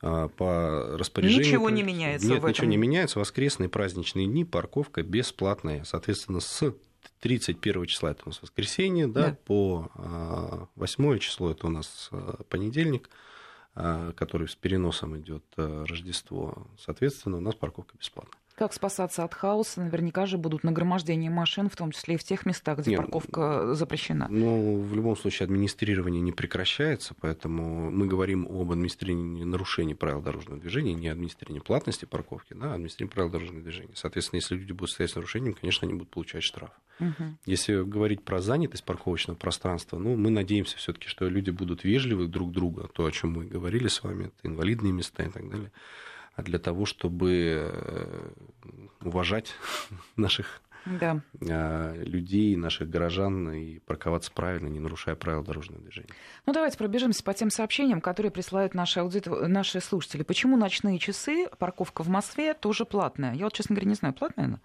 По 0.02 0.98
распоряжению... 1.00 1.48
Ничего 1.48 1.70
не 1.72 1.82
меняется 1.82 2.28
Нет, 2.28 2.36
в 2.36 2.40
этом. 2.42 2.50
ничего 2.50 2.68
не 2.68 2.78
меняется. 2.78 3.18
Воскресные 3.18 3.70
праздничные 3.70 4.28
дни 4.28 4.46
парковка 4.46 5.02
бесплатная. 5.02 5.84
Соответственно, 5.84 6.42
с 6.42 6.76
31 7.22 7.86
числа 7.88 8.12
это 8.12 8.24
у 8.26 8.30
нас 8.30 8.42
воскресенье, 8.42 9.08
да, 9.08 9.30
да. 9.30 9.38
по 9.46 10.70
8 10.76 11.16
а, 11.16 11.20
число 11.20 11.50
это 11.50 11.66
у 11.66 11.70
нас 11.72 12.10
а, 12.12 12.44
понедельник– 12.50 13.10
а, 13.78 14.14
который 14.14 14.48
с 14.48 14.56
переносом 14.56 15.18
идет 15.18 15.44
Рождество, 15.58 16.66
соответственно, 16.80 17.38
у 17.38 17.42
нас 17.42 17.56
парковка 17.56 17.98
бесплатная. 17.98 18.40
Как 18.56 18.72
спасаться 18.72 19.26
от 19.26 19.34
хаоса? 19.34 19.82
Наверняка 19.82 20.26
же 20.26 20.38
будут 20.38 20.64
нагромождения 20.64 21.30
машин, 21.30 21.70
в 21.70 21.76
том 21.76 21.92
числе 21.92 22.16
и 22.16 22.18
в 22.18 22.24
тех 22.24 22.46
местах, 22.46 22.80
где 22.80 22.92
Нет, 22.92 23.02
парковка 23.02 23.76
запрещена. 23.76 24.28
Ну, 24.30 24.80
в 24.80 24.96
любом 24.96 25.18
случае, 25.18 25.46
администрирование 25.46 26.22
не 26.22 26.32
прекращается, 26.32 27.14
поэтому 27.20 27.92
мы 27.92 28.08
говорим 28.08 28.48
об 28.50 28.72
администрировании 28.72 29.44
нарушений 29.44 29.94
правил 29.94 30.22
дорожного 30.22 30.60
движения, 30.60 30.94
не 30.94 31.10
администрировании 31.10 31.60
платности 31.60 32.06
парковки, 32.06 32.54
да, 32.54 32.72
а 32.72 32.76
администрировании 32.76 33.14
правил 33.14 33.30
дорожного 33.30 33.62
движения. 33.62 33.94
Соответственно, 33.94 34.38
если 34.38 34.56
люди 34.56 34.72
будут 34.72 34.92
стоять 34.92 35.12
с 35.12 35.16
нарушением, 35.16 35.54
конечно, 35.54 35.86
они 35.86 35.96
будут 35.98 36.12
получать 36.12 36.44
штраф. 36.44 36.72
Угу. 37.02 37.24
Если 37.46 37.84
говорить 37.84 38.24
про 38.24 38.42
занятость 38.42 38.86
парковочного 38.86 39.36
пространства, 39.36 39.98
ну, 39.98 40.16
мы 40.16 40.30
надеемся 40.30 40.78
все-таки, 40.78 41.10
что 41.10 41.28
люди 41.28 41.50
будут 41.50 41.84
вежливы 41.84 42.28
друг 42.28 42.54
друга, 42.54 42.88
то, 42.94 43.06
о 43.06 43.12
чем 43.12 43.34
мы 43.34 43.46
говорили 43.46 43.90
с 43.90 44.02
вами, 44.02 44.28
это 44.28 44.48
инвалидные 44.48 44.94
места 44.94 45.24
и 45.24 45.30
так 45.30 45.50
далее 45.50 45.74
а 46.36 46.44
для 46.44 46.60
того, 46.60 46.86
чтобы 46.86 47.72
э, 47.72 48.30
уважать 49.02 49.54
наших 50.16 50.62
да. 50.86 51.22
А, 51.50 51.94
людей, 51.96 52.56
наших 52.56 52.90
горожан 52.90 53.52
и 53.52 53.80
парковаться 53.80 54.32
правильно, 54.32 54.68
не 54.68 54.80
нарушая 54.80 55.16
правила 55.16 55.44
дорожного 55.44 55.82
движения. 55.82 56.10
Ну, 56.46 56.54
давайте 56.54 56.78
пробежимся 56.78 57.24
по 57.24 57.34
тем 57.34 57.50
сообщениям, 57.50 58.02
которые 58.02 58.32
присылают 58.32 58.76
наши, 58.76 59.00
аудит... 59.00 59.26
наши 59.26 59.82
слушатели. 59.82 60.24
Почему 60.24 60.58
ночные 60.58 61.00
часы, 61.00 61.48
парковка 61.58 62.04
в 62.04 62.10
Москве 62.10 62.54
тоже 62.54 62.86
платная? 62.86 63.34
Я 63.34 63.46
вот, 63.46 63.54
честно 63.54 63.76
говоря, 63.76 63.90
не 63.90 63.96
знаю, 63.96 64.14
платная 64.14 64.46
она? 64.46 64.60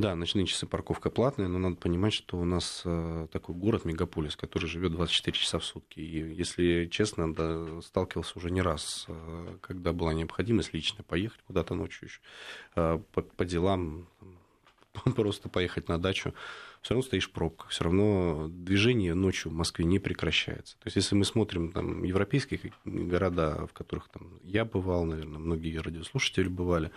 Да, 0.00 0.16
ночные 0.16 0.46
часы 0.46 0.66
парковка 0.66 1.10
платная, 1.10 1.46
но 1.46 1.58
надо 1.58 1.76
понимать, 1.76 2.14
что 2.14 2.38
у 2.38 2.44
нас 2.46 2.80
э, 2.86 3.26
такой 3.30 3.54
город, 3.54 3.84
мегаполис, 3.84 4.34
который 4.34 4.64
живет 4.64 4.92
24 4.92 5.36
часа 5.36 5.58
в 5.58 5.64
сутки. 5.64 6.00
И, 6.00 6.34
если 6.36 6.88
честно, 6.90 7.34
да, 7.34 7.82
сталкивался 7.82 8.38
уже 8.38 8.50
не 8.50 8.62
раз, 8.62 9.04
э, 9.08 9.56
когда 9.60 9.92
была 9.92 10.14
необходимость 10.14 10.72
лично 10.72 11.04
поехать 11.04 11.42
куда-то 11.46 11.74
ночью 11.74 12.08
еще, 12.08 12.20
э, 12.76 12.98
по, 13.12 13.20
по 13.20 13.44
делам, 13.44 14.08
просто 15.14 15.50
поехать 15.50 15.88
на 15.88 15.98
дачу, 15.98 16.32
все 16.80 16.94
равно 16.94 17.06
стоишь 17.06 17.28
в 17.28 17.32
пробках, 17.32 17.68
все 17.68 17.84
равно 17.84 18.46
движение 18.48 19.12
ночью 19.12 19.50
в 19.50 19.54
Москве 19.54 19.84
не 19.84 19.98
прекращается. 19.98 20.76
То 20.78 20.86
есть, 20.86 20.96
если 20.96 21.14
мы 21.14 21.26
смотрим 21.26 21.72
там, 21.72 22.04
европейские 22.04 22.72
города, 22.86 23.66
в 23.66 23.74
которых 23.74 24.08
там, 24.08 24.40
я 24.44 24.64
бывал, 24.64 25.04
наверное, 25.04 25.40
многие 25.40 25.76
радиослушатели 25.76 26.48
бывали, 26.48 26.90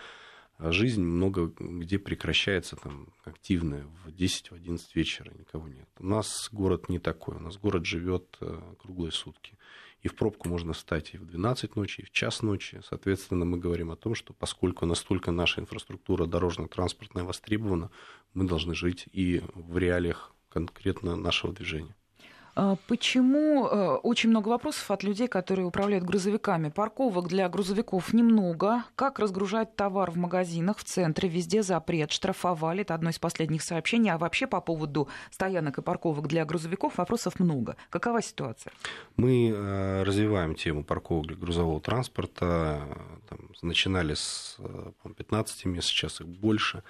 жизнь 0.60 1.02
много 1.02 1.52
где 1.60 2.00
прекращается 2.00 2.76
там, 2.76 3.14
активная 3.24 3.86
в 4.06 4.10
10-11 4.10 4.80
вечера, 4.94 5.32
никого 5.38 5.68
нет. 5.68 5.88
У 6.00 6.06
нас 6.06 6.50
город 6.52 6.90
не 6.90 7.00
такой, 7.00 7.36
у 7.36 7.40
нас 7.40 7.58
город 7.58 7.86
живет 7.86 8.38
э, 8.42 8.60
круглые 8.80 9.12
сутки. 9.12 9.58
И 10.02 10.10
в 10.10 10.16
пробку 10.16 10.50
можно 10.50 10.74
встать 10.74 11.14
и 11.14 11.18
в 11.18 11.26
12 11.26 11.76
ночи, 11.78 12.02
и 12.02 12.06
в 12.06 12.12
час 12.12 12.42
ночи. 12.42 12.82
Соответственно, 12.84 13.46
мы 13.46 13.58
говорим 13.58 13.90
о 13.90 13.96
том, 13.96 14.16
что 14.16 14.34
поскольку 14.34 14.86
настолько 14.86 15.32
наша 15.32 15.62
инфраструктура 15.62 16.26
дорожно-транспортная 16.26 17.24
востребована, 17.24 17.90
мы 18.34 18.46
должны 18.46 18.76
жить 18.76 19.08
и 19.14 19.42
в 19.54 19.78
реалиях 19.78 20.34
конкретно 20.50 21.16
нашего 21.16 21.54
движения. 21.54 21.96
А 22.56 22.76
почему 22.88 23.68
э, 23.68 23.96
очень 24.04 24.30
много 24.30 24.50
вопросов 24.50 24.92
от 24.92 25.04
людей, 25.04 25.28
которые 25.28 25.66
управляют 25.66 26.06
грузовиками? 26.06 26.70
Парковок 26.70 27.28
для 27.28 27.50
грузовиков 27.50 28.14
немного. 28.14 28.84
Как 28.96 29.18
разгружать 29.18 29.76
товар 29.76 30.12
в 30.12 30.18
магазинах, 30.18 30.78
в 30.78 30.84
центре, 30.84 31.28
везде 31.28 31.64
запрет, 31.64 32.12
штрафовали. 32.12 32.82
Это 32.82 32.94
одно 32.94 33.10
из 33.10 33.18
последних 33.18 33.64
сообщений. 33.64 34.12
А 34.12 34.20
вообще 34.20 34.46
по 34.46 34.62
поводу 34.62 35.08
стоянок 35.32 35.80
и 35.80 35.82
парковок 35.82 36.28
для 36.28 36.46
грузовиков 36.46 36.98
вопросов 36.98 37.40
много. 37.40 37.76
Какова 37.90 38.22
ситуация? 38.22 38.72
Мы 39.18 39.50
э, 39.50 40.04
развиваем 40.04 40.54
тему 40.54 40.84
парковок 40.84 41.28
для 41.28 41.38
грузового 41.38 41.82
транспорта. 41.82 42.82
Там, 43.30 43.40
начинали 43.64 44.14
с 44.14 44.58
15 45.18 45.66
мест, 45.66 45.88
сейчас 45.88 46.22
их 46.22 46.28
больше. 46.28 46.84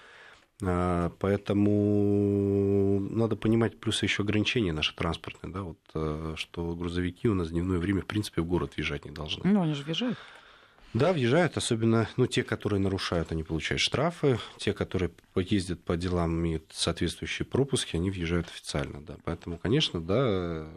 А, 0.65 1.11
поэтому 1.19 2.99
надо 3.09 3.35
понимать 3.35 3.79
плюсы 3.79 4.05
еще 4.05 4.23
ограничения 4.23 4.73
наши 4.73 4.95
транспортные, 4.95 5.51
да, 5.51 5.61
вот, 5.63 5.79
э, 5.93 6.33
что 6.37 6.75
грузовики 6.75 7.27
у 7.27 7.33
нас 7.33 7.49
в 7.49 7.51
дневное 7.51 7.79
время, 7.79 8.01
в 8.01 8.05
принципе, 8.05 8.41
в 8.41 8.45
город 8.45 8.73
въезжать 8.75 9.05
не 9.05 9.11
должны. 9.11 9.41
Ну, 9.43 9.61
они 9.61 9.73
же 9.73 9.83
въезжают. 9.83 10.17
Да, 10.93 11.11
въезжают, 11.11 11.57
особенно 11.57 12.07
ну, 12.17 12.27
те, 12.27 12.43
которые 12.43 12.79
нарушают, 12.79 13.31
они 13.31 13.43
получают 13.43 13.81
штрафы. 13.81 14.39
Те, 14.57 14.73
которые 14.73 15.11
ездят 15.35 15.83
по 15.83 15.97
делам, 15.97 16.35
имеют 16.35 16.65
соответствующие 16.71 17.47
пропуски, 17.47 17.95
они 17.95 18.11
въезжают 18.11 18.47
официально. 18.47 19.01
Да. 19.01 19.17
Поэтому, 19.23 19.57
конечно, 19.57 19.99
да, 20.01 20.67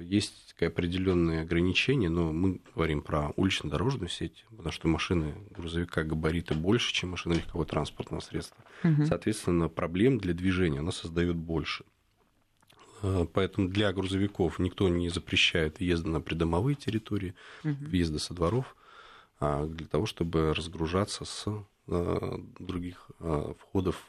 есть 0.00 0.54
определенные 0.58 1.42
ограничения, 1.42 2.08
но 2.08 2.32
мы 2.32 2.60
говорим 2.74 3.02
про 3.02 3.32
улично-дорожную 3.36 4.08
сеть, 4.08 4.46
потому 4.50 4.72
что 4.72 4.88
машины 4.88 5.34
грузовика 5.50 6.02
габариты 6.04 6.54
больше, 6.54 6.94
чем 6.94 7.10
машины 7.10 7.34
легкового 7.34 7.66
транспортного 7.66 8.20
средства. 8.20 8.64
Угу. 8.82 9.06
Соответственно, 9.06 9.68
проблем 9.68 10.18
для 10.18 10.32
движения 10.32 10.78
она 10.78 10.92
создает 10.92 11.36
больше. 11.36 11.84
Э, 13.02 13.26
поэтому 13.30 13.68
для 13.68 13.92
грузовиков 13.92 14.58
никто 14.58 14.88
не 14.88 15.10
запрещает 15.10 15.78
въезда 15.80 16.08
на 16.08 16.20
придомовые 16.22 16.76
территории, 16.76 17.34
угу. 17.62 17.76
въезда 17.80 18.18
со 18.18 18.32
дворов 18.32 18.74
для 19.40 19.86
того, 19.86 20.06
чтобы 20.06 20.54
разгружаться 20.54 21.24
с 21.24 21.44
а, 21.88 22.40
других 22.58 23.10
а, 23.20 23.54
входов 23.58 24.02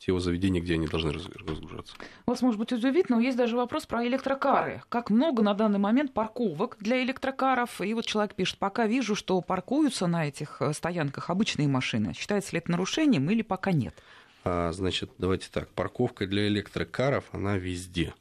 те 0.00 0.18
заведения, 0.18 0.62
где 0.62 0.74
они 0.74 0.86
должны 0.86 1.12
разгружаться. 1.12 1.94
Вас, 2.24 2.40
может 2.40 2.58
быть, 2.58 2.72
удивит, 2.72 3.10
но 3.10 3.20
есть 3.20 3.36
даже 3.36 3.54
вопрос 3.54 3.84
про 3.84 4.06
электрокары. 4.06 4.82
Как 4.88 5.10
много 5.10 5.42
на 5.42 5.52
данный 5.52 5.78
момент 5.78 6.14
парковок 6.14 6.78
для 6.80 7.02
электрокаров? 7.02 7.82
И 7.82 7.92
вот 7.92 8.06
человек 8.06 8.34
пишет, 8.34 8.58
пока 8.58 8.86
вижу, 8.86 9.14
что 9.14 9.40
паркуются 9.42 10.06
на 10.06 10.26
этих 10.26 10.56
э, 10.60 10.72
стоянках 10.72 11.28
обычные 11.28 11.68
машины. 11.68 12.14
Считается 12.14 12.52
ли 12.52 12.60
это 12.60 12.70
нарушением 12.70 13.28
или 13.30 13.42
пока 13.42 13.72
нет? 13.72 13.94
А, 14.42 14.72
значит, 14.72 15.10
давайте 15.18 15.48
так. 15.52 15.68
Парковка 15.68 16.26
для 16.26 16.48
электрокаров, 16.48 17.24
она 17.32 17.58
везде. 17.58 18.14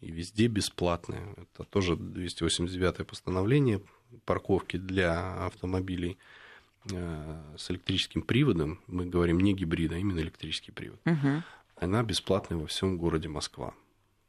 И 0.00 0.10
везде 0.10 0.48
бесплатная. 0.48 1.34
Это 1.38 1.64
тоже 1.64 1.96
289 1.96 3.06
постановление 3.06 3.80
парковки 4.24 4.76
для 4.76 5.46
автомобилей 5.46 6.18
э, 6.90 7.42
с 7.56 7.70
электрическим 7.70 8.22
приводом, 8.22 8.80
мы 8.86 9.06
говорим 9.06 9.40
не 9.40 9.54
гибрида, 9.54 9.96
а 9.96 9.98
именно 9.98 10.20
электрический 10.20 10.72
привод, 10.72 11.00
угу. 11.04 11.42
она 11.76 12.02
бесплатная 12.02 12.58
во 12.58 12.66
всем 12.66 12.98
городе 12.98 13.28
Москва. 13.28 13.74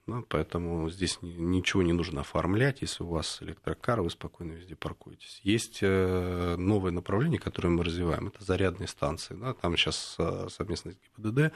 Ну, 0.05 0.25
поэтому 0.27 0.89
здесь 0.89 1.19
ничего 1.21 1.81
не 1.81 1.93
нужно 1.93 2.21
оформлять. 2.21 2.81
Если 2.81 3.03
у 3.03 3.07
вас 3.07 3.41
электрокар, 3.41 4.01
вы 4.01 4.09
спокойно 4.09 4.51
везде 4.51 4.75
паркуетесь. 4.75 5.39
Есть 5.43 5.79
э, 5.81 6.55
новое 6.57 6.91
направление, 6.91 7.39
которое 7.39 7.69
мы 7.69 7.85
развиваем. 7.85 8.27
Это 8.27 8.43
зарядные 8.43 8.89
станции. 8.89 9.33
Да? 9.33 9.53
Там 9.53 9.77
сейчас 9.77 10.17
э, 10.19 10.47
совместно 10.49 10.91
с 10.91 10.95
ГИБДД 11.17 11.53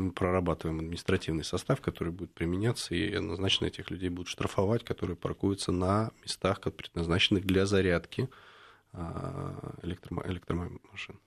мы 0.00 0.12
прорабатываем 0.12 0.78
административный 0.78 1.44
состав, 1.44 1.80
который 1.80 2.12
будет 2.12 2.32
применяться, 2.32 2.94
и 2.94 3.12
однозначно 3.12 3.66
этих 3.66 3.90
людей 3.90 4.08
будут 4.08 4.28
штрафовать, 4.28 4.84
которые 4.84 5.16
паркуются 5.16 5.72
на 5.72 6.10
местах, 6.22 6.60
предназначенных 6.60 7.44
для 7.44 7.66
зарядки 7.66 8.28
а, 8.92 9.74
электромашин. 9.82 11.18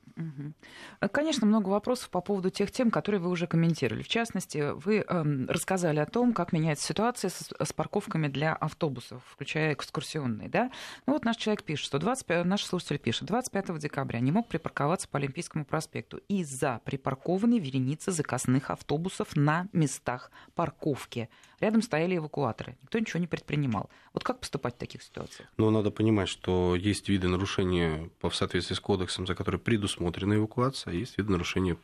Конечно, 1.11 1.47
много 1.47 1.69
вопросов 1.69 2.09
по 2.09 2.21
поводу 2.21 2.49
тех 2.49 2.71
тем, 2.71 2.91
которые 2.91 3.21
вы 3.21 3.29
уже 3.29 3.47
комментировали. 3.47 4.03
В 4.03 4.07
частности, 4.07 4.71
вы 4.73 5.05
э, 5.07 5.45
рассказали 5.47 5.99
о 5.99 6.05
том, 6.05 6.33
как 6.33 6.53
меняется 6.53 6.85
ситуация 6.85 7.29
с, 7.29 7.73
парковками 7.73 8.27
для 8.27 8.53
автобусов, 8.53 9.23
включая 9.31 9.73
экскурсионные. 9.73 10.49
Да? 10.49 10.71
Ну 11.05 11.13
вот 11.13 11.23
наш 11.23 11.37
человек 11.37 11.63
пишет, 11.63 11.85
что 11.85 11.99
25, 11.99 12.45
наш 12.45 12.63
слушатель 12.63 12.99
пишет, 12.99 13.27
25 13.27 13.77
декабря 13.79 14.19
не 14.19 14.31
мог 14.31 14.47
припарковаться 14.47 15.07
по 15.07 15.17
Олимпийскому 15.17 15.65
проспекту 15.65 16.17
из-за 16.27 16.81
припаркованной 16.83 17.59
вереницы 17.59 18.11
заказных 18.11 18.69
автобусов 18.69 19.35
на 19.35 19.67
местах 19.71 20.31
парковки. 20.55 21.29
Рядом 21.61 21.83
стояли 21.83 22.17
эвакуаторы. 22.17 22.75
Никто 22.81 22.97
ничего 22.97 23.19
не 23.19 23.27
предпринимал. 23.27 23.89
Вот 24.13 24.23
как 24.23 24.39
поступать 24.39 24.75
в 24.75 24.79
таких 24.79 25.03
ситуациях? 25.03 25.47
Ну, 25.57 25.69
надо 25.69 25.91
понимать, 25.91 26.27
что 26.27 26.75
есть 26.75 27.07
виды 27.07 27.27
нарушения 27.27 28.09
в 28.21 28.33
соответствии 28.33 28.73
с 28.73 28.79
кодексом, 28.79 29.27
за 29.27 29.35
которые 29.35 29.61
предусмотрена 29.61 30.33
эвакуация, 30.33 30.91
а 30.91 30.95
есть 30.95 31.17
виды 31.19 31.31
нарушения, 31.31 31.77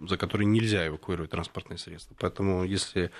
за 0.00 0.16
которые 0.16 0.46
нельзя 0.46 0.86
эвакуировать 0.88 1.30
транспортные 1.30 1.78
средства. 1.78 2.16
Поэтому, 2.18 2.64
если 2.64 3.12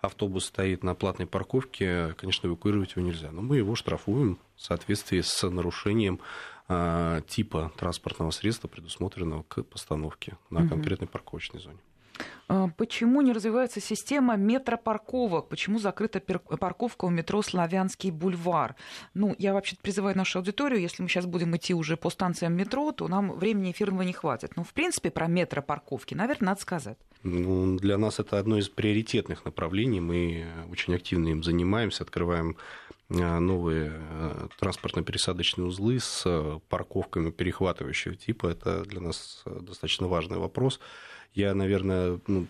автобус 0.00 0.44
стоит 0.44 0.84
на 0.84 0.94
платной 0.94 1.26
парковке, 1.26 2.14
конечно, 2.16 2.46
эвакуировать 2.46 2.94
его 2.94 3.04
нельзя. 3.04 3.32
Но 3.32 3.42
мы 3.42 3.56
его 3.56 3.74
штрафуем 3.74 4.38
в 4.54 4.62
соответствии 4.62 5.20
с 5.20 5.48
нарушением 5.48 6.20
а, 6.68 7.22
типа 7.22 7.72
транспортного 7.76 8.30
средства, 8.30 8.68
предусмотренного 8.68 9.42
к 9.42 9.62
постановке 9.64 10.36
на 10.50 10.60
угу. 10.60 10.68
конкретной 10.68 11.08
парковочной 11.08 11.60
зоне. 11.60 11.78
А, 12.48 12.68
почему 12.76 13.22
не 13.22 13.32
развивается 13.32 13.80
система 13.80 14.36
метропарковок? 14.36 15.48
Почему 15.48 15.78
закрыта 15.78 16.20
парковка 16.20 17.06
у 17.06 17.10
метро 17.10 17.42
Славянский 17.42 18.10
бульвар? 18.10 18.76
Ну, 19.14 19.34
я 19.38 19.52
вообще 19.52 19.76
призываю 19.80 20.16
нашу 20.16 20.38
аудиторию, 20.38 20.80
если 20.80 21.02
мы 21.02 21.08
сейчас 21.08 21.26
будем 21.26 21.56
идти 21.56 21.74
уже 21.74 21.96
по 21.96 22.10
станциям 22.10 22.54
метро, 22.54 22.92
то 22.92 23.08
нам 23.08 23.32
времени 23.32 23.72
эфирного 23.72 24.02
не 24.02 24.12
хватит. 24.12 24.56
Но, 24.56 24.64
в 24.64 24.72
принципе, 24.72 25.10
про 25.10 25.26
метропарковки, 25.26 26.14
наверное, 26.14 26.50
надо 26.50 26.60
сказать. 26.60 26.98
Ну, 27.22 27.76
для 27.76 27.98
нас 27.98 28.20
это 28.20 28.38
одно 28.38 28.58
из 28.58 28.68
приоритетных 28.68 29.44
направлений. 29.44 30.00
Мы 30.00 30.46
очень 30.70 30.94
активно 30.94 31.28
им 31.28 31.42
занимаемся, 31.42 32.04
открываем 32.04 32.56
а, 33.08 33.40
новые 33.40 33.92
а, 33.92 34.48
транспортно-пересадочные 34.60 35.64
узлы 35.64 35.98
с 35.98 36.24
парковками 36.68 37.30
перехватывающего 37.30 38.14
типа. 38.14 38.48
Это 38.48 38.84
для 38.84 39.00
нас 39.00 39.42
достаточно 39.44 40.06
важный 40.06 40.38
вопрос. 40.38 40.78
Я, 41.36 41.54
наверное, 41.54 42.18
ну, 42.26 42.46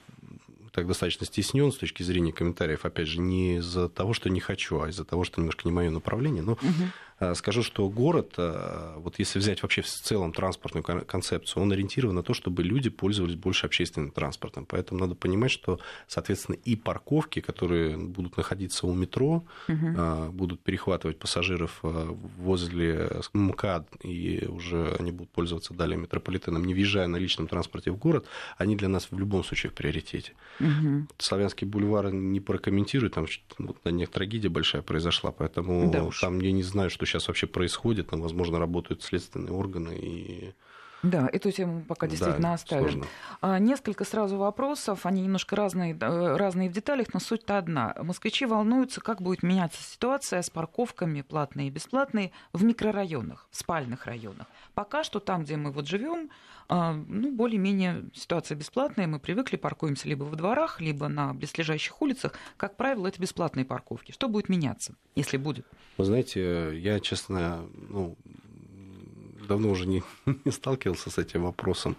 так 0.71 0.87
достаточно 0.87 1.27
стеснен 1.27 1.73
с 1.73 1.77
точки 1.77 2.05
зрения 2.05 2.33
комментариев, 2.33 2.85
опять 2.85 3.09
же, 3.09 3.21
не 3.21 3.57
из-за 3.57 3.89
того, 3.89 4.13
что 4.13 4.31
не 4.31 4.39
хочу, 4.39 4.81
а 4.81 4.89
из-за 4.89 5.05
того, 5.05 5.25
что 5.25 5.41
немножко 5.41 5.63
не 5.65 5.73
мое 5.75 5.91
направление. 5.91 6.43
Но 6.43 6.53
угу. 6.53 6.63
Э, 7.19 7.35
скажу, 7.35 7.63
что 7.63 7.89
город, 7.89 8.35
э, 8.37 8.95
вот 8.97 9.19
если 9.19 9.39
взять 9.39 9.63
вообще 9.63 9.81
в 9.81 9.87
целом 9.87 10.33
транспортную 10.33 10.85
концепцию, 10.85 11.63
он 11.63 11.73
ориентирован 11.73 12.15
на 12.15 12.23
то, 12.23 12.35
чтобы 12.35 12.63
люди 12.63 12.91
пользовались 12.91 13.37
больше 13.37 13.67
общественным 13.67 14.11
транспортом. 14.11 14.67
Поэтому 14.67 15.01
надо 15.01 15.15
понимать, 15.15 15.51
что, 15.51 15.81
соответственно, 16.07 16.57
и 16.57 16.77
парковки, 16.77 17.41
которые 17.41 17.97
будут 17.97 18.37
находиться 18.37 18.87
у 18.87 18.93
метро, 18.93 19.45
угу. 19.69 20.33
будут 20.33 20.61
перехватывать 20.61 21.19
пассажиров 21.19 21.81
возле 21.83 23.11
МКАД, 23.33 23.89
и 24.03 24.47
уже 24.47 24.95
они 24.99 25.11
будут 25.11 25.31
пользоваться 25.31 25.73
далее 25.75 25.97
метрополитеном, 25.97 26.65
не 26.65 26.75
въезжая 26.75 27.07
на 27.07 27.17
личном 27.17 27.47
транспорте 27.47 27.91
в 27.91 27.97
город, 27.97 28.27
они 28.59 28.77
для 28.77 28.89
нас 28.89 29.09
в 29.11 29.19
любом 29.19 29.43
случае 29.45 29.71
в 29.71 29.75
приоритете. 29.75 30.33
Угу. 30.61 31.07
Славянский 31.19 31.67
бульвар 31.67 32.13
не 32.13 32.41
прокомментирует, 32.41 33.15
там 33.15 33.27
вот, 33.59 33.83
на 33.85 33.91
них 33.91 34.11
трагедия 34.11 34.49
большая 34.49 34.83
произошла, 34.83 35.31
поэтому 35.31 35.91
да 35.91 36.09
там 36.21 36.41
я 36.41 36.53
не 36.53 36.63
знаю, 36.63 36.91
что 36.91 37.06
сейчас 37.07 37.29
вообще 37.29 37.47
происходит, 37.47 38.09
там, 38.09 38.21
возможно, 38.21 38.59
работают 38.59 39.03
следственные 39.03 39.53
органы 39.53 39.97
и 39.97 40.55
Да, 41.03 41.29
эту 41.33 41.53
тему 41.53 41.85
пока 41.87 42.07
действительно 42.07 42.49
да, 42.49 42.55
оставим. 42.55 42.85
Сложно. 42.85 43.07
А, 43.41 43.59
несколько 43.59 44.05
сразу 44.05 44.37
вопросов, 44.37 45.07
они 45.07 45.23
немножко 45.23 45.55
разные, 45.55 45.97
разные 45.97 46.69
в 46.69 46.73
деталях, 46.73 47.09
но 47.13 47.21
суть-то 47.21 47.59
одна. 47.59 47.95
Москвичи 48.03 48.47
волнуются, 48.47 49.01
как 49.01 49.21
будет 49.23 49.43
меняться 49.43 49.83
ситуация 49.83 50.43
с 50.43 50.51
парковками 50.51 51.23
платные 51.23 51.69
и 51.69 51.71
бесплатные 51.71 52.33
в 52.53 52.65
микрорайонах, 52.65 53.47
в 53.51 53.57
спальных 53.57 54.07
районах. 54.07 54.47
Пока 54.75 55.05
что 55.05 55.21
там, 55.21 55.45
где 55.45 55.57
мы 55.57 55.71
вот 55.71 55.87
живем, 55.87 56.31
а, 56.69 56.93
ну, 56.95 57.31
более-менее 57.31 58.05
ситуация 58.15 58.57
бесплатная, 58.57 59.07
мы 59.07 59.21
привыкли, 59.21 59.57
паркуемся 59.57 60.09
либо 60.09 60.25
во 60.25 60.35
дворах, 60.35 60.81
либо 60.81 61.09
на 61.09 61.33
близлежащих 61.35 62.01
улицах. 62.03 62.33
Как 62.57 62.77
правило, 62.77 63.07
это 63.07 63.21
бесплатные 63.21 63.65
парковки. 63.65 64.13
Что 64.13 64.29
будет 64.29 64.49
меняться, 64.49 64.95
если 65.15 65.37
будет? 65.37 65.67
Вы 65.97 66.05
знаете, 66.05 66.77
я, 66.79 66.99
честно, 67.01 67.67
ну, 67.89 68.17
давно 69.47 69.71
уже 69.71 69.87
не, 69.87 70.03
не 70.45 70.53
сталкивался 70.53 71.11
с 71.11 71.19
этим 71.19 71.45
вопросом. 71.45 71.97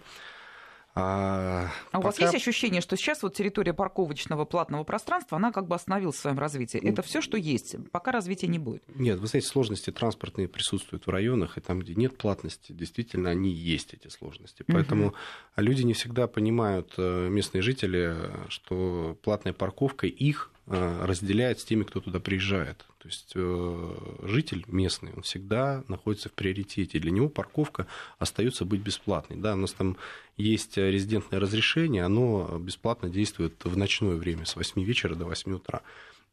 А, 1.00 1.70
а 1.92 2.00
у 2.00 2.02
вас 2.02 2.18
есть 2.18 2.34
ощущение, 2.34 2.80
что 2.80 2.96
сейчас 2.96 3.22
вот 3.22 3.32
территория 3.34 3.72
парковочного 3.72 4.44
платного 4.44 4.82
пространства, 4.82 5.36
она 5.36 5.52
как 5.52 5.68
бы 5.68 5.76
остановилась 5.76 6.16
в 6.16 6.18
своем 6.18 6.40
развитии? 6.40 6.78
Это 6.78 7.02
все, 7.02 7.20
что 7.20 7.36
есть, 7.36 7.76
пока 7.92 8.10
развития 8.10 8.48
не 8.48 8.58
будет? 8.58 8.82
Нет, 8.96 9.20
вы 9.20 9.28
знаете, 9.28 9.46
сложности 9.46 9.92
транспортные 9.92 10.48
присутствуют 10.48 11.06
в 11.06 11.10
районах, 11.10 11.56
и 11.56 11.60
там, 11.60 11.78
где 11.78 11.94
нет 11.94 12.16
платности, 12.18 12.72
действительно, 12.72 13.30
они 13.30 13.50
есть, 13.50 13.94
эти 13.94 14.08
сложности. 14.08 14.64
Поэтому 14.66 15.08
угу. 15.08 15.14
люди 15.56 15.82
не 15.82 15.92
всегда 15.92 16.26
понимают, 16.26 16.94
э, 16.96 17.28
местные 17.28 17.62
жители, 17.62 18.16
что 18.48 19.16
платная 19.22 19.52
парковка 19.52 20.08
их 20.08 20.50
Э, 20.70 21.06
разделяет 21.06 21.60
с 21.60 21.64
теми, 21.64 21.82
кто 21.82 22.00
туда 22.00 22.20
приезжает. 22.20 22.84
То 22.98 23.08
есть 23.08 23.32
э, 23.36 23.94
житель 24.22 24.64
местный, 24.66 25.12
он 25.14 25.22
всегда 25.22 25.84
находится 25.86 26.28
в 26.28 26.32
приоритете. 26.32 26.98
Для 26.98 27.12
него 27.12 27.28
парковка 27.28 27.86
остается 28.18 28.64
быть 28.64 28.80
бесплатной. 28.80 29.36
Да, 29.36 29.54
у 29.54 29.56
нас 29.56 29.72
там 29.72 29.96
есть 30.36 30.76
резидентное 30.76 31.40
разрешение, 31.40 32.04
оно 32.04 32.58
бесплатно 32.58 33.08
действует 33.08 33.64
в 33.64 33.76
ночное 33.76 34.16
время 34.16 34.44
с 34.44 34.56
8 34.56 34.82
вечера 34.82 35.14
до 35.14 35.26
8 35.26 35.52
утра. 35.54 35.82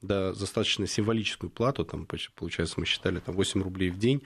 Да, 0.01 0.33
достаточно 0.33 0.87
символическую 0.87 1.49
плату, 1.49 1.85
там, 1.85 2.07
получается, 2.35 2.79
мы 2.79 2.85
считали 2.85 3.19
там, 3.19 3.35
8 3.35 3.61
рублей 3.63 3.89
в 3.89 3.97
день, 3.97 4.21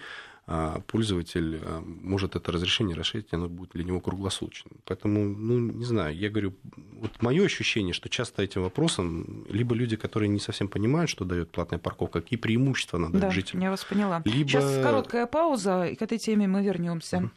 пользователь 0.88 1.59
а, 1.62 1.83
может 1.85 2.35
это 2.35 2.51
разрешение 2.51 2.95
расширить, 2.95 3.31
оно 3.33 3.47
будет 3.47 3.71
для 3.73 3.83
него 3.83 3.99
круглосуточным. 4.01 4.77
Поэтому, 4.85 5.23
ну, 5.23 5.59
не 5.59 5.85
знаю, 5.85 6.15
я 6.15 6.29
говорю, 6.29 6.55
вот 6.99 7.21
мое 7.21 7.45
ощущение, 7.45 7.93
что 7.93 8.09
часто 8.09 8.41
этим 8.41 8.63
вопросом 8.63 9.45
либо 9.47 9.75
люди, 9.75 9.95
которые 9.95 10.29
не 10.29 10.39
совсем 10.39 10.67
понимают, 10.67 11.09
что 11.09 11.23
дает 11.23 11.51
платная 11.51 11.77
парковка, 11.77 12.21
какие 12.21 12.39
преимущества 12.39 12.97
надо 12.97 13.19
да, 13.19 13.29
жителям. 13.29 13.62
я 13.62 13.69
вас 13.69 13.83
поняла. 13.83 14.23
Либо... 14.25 14.49
Сейчас 14.49 14.83
короткая 14.83 15.27
пауза, 15.27 15.85
и 15.85 15.95
к 15.95 16.01
этой 16.01 16.17
теме 16.17 16.47
мы 16.47 16.63
вернемся. 16.63 17.17
Mm-hmm. 17.17 17.29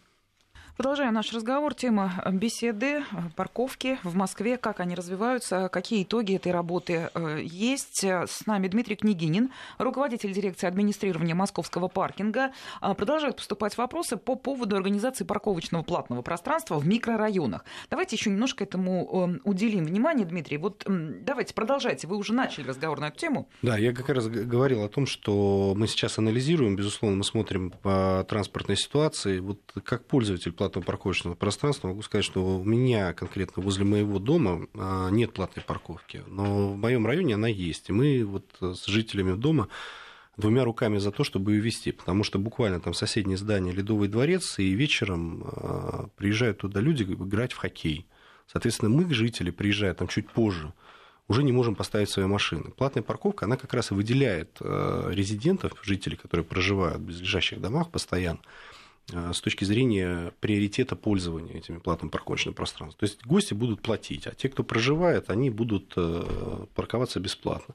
Продолжаем 0.77 1.13
наш 1.13 1.31
разговор. 1.35 1.75
Тема 1.75 2.15
беседы, 2.33 3.05
парковки 3.37 3.99
в 4.05 4.17
Москве, 4.17 4.57
как 4.57 4.81
они 4.81 4.95
развиваются, 4.95 5.69
какие 5.69 6.03
итоги 6.03 6.35
этой 6.35 6.51
работы 6.51 7.11
э, 7.15 7.41
есть. 7.43 8.03
С 8.03 8.47
нами 8.47 8.69
Дмитрий 8.69 8.97
Княгинин, 8.97 9.51
руководитель 9.77 10.33
дирекции 10.33 10.67
администрирования 10.67 11.35
московского 11.35 11.89
паркинга. 11.89 12.53
А, 12.81 12.95
продолжают 12.95 13.37
поступать 13.37 13.77
вопросы 13.77 14.17
по 14.17 14.35
поводу 14.35 14.75
организации 14.75 15.25
парковочного 15.25 15.83
платного 15.83 16.23
пространства 16.23 16.79
в 16.79 16.87
микрорайонах. 16.87 17.67
Давайте 17.91 18.17
еще 18.17 18.31
немножко 18.31 18.65
этому 18.65 19.29
э, 19.29 19.41
уделим 19.45 19.85
внимание, 19.85 20.25
Дмитрий. 20.25 20.57
Вот 20.57 20.87
давайте 20.87 21.53
продолжайте. 21.53 22.07
Вы 22.07 22.17
уже 22.17 22.33
начали 22.33 22.67
разговор 22.67 22.99
на 22.99 23.09
эту 23.09 23.19
тему. 23.19 23.47
Да, 23.61 23.77
я 23.77 23.93
как 23.93 24.09
раз 24.09 24.27
говорил 24.27 24.83
о 24.85 24.89
том, 24.89 25.05
что 25.05 25.75
мы 25.77 25.87
сейчас 25.87 26.19
анализируем, 26.19 26.77
безусловно, 26.77 27.19
мы 27.19 27.25
смотрим 27.25 27.73
по 27.83 28.25
транспортной 28.27 28.79
ситуации, 28.79 29.39
вот 29.41 29.61
как 29.85 30.07
пользователь 30.07 30.53
платного 30.63 30.85
парковочного 30.85 31.35
пространства, 31.35 31.89
могу 31.89 32.03
сказать, 32.03 32.25
что 32.25 32.59
у 32.59 32.65
меня 32.65 33.13
конкретно 33.15 33.65
возле 33.65 33.85
моего 33.85 34.21
дома 34.21 34.69
а, 34.75 35.11
нет 35.11 35.33
платной 35.33 35.65
парковки, 35.65 36.23
но 36.29 36.69
в 36.69 36.77
моем 36.77 37.05
районе 37.05 37.35
она 37.35 37.49
есть. 37.49 37.89
И 37.89 37.93
мы 37.93 38.25
вот 38.25 38.47
с 38.61 38.87
жителями 38.87 39.35
дома 39.35 39.67
двумя 40.37 40.63
руками 40.63 40.99
за 40.99 41.11
то, 41.11 41.25
чтобы 41.25 41.53
ее 41.53 41.61
вести, 41.61 41.91
потому 41.91 42.23
что 42.23 42.39
буквально 42.39 42.79
там 42.79 42.95
соседнее 42.95 43.37
здание 43.37 43.75
Ледовый 43.75 44.09
дворец, 44.09 44.61
и 44.61 44.71
вечером 44.71 45.43
а, 45.47 46.09
приезжают 46.17 46.59
туда 46.59 46.81
люди 46.81 47.03
играть 47.03 47.53
в 47.53 47.57
хоккей. 47.57 48.07
Соответственно, 48.47 48.91
мы, 48.91 49.13
жители, 49.13 49.51
приезжая 49.51 49.95
там 49.95 50.07
чуть 50.07 50.31
позже, 50.31 50.73
уже 51.27 51.43
не 51.43 51.51
можем 51.51 51.75
поставить 51.75 52.09
свои 52.09 52.27
машины. 52.27 52.71
Платная 52.71 53.03
парковка, 53.03 53.47
она 53.47 53.57
как 53.57 53.75
раз 53.75 53.91
и 53.91 53.95
выделяет 53.95 54.59
а, 54.61 55.11
резидентов, 55.11 55.73
жителей, 55.83 56.17
которые 56.17 56.45
проживают 56.47 56.99
в 56.99 57.07
близлежащих 57.07 57.61
домах 57.61 57.91
постоянно, 57.91 58.39
Э, 58.41 58.72
с 59.09 59.41
точки 59.41 59.65
зрения 59.65 60.33
приоритета 60.41 60.97
пользования 60.97 61.55
этими 61.55 61.79
платным 61.79 62.11
парковочным 62.11 62.55
пространством. 62.55 62.99
То 62.99 63.05
есть 63.05 63.25
гости 63.27 63.55
будут 63.55 63.83
платить, 63.83 64.27
а 64.27 64.35
те, 64.35 64.49
кто 64.49 64.65
проживает, 64.65 65.29
они 65.29 65.51
будут 65.51 65.93
э, 65.97 66.67
парковаться 66.75 67.21
бесплатно. 67.21 67.75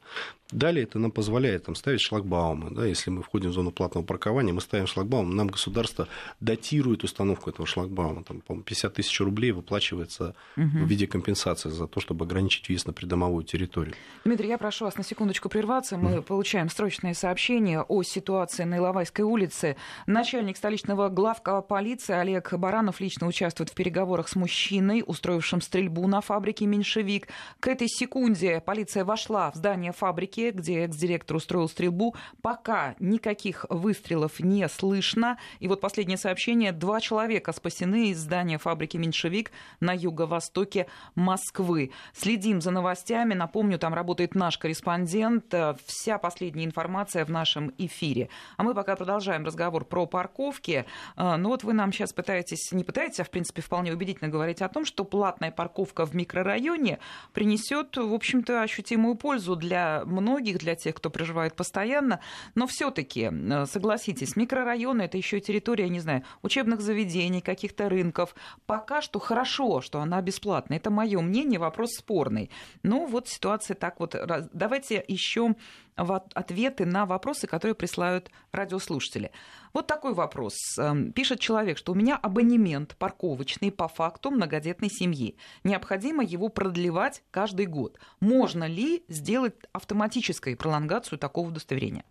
Далее 0.51 0.83
это 0.83 0.97
нам 0.97 1.11
позволяет 1.11 1.65
там, 1.65 1.75
ставить 1.75 1.99
шлагбаумы. 1.99 2.71
Да, 2.71 2.85
если 2.85 3.09
мы 3.09 3.21
входим 3.21 3.49
в 3.49 3.53
зону 3.53 3.71
платного 3.71 4.05
паркования, 4.05 4.53
мы 4.53 4.61
ставим 4.61 4.87
шлагбаум, 4.87 5.35
нам 5.35 5.47
государство 5.47 6.07
датирует 6.39 7.03
установку 7.03 7.49
этого 7.49 7.67
шлагбаума. 7.67 8.23
Там, 8.23 8.39
по 8.39 8.55
50 8.55 8.93
тысяч 8.93 9.19
рублей 9.19 9.51
выплачивается 9.51 10.35
угу. 10.55 10.65
в 10.65 10.87
виде 10.87 11.05
компенсации 11.05 11.69
за 11.69 11.87
то, 11.87 11.99
чтобы 11.99 12.23
ограничить 12.23 12.69
въезд 12.69 12.87
на 12.87 12.93
придомовую 12.93 13.43
территорию. 13.43 13.93
Дмитрий, 14.23 14.47
я 14.47 14.57
прошу 14.57 14.85
вас 14.85 14.95
на 14.95 15.03
секундочку 15.03 15.49
прерваться. 15.49 15.97
Мы 15.97 16.19
угу. 16.19 16.23
получаем 16.23 16.69
срочное 16.69 17.13
сообщение 17.13 17.81
о 17.81 18.03
ситуации 18.03 18.63
на 18.63 18.77
Иловайской 18.77 19.25
улице. 19.25 19.75
Начальник 20.05 20.55
столичного 20.55 21.09
главка 21.17 21.63
полиции 21.63 22.13
Олег 22.13 22.53
Баранов 22.53 22.99
лично 22.99 23.25
участвует 23.25 23.71
в 23.71 23.73
переговорах 23.73 24.27
с 24.27 24.35
мужчиной, 24.35 25.03
устроившим 25.03 25.61
стрельбу 25.61 26.05
на 26.05 26.21
фабрике 26.21 26.67
«Меньшевик». 26.67 27.27
К 27.59 27.69
этой 27.69 27.87
секунде 27.87 28.61
полиция 28.61 29.03
вошла 29.03 29.49
в 29.49 29.55
здание 29.55 29.93
фабрики 29.93 30.51
где 30.53 30.83
экс-директор 30.83 31.37
устроил 31.37 31.69
стрельбу. 31.69 32.15
Пока 32.43 32.93
никаких 32.99 33.65
выстрелов 33.67 34.39
не 34.41 34.69
слышно. 34.69 35.39
И 35.59 35.67
вот 35.67 35.81
последнее 35.81 36.19
сообщение. 36.19 36.71
Два 36.71 37.01
человека 37.01 37.51
спасены 37.51 38.09
из 38.09 38.19
здания 38.19 38.59
фабрики 38.59 38.97
«Меньшевик» 38.97 39.51
на 39.79 39.93
юго-востоке 39.93 40.85
Москвы. 41.15 41.93
Следим 42.13 42.61
за 42.61 42.69
новостями. 42.69 43.33
Напомню, 43.33 43.79
там 43.79 43.95
работает 43.95 44.35
наш 44.35 44.59
корреспондент. 44.59 45.51
Вся 45.87 46.19
последняя 46.19 46.65
информация 46.65 47.25
в 47.25 47.31
нашем 47.31 47.73
эфире. 47.79 48.29
А 48.57 48.61
мы 48.61 48.75
пока 48.75 48.95
продолжаем 48.95 49.45
разговор 49.45 49.83
про 49.83 50.05
парковки. 50.05 50.85
А, 51.15 51.37
ну 51.37 51.49
вот 51.49 51.63
вы 51.63 51.73
нам 51.73 51.91
сейчас 51.91 52.13
пытаетесь, 52.13 52.71
не 52.71 52.83
пытаетесь, 52.83 53.19
а 53.19 53.23
в 53.23 53.29
принципе 53.29 53.61
вполне 53.61 53.93
убедительно 53.93 54.29
говорить 54.29 54.61
о 54.61 54.69
том, 54.69 54.85
что 54.85 55.05
платная 55.05 55.51
парковка 55.51 56.05
в 56.05 56.15
микрорайоне 56.15 56.99
принесет, 57.33 57.95
в 57.97 58.13
общем-то, 58.13 58.61
ощутимую 58.61 59.15
пользу 59.15 59.55
для 59.55 60.03
многих 60.05 60.59
для 60.59 60.75
тех, 60.75 60.95
кто 60.95 61.09
проживает 61.09 61.55
постоянно. 61.55 62.19
Но 62.55 62.67
все-таки, 62.67 63.31
согласитесь, 63.65 64.35
микрорайоны 64.35 65.03
это 65.03 65.17
еще 65.17 65.39
территория, 65.39 65.89
не 65.89 65.99
знаю, 65.99 66.23
учебных 66.41 66.81
заведений, 66.81 67.41
каких-то 67.41 67.89
рынков. 67.89 68.35
Пока 68.65 69.01
что 69.01 69.19
хорошо, 69.19 69.81
что 69.81 69.99
она 69.99 70.21
бесплатная. 70.21 70.77
Это 70.77 70.89
мое 70.89 71.21
мнение, 71.21 71.59
вопрос 71.59 71.91
спорный. 71.97 72.49
Но 72.83 73.05
вот 73.05 73.27
ситуация 73.27 73.75
так 73.75 73.99
вот. 73.99 74.15
Давайте 74.53 75.03
еще 75.07 75.55
ответы 75.97 76.85
на 76.85 77.05
вопросы, 77.05 77.47
которые 77.47 77.75
присылают 77.75 78.31
радиослушатели. 78.51 79.31
Вот 79.73 79.87
такой 79.87 80.13
вопрос. 80.13 80.55
Эм, 80.77 81.11
пишет 81.11 81.39
человек, 81.39 81.77
что 81.77 81.91
у 81.91 81.95
меня 81.95 82.15
абонемент 82.15 82.95
парковочный 82.97 83.71
по 83.71 83.87
факту 83.87 84.31
многодетной 84.31 84.89
семьи. 84.89 85.35
Необходимо 85.63 86.23
его 86.23 86.49
продлевать 86.49 87.23
каждый 87.31 87.65
год. 87.65 87.99
Можно 88.19 88.67
ли 88.67 89.03
сделать 89.07 89.55
автоматическую 89.73 90.55
пролонгацию 90.57 91.19
такого 91.19 91.49
удостоверения? 91.49 92.05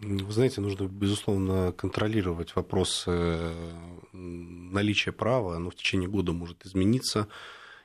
Вы 0.00 0.32
знаете, 0.32 0.60
нужно, 0.60 0.84
безусловно, 0.84 1.72
контролировать 1.72 2.54
вопрос 2.54 3.04
наличия 4.12 5.10
права. 5.10 5.56
Оно 5.56 5.70
в 5.70 5.74
течение 5.74 6.08
года 6.08 6.32
может 6.32 6.64
измениться. 6.64 7.26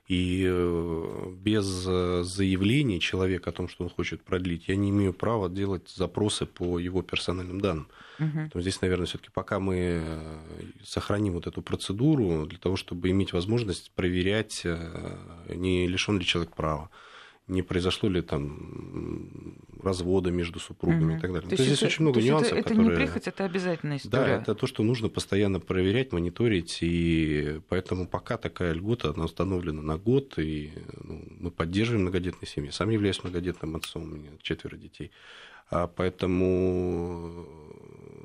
И 0.07 0.45
э, 0.45 1.33
без 1.37 1.85
э, 1.87 2.23
заявления 2.23 2.99
человека 2.99 3.51
о 3.51 3.53
том, 3.53 3.69
что 3.69 3.85
он 3.85 3.89
хочет 3.89 4.21
продлить, 4.21 4.67
я 4.67 4.75
не 4.75 4.89
имею 4.89 5.13
права 5.13 5.47
делать 5.47 5.89
запросы 5.89 6.45
по 6.45 6.77
его 6.77 7.01
персональным 7.01 7.61
данным. 7.61 7.87
Угу. 8.19 8.59
здесь, 8.59 8.81
наверное, 8.81 9.05
все-таки 9.05 9.31
пока 9.33 9.59
мы 9.59 9.75
э, 9.77 10.45
сохраним 10.83 11.33
вот 11.33 11.47
эту 11.47 11.61
процедуру 11.61 12.45
для 12.45 12.59
того, 12.59 12.75
чтобы 12.75 13.09
иметь 13.11 13.31
возможность 13.31 13.91
проверять, 13.91 14.65
не 15.47 15.87
лишен 15.87 16.19
ли 16.19 16.25
человек 16.25 16.53
права 16.53 16.89
не 17.47 17.61
произошло 17.61 18.09
ли 18.09 18.21
там 18.21 19.57
развода 19.81 20.31
между 20.31 20.59
супругами 20.59 21.11
угу. 21.11 21.17
и 21.17 21.19
так 21.19 21.33
далее. 21.33 21.49
То, 21.49 21.55
то 21.55 21.61
есть 21.61 21.65
здесь 21.65 21.79
это, 21.79 21.87
очень 21.87 22.03
много 22.03 22.21
нюансов. 22.21 22.51
Это, 22.53 22.59
это 22.59 22.69
которые... 22.69 22.89
не 22.89 22.95
прихоть, 22.95 23.27
это 23.27 23.45
обязательная 23.45 23.97
история. 23.97 24.25
Да, 24.25 24.41
это 24.41 24.55
то, 24.55 24.65
что 24.65 24.83
нужно 24.83 25.09
постоянно 25.09 25.59
проверять, 25.59 26.13
мониторить, 26.13 26.79
и 26.81 27.59
поэтому 27.67 28.07
пока 28.07 28.37
такая 28.37 28.73
льгота, 28.73 29.09
она 29.09 29.25
установлена 29.25 29.81
на 29.81 29.97
год, 29.97 30.39
и 30.39 30.71
ну, 31.03 31.21
мы 31.39 31.51
поддерживаем 31.51 32.03
многодетные 32.03 32.47
семьи. 32.47 32.71
Сам 32.71 32.89
являюсь 32.89 33.21
многодетным 33.23 33.75
отцом, 33.75 34.03
у 34.03 34.07
меня 34.07 34.29
четверо 34.41 34.77
детей. 34.77 35.11
А 35.69 35.87
поэтому 35.87 37.47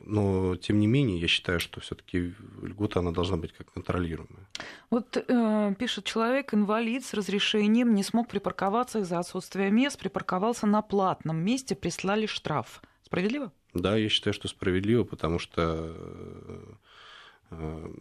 но 0.08 0.56
тем 0.56 0.80
не 0.80 0.86
менее 0.86 1.20
я 1.20 1.28
считаю, 1.28 1.60
что 1.60 1.80
все-таки 1.80 2.32
льгота 2.62 3.00
она 3.00 3.12
должна 3.12 3.36
быть 3.36 3.52
как 3.52 3.70
контролируемая. 3.70 4.48
Вот 4.88 5.16
э, 5.16 5.74
пишет 5.78 6.04
человек, 6.06 6.54
инвалид 6.54 7.04
с 7.04 7.12
разрешением 7.12 7.94
не 7.94 8.02
смог 8.02 8.28
припарковаться 8.28 9.00
из-за 9.00 9.18
отсутствия 9.18 9.70
мест, 9.70 9.98
припарковался 9.98 10.66
на 10.66 10.80
платном 10.80 11.36
месте, 11.36 11.76
прислали 11.76 12.24
штраф. 12.24 12.82
Справедливо? 13.04 13.52
Да, 13.74 13.96
я 13.96 14.08
считаю, 14.08 14.32
что 14.32 14.48
справедливо, 14.48 15.04
потому 15.04 15.38
что 15.38 15.94
э, 17.50 17.92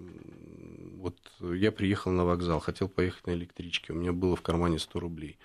вот 0.95 1.17
я 1.41 1.73
приехал 1.73 2.11
на 2.11 2.23
вокзал, 2.23 2.61
хотел 2.61 2.87
поехать 2.87 3.27
на 3.27 3.31
электричке, 3.31 3.91
у 3.91 3.97
меня 3.97 4.13
было 4.13 4.37
в 4.37 4.41
кармане 4.41 4.79
100 4.79 4.99
рублей. 4.99 5.37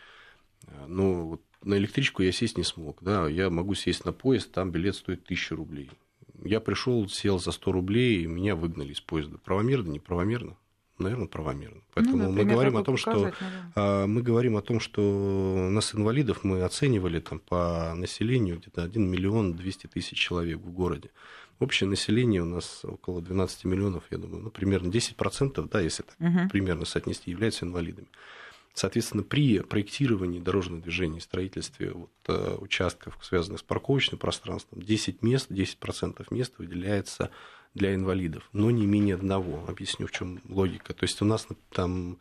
Ну, 0.86 1.26
вот 1.26 1.42
на 1.64 1.74
электричку 1.74 2.22
я 2.22 2.30
сесть 2.30 2.56
не 2.56 2.62
смог. 2.62 2.98
Да, 3.00 3.28
я 3.28 3.50
могу 3.50 3.74
сесть 3.74 4.04
на 4.04 4.12
поезд, 4.12 4.52
там 4.52 4.70
билет 4.70 4.94
стоит 4.94 5.24
1000 5.24 5.56
рублей. 5.56 5.90
Я 6.44 6.60
пришел, 6.60 7.08
сел 7.08 7.38
за 7.38 7.52
100 7.52 7.72
рублей, 7.72 8.22
и 8.22 8.26
меня 8.26 8.56
выгнали 8.56 8.92
из 8.92 9.00
поезда. 9.00 9.38
Правомерно, 9.38 9.90
неправомерно? 9.90 10.56
Наверное, 10.98 11.26
правомерно. 11.26 11.80
Поэтому 11.94 12.16
ну, 12.16 12.24
да, 12.24 12.30
мы 12.30 12.44
говорим 12.44 12.76
о 12.76 12.84
том, 12.84 12.96
что 12.96 13.32
наверное. 13.74 14.06
мы 14.06 14.22
говорим 14.22 14.56
о 14.56 14.62
том, 14.62 14.78
что 14.78 15.68
нас 15.70 15.94
инвалидов 15.94 16.44
мы 16.44 16.62
оценивали 16.62 17.18
там 17.20 17.38
по 17.40 17.92
населению 17.96 18.58
где-то 18.58 18.84
1 18.84 19.10
миллион 19.10 19.54
200 19.54 19.86
тысяч 19.88 20.18
человек 20.18 20.58
в 20.58 20.70
городе. 20.70 21.10
Общее 21.58 21.88
население 21.88 22.42
у 22.42 22.46
нас 22.46 22.84
около 22.84 23.22
12 23.22 23.64
миллионов, 23.64 24.04
я 24.10 24.18
думаю, 24.18 24.42
ну, 24.44 24.50
примерно 24.50 24.88
10%, 24.88 25.68
да, 25.70 25.80
если 25.80 26.02
так 26.02 26.16
угу. 26.18 26.48
примерно 26.50 26.84
соотнести, 26.84 27.30
являются 27.30 27.64
инвалидами. 27.64 28.08
Соответственно, 28.74 29.22
при 29.22 29.60
проектировании 29.60 30.40
дорожного 30.40 30.80
движения 30.80 31.18
и 31.18 31.20
строительстве 31.20 31.92
вот, 31.92 32.10
э, 32.28 32.56
участков, 32.58 33.18
связанных 33.20 33.60
с 33.60 33.62
парковочным 33.62 34.18
пространством, 34.18 34.80
10 34.80 35.22
мест, 35.22 35.50
10% 35.50 36.30
мест 36.30 36.54
выделяется 36.56 37.30
для 37.74 37.94
инвалидов, 37.94 38.48
но 38.52 38.70
не 38.70 38.86
менее 38.86 39.16
одного. 39.16 39.64
Объясню, 39.68 40.06
в 40.06 40.12
чем 40.12 40.40
логика. 40.48 40.94
То 40.94 41.04
есть 41.04 41.20
у 41.20 41.26
нас 41.26 41.46
там, 41.70 42.18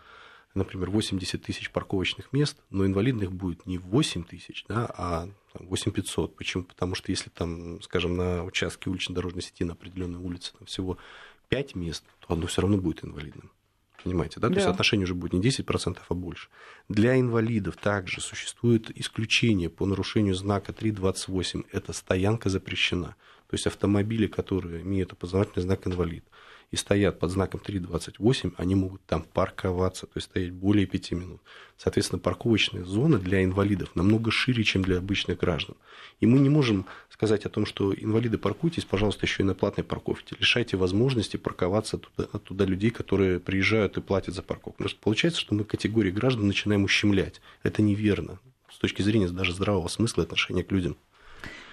например, 0.53 0.89
80 0.89 1.41
тысяч 1.41 1.71
парковочных 1.71 2.33
мест, 2.33 2.57
но 2.69 2.85
инвалидных 2.85 3.31
будет 3.31 3.65
не 3.65 3.77
8 3.77 4.23
тысяч, 4.23 4.65
да, 4.67 4.91
а 4.97 5.29
8 5.53 5.91
500. 5.91 6.35
Почему? 6.35 6.63
Потому 6.63 6.95
что 6.95 7.11
если 7.11 7.29
там, 7.29 7.81
скажем, 7.81 8.17
на 8.17 8.43
участке 8.43 8.89
уличной 8.89 9.15
дорожной 9.15 9.41
сети 9.41 9.63
на 9.63 9.73
определенной 9.73 10.19
улице 10.19 10.51
там 10.57 10.65
всего 10.67 10.97
5 11.47 11.75
мест, 11.75 12.03
то 12.19 12.33
одно 12.33 12.47
все 12.47 12.61
равно 12.61 12.77
будет 12.77 13.05
инвалидным. 13.05 13.51
Понимаете, 14.03 14.39
да? 14.39 14.47
да? 14.47 14.53
То 14.55 14.59
есть 14.59 14.69
отношение 14.69 15.05
уже 15.05 15.15
будет 15.15 15.33
не 15.33 15.41
10%, 15.41 15.97
а 16.07 16.13
больше. 16.13 16.49
Для 16.89 17.19
инвалидов 17.19 17.77
также 17.77 18.21
существует 18.21 18.91
исключение 18.97 19.69
по 19.69 19.85
нарушению 19.85 20.35
знака 20.35 20.71
3.28. 20.71 21.65
Это 21.71 21.93
стоянка 21.93 22.49
запрещена. 22.49 23.15
То 23.49 23.55
есть 23.55 23.67
автомобили, 23.67 24.27
которые 24.27 24.81
имеют 24.81 25.11
опознавательный 25.11 25.63
знак 25.63 25.85
инвалид, 25.85 26.23
и 26.71 26.77
стоят 26.77 27.19
под 27.19 27.31
знаком 27.31 27.61
3.28, 27.63 28.53
они 28.57 28.75
могут 28.75 29.05
там 29.05 29.23
парковаться, 29.23 30.05
то 30.05 30.13
есть 30.15 30.29
стоять 30.29 30.51
более 30.51 30.85
5 30.85 31.11
минут. 31.11 31.41
Соответственно, 31.77 32.19
парковочная 32.19 32.85
зона 32.85 33.19
для 33.19 33.43
инвалидов 33.43 33.89
намного 33.95 34.31
шире, 34.31 34.63
чем 34.63 34.81
для 34.81 34.97
обычных 34.97 35.37
граждан. 35.37 35.75
И 36.21 36.25
мы 36.25 36.39
не 36.39 36.49
можем 36.49 36.85
сказать 37.09 37.45
о 37.45 37.49
том, 37.49 37.65
что 37.65 37.93
инвалиды 37.93 38.37
паркуйтесь, 38.37 38.85
пожалуйста, 38.85 39.25
еще 39.25 39.43
и 39.43 39.45
на 39.45 39.53
платной 39.53 39.83
парковке. 39.83 40.35
Лишайте 40.39 40.77
возможности 40.77 41.37
парковаться 41.37 41.97
туда, 41.97 42.25
туда 42.39 42.65
людей, 42.65 42.91
которые 42.91 43.39
приезжают 43.39 43.97
и 43.97 44.01
платят 44.01 44.35
за 44.35 44.41
парковку. 44.41 44.77
Потому 44.77 44.89
что 44.89 44.99
получается, 45.01 45.41
что 45.41 45.55
мы 45.55 45.65
категории 45.65 46.11
граждан 46.11 46.47
начинаем 46.47 46.83
ущемлять. 46.83 47.41
Это 47.63 47.81
неверно 47.81 48.39
с 48.71 48.77
точки 48.77 49.01
зрения 49.01 49.27
даже 49.27 49.53
здравого 49.53 49.87
смысла 49.87 50.23
отношения 50.23 50.63
к 50.63 50.71
людям. 50.71 50.95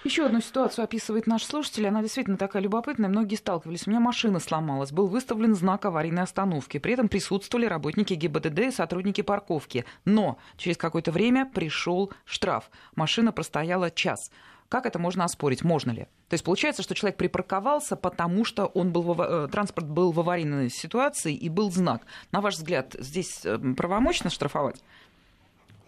Еще 0.05 0.25
одну 0.25 0.39
ситуацию 0.39 0.85
описывает 0.85 1.27
наш 1.27 1.43
слушатель. 1.43 1.85
Она 1.87 2.01
действительно 2.01 2.37
такая 2.37 2.63
любопытная. 2.63 3.09
Многие 3.09 3.35
сталкивались. 3.35 3.85
У 3.85 3.89
меня 3.89 3.99
машина 3.99 4.39
сломалась. 4.39 4.93
Был 4.93 5.07
выставлен 5.07 5.55
знак 5.55 5.83
аварийной 5.85 6.23
остановки. 6.23 6.77
При 6.77 6.93
этом 6.93 7.09
присутствовали 7.09 7.65
работники 7.65 8.13
ГИБДД 8.13 8.59
и 8.59 8.71
сотрудники 8.71 9.21
парковки. 9.21 9.83
Но 10.05 10.37
через 10.55 10.77
какое-то 10.77 11.11
время 11.11 11.45
пришел 11.45 12.13
штраф. 12.23 12.71
Машина 12.95 13.33
простояла 13.33 13.91
час. 13.91 14.31
Как 14.69 14.85
это 14.85 14.99
можно 14.99 15.25
оспорить? 15.25 15.63
Можно 15.63 15.91
ли? 15.91 16.03
То 16.29 16.35
есть 16.35 16.43
получается, 16.43 16.83
что 16.83 16.93
человек 16.93 17.17
припарковался, 17.17 17.95
потому 17.95 18.45
что 18.45 18.67
он 18.67 18.91
был 18.91 19.01
в, 19.01 19.21
э, 19.21 19.47
транспорт 19.51 19.87
был 19.87 20.11
в 20.11 20.19
аварийной 20.19 20.69
ситуации 20.69 21.35
и 21.35 21.49
был 21.49 21.71
знак. 21.71 22.03
На 22.31 22.39
ваш 22.39 22.55
взгляд, 22.55 22.95
здесь 22.99 23.41
э, 23.43 23.57
правомочно 23.75 24.29
штрафовать? 24.29 24.81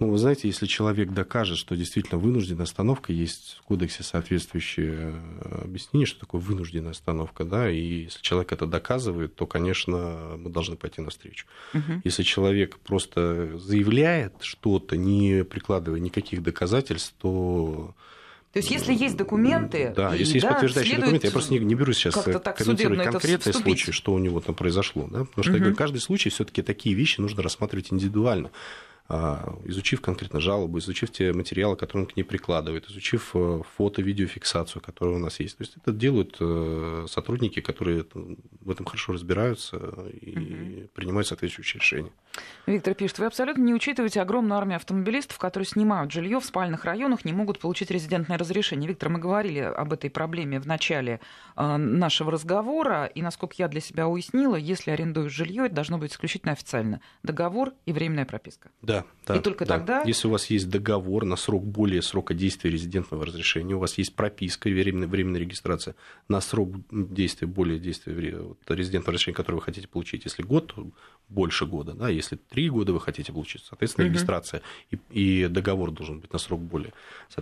Ну, 0.02 0.10
вы 0.10 0.18
знаете, 0.18 0.47
если 0.47 0.66
человек 0.66 1.12
докажет, 1.12 1.60
что 1.60 1.76
действительно 1.76 2.20
вынужденная 2.20 2.64
остановка, 2.64 3.14
есть 3.14 3.58
в 3.60 3.68
кодексе 3.68 4.02
соответствующее 4.02 5.14
э, 5.41 5.62
объяснение, 5.66 6.08
что 6.08 6.22
такое 6.22 6.41
вынужденная 6.41 6.89
остановка, 6.89 7.43
да, 7.43 7.70
и 7.70 8.06
если 8.06 8.20
человек 8.20 8.52
это 8.52 8.66
доказывает, 8.66 9.36
то, 9.36 9.45
конечно, 9.45 10.38
мы 10.39 10.49
должны 10.49 10.76
пойти 10.76 11.02
навстречу. 11.02 11.45
Угу. 11.76 12.02
Если 12.04 12.24
человек 12.24 12.80
просто 12.80 13.56
заявляет 13.60 14.34
что-то, 14.41 14.97
не 14.97 15.43
прикладывая 15.43 15.99
никаких 15.99 16.41
доказательств, 16.41 17.14
то 17.20 17.93
то 18.54 18.58
есть, 18.58 18.72
если 18.72 18.93
есть 18.93 19.16
документы... 19.16 19.93
Да, 19.95 20.16
и, 20.16 20.20
если 20.20 20.34
есть 20.34 20.45
да, 20.45 20.54
подтверждающие 20.54 20.97
документы, 20.97 21.28
я 21.28 21.32
просто 21.32 21.54
не, 21.54 21.60
не 21.60 21.76
берусь 21.76 21.97
сейчас 21.97 22.16
комментировать 22.16 23.04
конкретный 23.04 23.54
случай, 23.54 23.91
что 23.91 24.14
у 24.14 24.18
него 24.18 24.41
там 24.41 24.56
произошло. 24.56 25.08
Да? 25.10 25.26
Потому 25.26 25.43
что 25.43 25.52
угу. 25.52 25.58
я 25.58 25.60
говорю, 25.60 25.76
каждый 25.76 26.02
случай 26.02 26.30
все 26.30 26.43
таки 26.43 26.64
такие 26.64 26.95
вещи 26.95 27.22
нужно 27.22 27.43
рассматривать 27.43 27.93
индивидуально. 27.93 28.49
А, 29.14 29.57
изучив 29.66 29.99
конкретно 29.99 30.39
жалобу, 30.39 30.80
изучив 30.80 31.12
те 31.12 31.34
материалы, 31.34 31.76
которые 31.76 32.05
он 32.05 32.09
к 32.09 32.16
ней 32.16 32.24
прикладывает, 32.24 32.89
изучив 32.89 33.32
э, 33.34 33.62
фото-видеофиксацию, 33.76 34.82
которая 34.82 35.18
у 35.18 35.20
нас 35.20 35.41
есть. 35.41 35.57
То 35.57 35.64
есть 35.64 35.76
это 35.76 35.91
делают 35.91 36.38
э, 36.39 37.07
сотрудники, 37.09 37.59
которые 37.59 38.05
в 38.62 38.72
этом 38.72 38.86
хорошо 38.86 39.12
разбираются 39.12 39.76
и 40.22 40.38
угу. 40.38 40.88
принимают 40.93 41.28
соответствующие 41.28 41.82
решения. 41.82 42.12
Виктор 42.66 42.93
пишет, 42.93 43.20
вы 43.20 43.26
абсолютно 43.26 43.62
не 43.64 43.74
учитываете 43.74 44.22
огромную 44.22 44.57
армию 44.57 44.78
автомобилистов, 44.78 45.38
которые 45.39 45.68
снимают 45.68 46.09
жилье 46.14 46.39
в 46.39 46.45
спальных 46.45 46.86
районах, 46.86 47.26
не 47.26 47.34
могут 47.34 47.59
получить 47.59 47.91
резидентное 47.91 48.38
разрешение. 48.38 48.88
Виктор, 48.88 49.09
мы 49.09 49.20
говорили 49.20 49.59
об 49.59 49.91
этой 49.91 50.09
проблеме 50.09 50.57
в 50.62 50.68
начале 50.68 51.20
э, 51.57 51.76
нашего 51.76 52.32
разговора, 52.32 53.07
и, 53.07 53.22
насколько 53.22 53.55
я 53.57 53.68
для 53.68 53.82
себя 53.82 54.07
уяснила, 54.07 54.55
если 54.55 54.91
арендуешь 54.91 55.34
жилье, 55.34 55.66
это 55.66 55.76
должно 55.76 55.97
быть 55.97 56.14
исключительно 56.14 56.53
официально. 56.53 57.01
Договор 57.24 57.74
и 57.86 57.91
временная 57.91 58.26
прописка. 58.26 58.70
Да, 58.82 59.01
да. 59.26 59.36
И 59.36 59.39
только 59.41 59.66
да. 59.66 59.78
тогда... 59.78 60.04
Если 60.04 60.28
у 60.28 60.32
вас 60.32 60.49
есть 60.49 60.70
договор 60.70 61.26
на 61.26 61.36
срок 61.36 61.66
более 61.66 62.02
срока 62.02 62.34
действия 62.34 62.72
резидентного 62.72 63.26
разрешения, 63.26 63.76
у 63.76 63.80
вас 63.80 63.97
есть 63.97 64.16
прописка, 64.16 64.70
временная, 64.70 65.08
временная 65.08 65.41
регистрация 65.41 65.95
на 66.28 66.41
срок 66.41 66.72
действия 66.91 67.47
более 67.47 67.80
действия 67.80 68.38
вот, 68.38 68.58
резидентного 68.68 69.14
разрешения, 69.14 69.36
которое 69.36 69.58
вы 69.58 69.64
хотите 69.64 69.88
получить, 69.88 70.26
если 70.26 70.43
год, 70.43 70.74
больше 71.30 71.66
года, 71.66 71.93
да, 71.93 72.10
если 72.10 72.36
три 72.36 72.70
года 72.70 72.93
вы 72.93 72.99
хотите 72.99 73.32
получить, 73.32 73.64
соответственно, 73.64 74.08
угу. 74.08 74.14
регистрация 74.14 74.62
и, 74.89 74.99
и 75.10 75.47
договор 75.47 75.91
должен 75.91 76.20
быть 76.20 76.34
на 76.34 76.39
срок 76.39 76.62
более. 76.62 76.93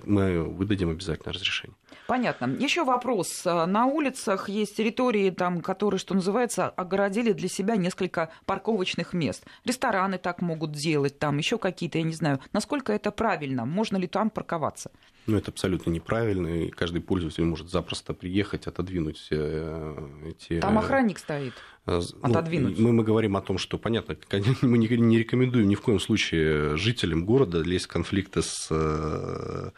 Мы 0.05 0.43
выдадим 0.43 0.89
обязательно 0.89 1.33
разрешение. 1.33 1.75
Понятно. 2.07 2.55
Еще 2.59 2.83
вопрос. 2.83 3.45
На 3.45 3.85
улицах 3.85 4.49
есть 4.49 4.75
территории, 4.75 5.29
там, 5.29 5.61
которые, 5.61 5.99
что 5.99 6.13
называется, 6.13 6.69
огородили 6.69 7.31
для 7.31 7.47
себя 7.47 7.75
несколько 7.75 8.29
парковочных 8.45 9.13
мест. 9.13 9.45
Рестораны 9.65 10.17
так 10.17 10.41
могут 10.41 10.71
делать, 10.71 11.19
там 11.19 11.37
еще 11.37 11.57
какие-то, 11.57 11.97
я 11.97 12.03
не 12.03 12.13
знаю. 12.13 12.39
Насколько 12.53 12.93
это 12.93 13.11
правильно? 13.11 13.65
Можно 13.65 13.97
ли 13.97 14.07
там 14.07 14.29
парковаться? 14.29 14.91
Ну, 15.27 15.37
это 15.37 15.51
абсолютно 15.51 15.91
неправильно, 15.91 16.47
и 16.47 16.69
каждый 16.69 17.01
пользователь 17.01 17.43
может 17.43 17.69
запросто 17.69 18.13
приехать, 18.13 18.65
отодвинуть 18.65 19.27
э, 19.29 20.09
эти... 20.25 20.59
Там 20.59 20.79
охранник 20.79 21.19
стоит. 21.19 21.53
Э, 21.85 22.01
ну, 22.23 22.29
отодвинуть. 22.29 22.79
Мы, 22.79 22.91
мы 22.93 23.03
говорим 23.03 23.37
о 23.37 23.41
том, 23.41 23.59
что, 23.59 23.77
понятно, 23.77 24.17
мы 24.61 24.77
не, 24.79 24.87
не 24.87 25.19
рекомендуем 25.19 25.67
ни 25.67 25.75
в 25.75 25.81
коем 25.81 25.99
случае 25.99 26.77
жителям 26.77 27.25
города 27.25 27.61
лезть 27.61 27.85
в 27.85 27.89
конфликты 27.89 28.41
с 28.41 28.67
э, 28.71 29.69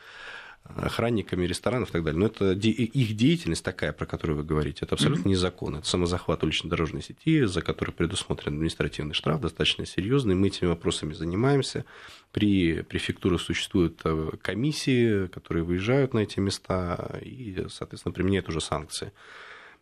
охранниками 0.78 1.46
ресторанов 1.46 1.90
и 1.90 1.92
так 1.94 2.04
далее. 2.04 2.20
Но 2.20 2.26
это 2.28 2.52
их 2.54 3.16
деятельность 3.16 3.64
такая, 3.64 3.94
про 3.94 4.06
которую 4.06 4.38
вы 4.38 4.44
говорите, 4.44 4.86
это 4.86 4.96
абсолютно 4.96 5.24
mm-hmm. 5.24 5.32
незаконно. 5.32 5.78
Это 5.78 5.88
самозахват 5.88 6.44
уличной 6.44 6.70
дорожной 6.70 7.02
сети, 7.02 7.44
за 7.46 7.62
который 7.62 7.92
предусмотрен 7.92 8.54
административный 8.54 9.14
штраф, 9.14 9.42
достаточно 9.42 9.86
серьезный. 9.86 10.36
Мы 10.36 10.48
этими 10.48 10.70
вопросами 10.70 11.14
занимаемся. 11.14 11.86
При 12.32 12.82
префектурах 12.82 13.42
существуют 13.42 14.02
э, 14.04 14.32
комиссии, 14.42 15.28
которые 15.28 15.64
выезжают 15.64 16.14
на 16.14 16.20
эти 16.20 16.40
места 16.40 17.20
и, 17.22 17.66
соответственно, 17.70 18.14
применяют 18.14 18.48
уже 18.50 18.62
санкции. 18.62 19.12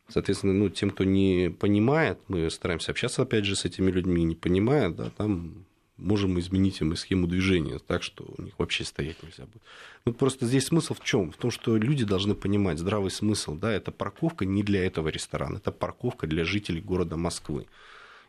Соответственно, 0.08 0.54
ну, 0.54 0.70
тем, 0.70 0.90
кто 0.90 1.04
не 1.04 1.50
понимает, 1.52 2.18
мы 2.28 2.50
стараемся 2.50 2.92
общаться, 2.92 3.22
опять 3.22 3.46
же, 3.46 3.56
с 3.56 3.66
этими 3.66 3.92
людьми, 3.92 4.24
не 4.24 4.36
понимая, 4.36 4.90
да, 4.90 5.12
там 5.12 5.66
можем 6.00 6.39
изменить 6.39 6.82
им 6.82 6.93
и 6.93 6.95
схему 6.95 7.28
движения 7.28 7.80
так, 7.80 8.04
что 8.04 8.26
у 8.38 8.41
них 8.41 8.54
вообще 8.58 8.84
стоять 8.84 9.22
нельзя 9.24 9.45
будет. 9.45 9.62
Ну, 10.06 10.14
просто 10.14 10.45
здесь 10.45 10.68
смысл 10.68 10.93
в 10.93 11.04
чем? 11.04 11.32
В 11.32 11.38
том, 11.38 11.52
что 11.52 11.78
люди 11.78 12.06
должны 12.06 12.36
понимать 12.36 12.80
здравый 12.80 13.12
смысл. 13.12 13.56
Да, 13.56 13.72
это 13.72 13.91
парковка 13.91 14.45
не 14.45 14.64
для 14.64 14.86
этого 14.86 15.10
ресторана, 15.10 15.58
это 15.58 15.72
парковка 15.72 16.28
для 16.28 16.45
жителей 16.45 16.82
города 16.82 17.18
Москвы. 17.18 17.68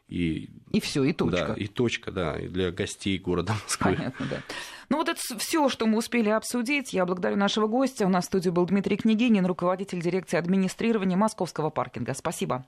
И, 0.09 0.51
и 0.73 0.81
все, 0.81 1.05
и 1.05 1.13
точка. 1.13 1.47
Да, 1.49 1.55
и 1.55 1.69
точка, 1.69 2.11
да, 2.11 2.37
и 2.37 2.49
для 2.49 2.73
гостей 2.73 3.17
города 3.19 3.55
Москвы. 3.65 3.95
Понятно, 3.95 4.27
да. 4.29 4.43
Ну 4.89 4.97
вот 4.97 5.09
это 5.09 5.21
все, 5.39 5.69
что 5.69 5.87
мы 5.87 5.99
успели 5.99 6.29
обсудить. 6.29 6.93
Я 6.93 7.07
благодарю 7.07 7.37
нашего 7.37 7.69
гостя. 7.69 8.07
У 8.07 8.09
нас 8.09 8.25
в 8.25 8.27
студии 8.27 8.51
был 8.51 8.67
Дмитрий 8.67 8.97
Княгинин, 8.97 9.47
руководитель 9.47 10.03
дирекции 10.03 10.37
администрирования 10.37 11.17
Московского 11.17 11.71
паркинга. 11.71 12.15
Спасибо. 12.15 12.67